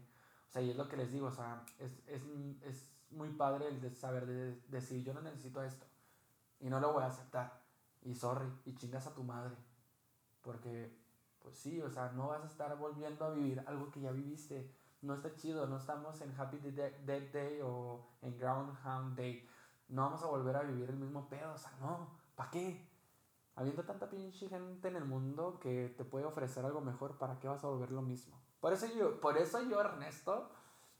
O 0.47 0.52
sea, 0.52 0.62
y 0.62 0.69
es 0.69 0.76
lo 0.76 0.88
que 0.88 0.97
les 0.97 1.12
digo, 1.12 1.28
o 1.28 1.32
sea, 1.32 1.63
es, 1.80 1.91
es, 2.08 2.21
es 2.63 2.91
muy 3.12 3.30
padre 3.30 3.67
el 3.67 3.82
de 3.82 3.93
saber 3.93 4.26
de, 4.26 4.62
decir, 4.69 5.04
yo 5.04 5.13
no 5.13 5.21
necesito 5.21 5.63
esto 5.63 5.86
y 6.60 6.69
no 6.69 6.80
lo 6.80 6.93
voy 6.93 7.04
a 7.04 7.08
aceptar. 7.08 7.62
Y 8.04 8.15
sorry, 8.15 8.47
y 8.65 8.76
chingas 8.76 9.08
a 9.08 9.13
tu 9.13 9.24
madre. 9.24 9.56
Porque 10.41 11.02
pues 11.41 11.58
sí, 11.58 11.82
o 11.82 11.89
sea, 11.89 12.12
no 12.12 12.28
vas 12.28 12.43
a 12.43 12.47
estar 12.47 12.78
volviendo 12.78 13.26
a 13.26 13.32
vivir 13.32 13.63
algo 13.67 13.91
que 13.91 14.02
ya 14.02 14.12
viviste. 14.12 14.71
No 15.02 15.15
está 15.15 15.34
chido, 15.36 15.65
no 15.67 15.78
estamos 15.78 16.21
en 16.21 16.39
Happy 16.39 16.58
Dead 16.58 17.32
Day 17.32 17.60
o 17.63 18.06
en 18.21 18.38
Groundhog 18.38 19.15
Day. 19.15 19.47
No 19.89 20.04
vamos 20.04 20.24
a 20.24 20.28
volver 20.28 20.56
a 20.56 20.62
vivir 20.62 20.89
el 20.89 20.96
mismo 20.96 21.27
pedo, 21.27 21.54
o 21.54 21.58
sea, 21.58 21.71
no, 21.81 22.08
¿para 22.35 22.52
qué? 22.52 22.88
Habiendo 23.62 23.83
tanta 23.83 24.09
pinche 24.09 24.49
gente 24.49 24.87
en 24.87 24.95
el 24.95 25.05
mundo 25.05 25.59
que 25.59 25.93
te 25.95 26.03
puede 26.03 26.25
ofrecer 26.25 26.65
algo 26.65 26.81
mejor, 26.81 27.19
¿para 27.19 27.37
qué 27.37 27.47
vas 27.47 27.63
a 27.63 27.67
volver 27.67 27.91
lo 27.91 28.01
mismo? 28.01 28.35
Por 28.59 28.73
eso 28.73 28.87
yo, 28.87 29.21
por 29.21 29.37
eso 29.37 29.62
yo 29.69 29.79
Ernesto, 29.79 30.49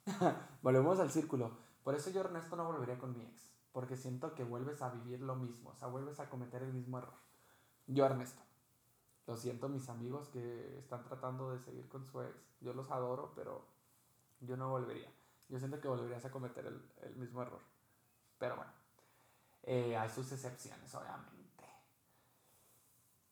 volvemos 0.62 0.99
al 0.99 1.09
círculo, 1.09 1.57
por 1.84 1.95
eso 1.95 2.12
yo 2.12 2.22
Ernesto 2.22 2.55
no 2.55 2.66
volvería 2.66 2.99
con 2.99 3.18
mi 3.18 3.24
ex, 3.24 3.49
porque 3.72 3.97
siento 3.97 4.36
que 4.36 4.43
vuelves 4.43 4.84
a 4.84 4.91
vivir 4.91 5.22
lo 5.22 5.36
mismo, 5.36 5.72
o 5.72 5.76
sea, 5.76 5.88
vuelves 5.88 6.20
a 6.20 6.30
cometer 6.30 6.62
el 6.62 6.72
mismo 6.72 6.99
error. 6.99 7.16
Yo 7.88 8.05
Ernesto. 8.05 8.43
Lo 9.26 9.36
siento 9.38 9.68
mis 9.68 9.89
amigos 9.89 10.28
que 10.28 10.78
están 10.78 11.03
tratando 11.03 11.51
de 11.53 11.57
seguir 11.57 11.89
con 11.89 12.05
su 12.05 12.22
ex. 12.22 12.36
Yo 12.59 12.76
los 12.76 12.91
adoro, 12.91 13.34
pero 13.36 13.66
yo 14.39 14.55
no 14.55 14.70
volvería. 14.70 15.12
Yo 15.49 15.57
siento 15.57 15.82
que 15.82 15.88
volverías 15.88 16.26
a 16.26 16.30
cometer 16.30 16.68
el, 16.68 16.80
el 17.01 17.16
mismo 17.16 17.41
error. 17.41 17.62
Pero 18.38 18.55
bueno, 18.55 18.72
eh, 19.64 19.97
hay 19.97 20.09
sus 20.09 20.32
excepciones, 20.32 20.93
obviamente. 20.93 21.41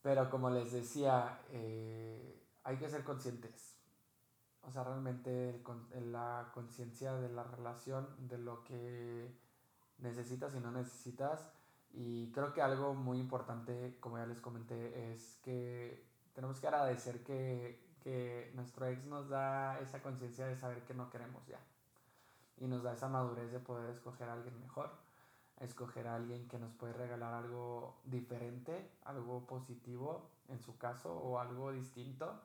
Pero 0.02 0.30
como 0.30 0.50
les 0.50 0.72
decía, 0.72 1.42
eh, 1.52 2.42
hay 2.64 2.78
que 2.78 2.90
ser 2.90 3.04
conscientes. 3.04 3.76
O 4.62 4.72
sea, 4.72 4.84
realmente 4.84 5.62
la 6.12 6.52
conciencia 6.54 7.14
de 7.14 7.30
la 7.30 7.44
relación, 7.44 8.08
de 8.28 8.38
lo 8.38 8.64
que 8.64 9.34
necesitas 9.98 10.56
y 10.56 10.60
no 10.60 10.72
necesitas. 10.72 11.50
Y 11.92 12.32
creo 12.32 12.54
que 12.54 12.62
algo 12.62 12.94
muy 12.94 13.20
importante, 13.20 13.98
como 14.00 14.18
ya 14.18 14.26
les 14.26 14.40
comenté, 14.40 15.12
es 15.12 15.40
que 15.42 16.06
tenemos 16.34 16.60
que 16.60 16.68
agradecer 16.68 17.24
que, 17.24 17.96
que 18.00 18.52
nuestro 18.56 18.86
ex 18.88 19.04
nos 19.06 19.28
da 19.30 19.80
esa 19.80 20.02
conciencia 20.02 20.46
de 20.46 20.56
saber 20.56 20.84
que 20.86 20.94
no 20.94 21.10
queremos 21.10 21.46
ya. 21.48 21.60
Y 22.58 22.68
nos 22.68 22.84
da 22.84 22.94
esa 22.94 23.08
madurez 23.08 23.52
de 23.52 23.60
poder 23.60 23.90
escoger 23.90 24.30
a 24.30 24.34
alguien 24.34 24.60
mejor, 24.60 24.92
escoger 25.60 26.08
a 26.08 26.16
alguien 26.16 26.48
que 26.48 26.58
nos 26.58 26.74
puede 26.74 26.94
regalar 26.94 27.34
algo 27.34 27.98
diferente, 28.06 28.92
algo 29.04 29.46
positivo 29.46 30.30
en 30.48 30.60
su 30.62 30.78
caso 30.78 31.14
o 31.14 31.40
algo 31.40 31.72
distinto. 31.72 32.42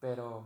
Pero, 0.00 0.44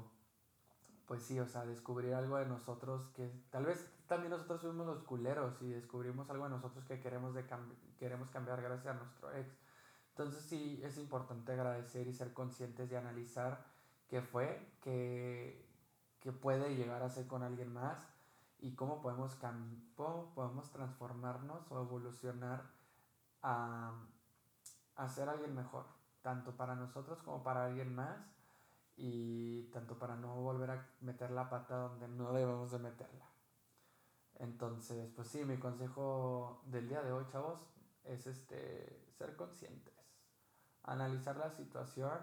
pues 1.06 1.22
sí, 1.22 1.40
o 1.40 1.46
sea, 1.46 1.64
descubrir 1.64 2.14
algo 2.14 2.36
de 2.36 2.46
nosotros 2.46 3.08
que 3.14 3.30
tal 3.50 3.64
vez 3.64 3.90
también 4.06 4.30
nosotros 4.30 4.60
fuimos 4.60 4.86
los 4.86 5.02
culeros 5.02 5.60
y 5.62 5.70
descubrimos 5.70 6.28
algo 6.30 6.44
de 6.44 6.50
nosotros 6.50 6.84
que 6.84 7.00
queremos, 7.00 7.34
de 7.34 7.44
queremos 7.98 8.28
cambiar 8.30 8.60
gracias 8.60 8.94
a 8.94 8.98
nuestro 8.98 9.34
ex. 9.34 9.56
Entonces 10.10 10.42
sí 10.44 10.80
es 10.84 10.98
importante 10.98 11.52
agradecer 11.52 12.06
y 12.06 12.12
ser 12.12 12.32
conscientes 12.32 12.90
y 12.90 12.96
analizar 12.96 13.64
qué 14.08 14.20
fue, 14.20 14.74
qué, 14.82 15.66
qué 16.20 16.32
puede 16.32 16.74
llegar 16.76 17.02
a 17.02 17.08
ser 17.08 17.26
con 17.26 17.42
alguien 17.42 17.72
más 17.72 18.06
y 18.60 18.74
cómo 18.74 19.00
podemos, 19.00 19.36
cómo 19.96 20.34
podemos 20.34 20.70
transformarnos 20.70 21.70
o 21.70 21.80
evolucionar 21.80 22.62
a, 23.42 23.92
a 24.96 25.08
ser 25.08 25.28
alguien 25.28 25.54
mejor, 25.54 25.86
tanto 26.22 26.56
para 26.56 26.74
nosotros 26.74 27.22
como 27.22 27.42
para 27.42 27.66
alguien 27.66 27.94
más 27.94 28.18
y 28.96 29.64
tanto 29.72 29.98
para 29.98 30.16
no 30.16 30.34
volver 30.36 30.70
a 30.70 30.88
meter 31.00 31.30
la 31.30 31.48
pata 31.48 31.76
donde 31.76 32.08
no 32.08 32.32
debemos 32.32 32.70
de 32.70 32.78
meterla. 32.78 33.26
Entonces, 34.34 35.10
pues 35.14 35.28
sí, 35.28 35.44
mi 35.44 35.58
consejo 35.58 36.62
del 36.66 36.88
día 36.88 37.02
de 37.02 37.12
hoy, 37.12 37.26
chavos, 37.26 37.60
es 38.04 38.26
este, 38.26 39.06
ser 39.16 39.36
conscientes, 39.36 39.94
analizar 40.82 41.36
la 41.36 41.50
situación, 41.50 42.18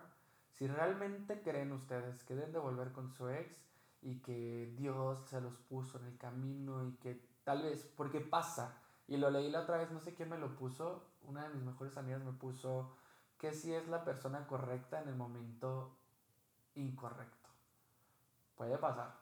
si 0.49 0.67
realmente 0.67 1.41
creen 1.41 1.71
ustedes 1.71 2.23
que 2.23 2.35
deben 2.35 2.53
de 2.53 2.59
volver 2.59 2.91
con 2.91 3.11
su 3.11 3.29
ex 3.29 3.55
y 4.01 4.21
que 4.21 4.73
Dios 4.77 5.27
se 5.27 5.41
los 5.41 5.57
puso 5.57 5.99
en 5.99 6.05
el 6.05 6.17
camino 6.17 6.85
y 6.85 6.93
que 6.97 7.21
tal 7.43 7.63
vez, 7.63 7.83
porque 7.95 8.21
pasa, 8.21 8.81
y 9.07 9.17
lo 9.17 9.29
leí 9.29 9.49
la 9.49 9.61
otra 9.61 9.77
vez, 9.77 9.91
no 9.91 9.99
sé 9.99 10.13
quién 10.13 10.29
me 10.29 10.37
lo 10.37 10.55
puso, 10.55 11.03
una 11.21 11.47
de 11.47 11.53
mis 11.55 11.63
mejores 11.63 11.97
amigas 11.97 12.23
me 12.23 12.33
puso 12.33 12.95
que 13.37 13.53
si 13.53 13.73
es 13.73 13.87
la 13.87 14.03
persona 14.03 14.47
correcta 14.47 15.01
en 15.01 15.09
el 15.09 15.15
momento 15.15 15.97
incorrecto. 16.75 17.49
Puede 18.55 18.77
pasar, 18.77 19.15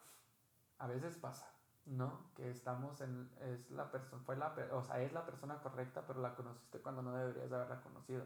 a 0.80 0.88
veces 0.88 1.16
pasa. 1.18 1.56
¿no? 1.86 2.32
Que 2.36 2.50
estamos 2.50 3.00
en, 3.02 3.30
es 3.42 3.70
la 3.70 3.92
persona, 3.92 4.22
fue 4.24 4.36
la, 4.36 4.54
o 4.72 4.82
sea, 4.82 5.02
es 5.02 5.14
la 5.14 5.26
persona 5.26 5.62
correcta, 5.62 6.04
pero 6.06 6.22
la 6.22 6.36
conociste 6.36 6.80
cuando 6.80 7.02
no 7.02 7.14
deberías 7.14 7.50
de 7.50 7.56
haberla 7.56 7.82
conocido, 7.82 8.26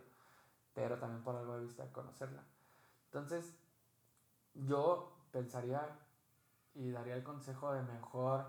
pero 0.73 0.97
también 0.97 1.23
por 1.23 1.35
algo 1.35 1.57
debiste 1.57 1.83
de 1.83 1.91
conocerla. 1.91 2.43
Entonces, 3.05 3.53
yo 4.53 5.11
pensaría 5.31 5.81
y 6.79 6.91
daría 6.91 7.15
el 7.15 7.23
consejo 7.23 7.73
de 7.73 7.83
mejor 7.83 8.45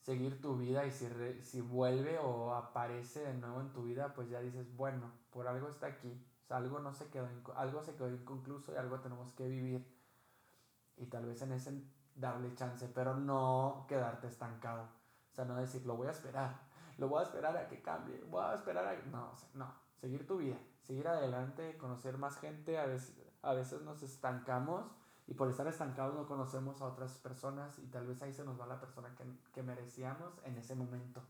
seguir 0.00 0.40
tu 0.42 0.56
vida 0.56 0.84
y 0.84 0.90
si, 0.90 1.06
si 1.42 1.60
vuelve 1.60 2.18
o 2.18 2.54
aparece 2.54 3.20
de 3.20 3.34
nuevo 3.34 3.60
en 3.60 3.72
tu 3.72 3.84
vida, 3.84 4.12
pues 4.14 4.28
ya 4.28 4.40
dices, 4.40 4.76
bueno, 4.76 5.12
por 5.30 5.46
algo 5.46 5.68
está 5.68 5.86
aquí, 5.86 6.26
algo 6.48 6.80
no 6.80 6.92
se 6.92 7.08
quedó, 7.08 7.28
algo 7.54 7.82
se 7.84 7.94
quedó 7.94 8.10
inconcluso 8.10 8.72
y 8.72 8.76
algo 8.76 8.98
tenemos 8.98 9.32
que 9.32 9.48
vivir. 9.48 9.86
Y 10.96 11.06
tal 11.06 11.24
vez 11.24 11.40
en 11.42 11.52
ese 11.52 11.84
darle 12.16 12.52
chance, 12.56 12.88
pero 12.88 13.14
no 13.14 13.86
quedarte 13.88 14.26
estancado. 14.26 14.82
O 15.30 15.34
sea, 15.34 15.44
no 15.44 15.56
decir, 15.56 15.86
lo 15.86 15.96
voy 15.96 16.08
a 16.08 16.10
esperar, 16.10 16.60
lo 16.98 17.08
voy 17.08 17.20
a 17.20 17.22
esperar 17.22 17.56
a 17.56 17.68
que 17.68 17.80
cambie, 17.80 18.22
voy 18.28 18.42
a 18.42 18.54
esperar 18.54 18.86
a... 18.86 18.96
No, 19.06 19.30
o 19.30 19.36
no, 19.54 19.72
seguir 20.00 20.26
tu 20.26 20.38
vida, 20.38 20.58
seguir 20.82 21.06
adelante, 21.06 21.78
conocer 21.78 22.18
más 22.18 22.38
gente, 22.38 22.76
a 22.78 22.86
veces, 22.86 23.16
a 23.40 23.54
veces 23.54 23.82
nos 23.82 24.02
estancamos 24.02 24.84
y 25.32 25.34
por 25.34 25.48
estar 25.48 25.66
estancados 25.66 26.14
no 26.14 26.26
conocemos 26.26 26.82
a 26.82 26.84
otras 26.84 27.16
personas 27.16 27.78
y 27.78 27.86
tal 27.86 28.06
vez 28.06 28.20
ahí 28.20 28.34
se 28.34 28.44
nos 28.44 28.60
va 28.60 28.66
la 28.66 28.78
persona 28.78 29.14
que, 29.16 29.24
que 29.54 29.62
merecíamos 29.62 30.34
en 30.44 30.58
ese 30.58 30.74
momento. 30.74 31.22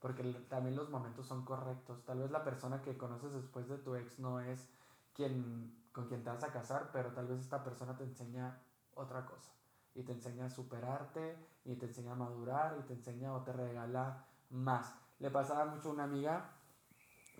Porque 0.00 0.22
también 0.48 0.74
los 0.74 0.88
momentos 0.88 1.26
son 1.26 1.44
correctos. 1.44 2.02
Tal 2.06 2.20
vez 2.20 2.30
la 2.30 2.42
persona 2.42 2.80
que 2.80 2.96
conoces 2.96 3.34
después 3.34 3.68
de 3.68 3.76
tu 3.76 3.96
ex 3.96 4.18
no 4.18 4.40
es 4.40 4.70
quien, 5.12 5.78
con 5.92 6.06
quien 6.08 6.24
te 6.24 6.30
vas 6.30 6.42
a 6.42 6.50
casar, 6.50 6.88
pero 6.90 7.12
tal 7.12 7.26
vez 7.26 7.40
esta 7.40 7.62
persona 7.62 7.94
te 7.98 8.04
enseña 8.04 8.62
otra 8.94 9.26
cosa 9.26 9.52
y 9.94 10.04
te 10.04 10.12
enseña 10.12 10.46
a 10.46 10.50
superarte 10.50 11.36
y 11.66 11.76
te 11.76 11.84
enseña 11.84 12.12
a 12.12 12.14
madurar 12.14 12.78
y 12.80 12.82
te 12.84 12.94
enseña 12.94 13.34
o 13.34 13.42
te 13.42 13.52
regala 13.52 14.24
más. 14.48 14.94
Le 15.18 15.30
pasaba 15.30 15.66
mucho 15.66 15.90
a 15.90 15.92
una 15.92 16.04
amiga 16.04 16.50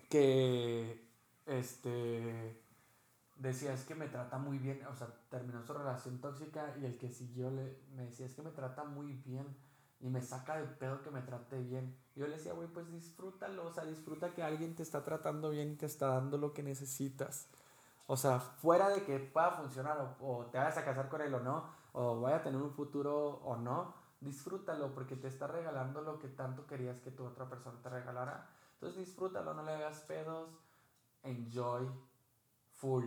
que 0.07 1.09
este 1.47 2.68
decía 3.39 3.73
es 3.73 3.83
que 3.85 3.95
me 3.95 4.07
trata 4.07 4.37
muy 4.37 4.59
bien, 4.59 4.85
o 4.85 4.95
sea, 4.95 5.07
terminó 5.29 5.63
su 5.63 5.73
relación 5.73 6.19
tóxica 6.19 6.75
y 6.79 6.85
el 6.85 6.97
que 6.97 7.09
siguió 7.09 7.49
le, 7.49 7.81
me 7.95 8.03
decía 8.03 8.25
es 8.25 8.35
que 8.35 8.41
me 8.41 8.51
trata 8.51 8.83
muy 8.83 9.13
bien 9.13 9.57
y 10.01 10.09
me 10.09 10.21
saca 10.21 10.57
de 10.57 10.65
pedo 10.65 11.01
que 11.01 11.09
me 11.09 11.21
trate 11.21 11.59
bien. 11.61 11.97
Yo 12.15 12.27
le 12.27 12.35
decía, 12.35 12.53
güey, 12.53 12.67
pues 12.67 12.91
disfrútalo, 12.91 13.65
o 13.65 13.73
sea, 13.73 13.85
disfruta 13.85 14.33
que 14.33 14.43
alguien 14.43 14.75
te 14.75 14.83
está 14.83 15.03
tratando 15.03 15.49
bien 15.49 15.71
y 15.71 15.75
te 15.75 15.85
está 15.85 16.07
dando 16.07 16.37
lo 16.37 16.53
que 16.53 16.63
necesitas. 16.63 17.47
O 18.07 18.17
sea, 18.17 18.39
fuera 18.39 18.89
de 18.89 19.03
que 19.03 19.19
pueda 19.19 19.51
funcionar 19.51 20.15
o, 20.19 20.39
o 20.39 20.45
te 20.47 20.57
vayas 20.57 20.77
a 20.77 20.85
casar 20.85 21.09
con 21.09 21.21
él 21.21 21.33
o 21.33 21.39
no, 21.39 21.69
o 21.93 22.21
vaya 22.21 22.37
a 22.37 22.43
tener 22.43 22.61
un 22.61 22.71
futuro 22.71 23.41
o 23.43 23.55
no, 23.57 23.93
disfrútalo 24.19 24.93
porque 24.93 25.15
te 25.15 25.27
está 25.27 25.47
regalando 25.47 26.01
lo 26.01 26.19
que 26.19 26.27
tanto 26.27 26.65
querías 26.65 26.99
que 26.99 27.11
tu 27.11 27.25
otra 27.25 27.47
persona 27.49 27.81
te 27.81 27.89
regalara. 27.89 28.49
Entonces 28.73 29.05
disfrútalo, 29.05 29.53
no 29.53 29.63
le 29.63 29.73
hagas 29.73 29.99
pedos, 30.01 30.49
enjoy 31.23 31.87
full. 32.73 33.05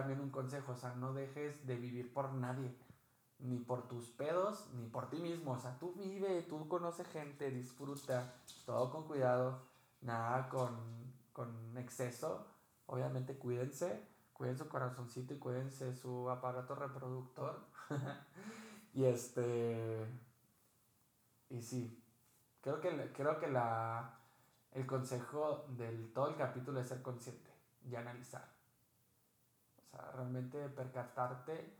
También 0.00 0.20
un 0.20 0.30
consejo, 0.30 0.72
o 0.72 0.76
sea, 0.76 0.94
no 0.94 1.12
dejes 1.12 1.66
de 1.66 1.76
vivir 1.76 2.12
por 2.12 2.32
nadie, 2.32 2.74
ni 3.38 3.58
por 3.58 3.88
tus 3.88 4.08
pedos, 4.10 4.68
ni 4.74 4.86
por 4.86 5.08
ti 5.10 5.18
mismo. 5.18 5.52
O 5.52 5.58
sea, 5.58 5.78
tú 5.78 5.94
vive, 5.94 6.42
tú 6.42 6.68
conoce 6.68 7.04
gente, 7.04 7.50
disfruta, 7.50 8.34
todo 8.64 8.90
con 8.90 9.04
cuidado, 9.04 9.62
nada 10.00 10.48
con, 10.48 10.76
con 11.32 11.76
exceso. 11.76 12.46
Obviamente 12.86 13.36
cuídense 13.36 14.06
cuiden 14.38 14.56
su 14.56 14.68
corazoncito 14.68 15.34
y 15.34 15.38
cuídense 15.38 15.94
su 15.94 16.30
aparato 16.30 16.74
reproductor. 16.76 17.60
y 18.94 19.04
este. 19.04 20.06
Y 21.50 21.60
sí, 21.60 22.02
creo 22.60 22.80
que, 22.80 23.12
creo 23.12 23.38
que 23.38 23.48
la, 23.48 24.18
el 24.72 24.86
consejo 24.86 25.66
del 25.70 26.12
todo 26.12 26.28
el 26.28 26.36
capítulo 26.36 26.80
es 26.80 26.88
ser 26.88 27.02
consciente 27.02 27.50
y 27.84 27.96
analizar. 27.96 28.57
O 29.88 29.96
sea, 29.96 30.12
realmente 30.12 30.68
percatarte 30.68 31.76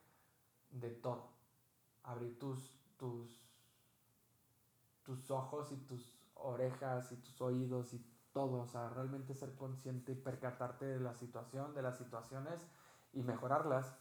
de 0.71 0.91
todo. 0.91 1.29
Abrir 2.05 2.39
tus, 2.39 2.79
tus, 2.97 3.41
tus 5.05 5.31
ojos 5.31 5.73
y 5.73 5.77
tus 5.77 6.19
orejas 6.35 7.13
y 7.13 7.17
tus 7.17 7.41
oídos 7.41 7.93
y 7.95 8.05
todo, 8.33 8.61
o 8.61 8.67
sea, 8.67 8.89
realmente 8.91 9.35
ser 9.35 9.55
consciente 9.57 10.13
y 10.13 10.15
percatarte 10.15 10.85
de 10.85 11.01
la 11.01 11.15
situación, 11.15 11.75
de 11.75 11.83
las 11.83 11.99
situaciones 11.99 12.67
y 13.13 13.23
mejorarlas, 13.23 13.97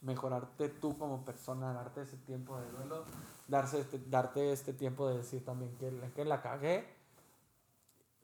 mejorarte 0.00 0.68
tú 0.68 0.96
como 0.98 1.24
persona, 1.24 1.72
darte 1.72 2.02
ese 2.02 2.16
tiempo 2.18 2.58
de 2.60 2.70
duelo, 2.70 3.04
darse 3.48 3.80
este, 3.80 3.98
darte 3.98 4.52
este 4.52 4.72
tiempo 4.72 5.08
de 5.08 5.18
decir 5.18 5.44
también 5.44 5.76
que, 5.76 5.90
que 6.14 6.24
la 6.24 6.40
cagué 6.40 6.88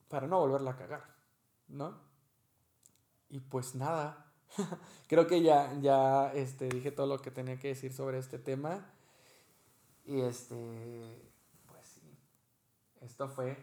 para 0.09 0.27
no 0.27 0.41
volverla 0.41 0.73
a 0.73 0.77
cagar, 0.77 1.05
¿no? 1.69 1.99
Y 3.29 3.41
pues 3.41 3.75
nada, 3.75 4.28
creo 5.09 5.27
que 5.27 5.43
ya, 5.43 5.73
ya 5.81 6.33
este, 6.35 6.69
dije 6.69 6.91
todo 6.91 7.07
lo 7.07 7.19
que 7.21 7.31
tenía 7.31 7.59
que 7.59 7.69
decir 7.69 7.93
sobre 7.93 8.19
este 8.19 8.39
tema. 8.39 8.85
Y 10.05 10.21
este, 10.21 10.57
pues 11.67 11.87
sí, 11.87 12.17
esto 13.01 13.29
fue 13.29 13.57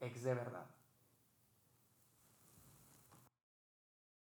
ex 0.00 0.22
de 0.22 0.34
verdad. 0.34 0.66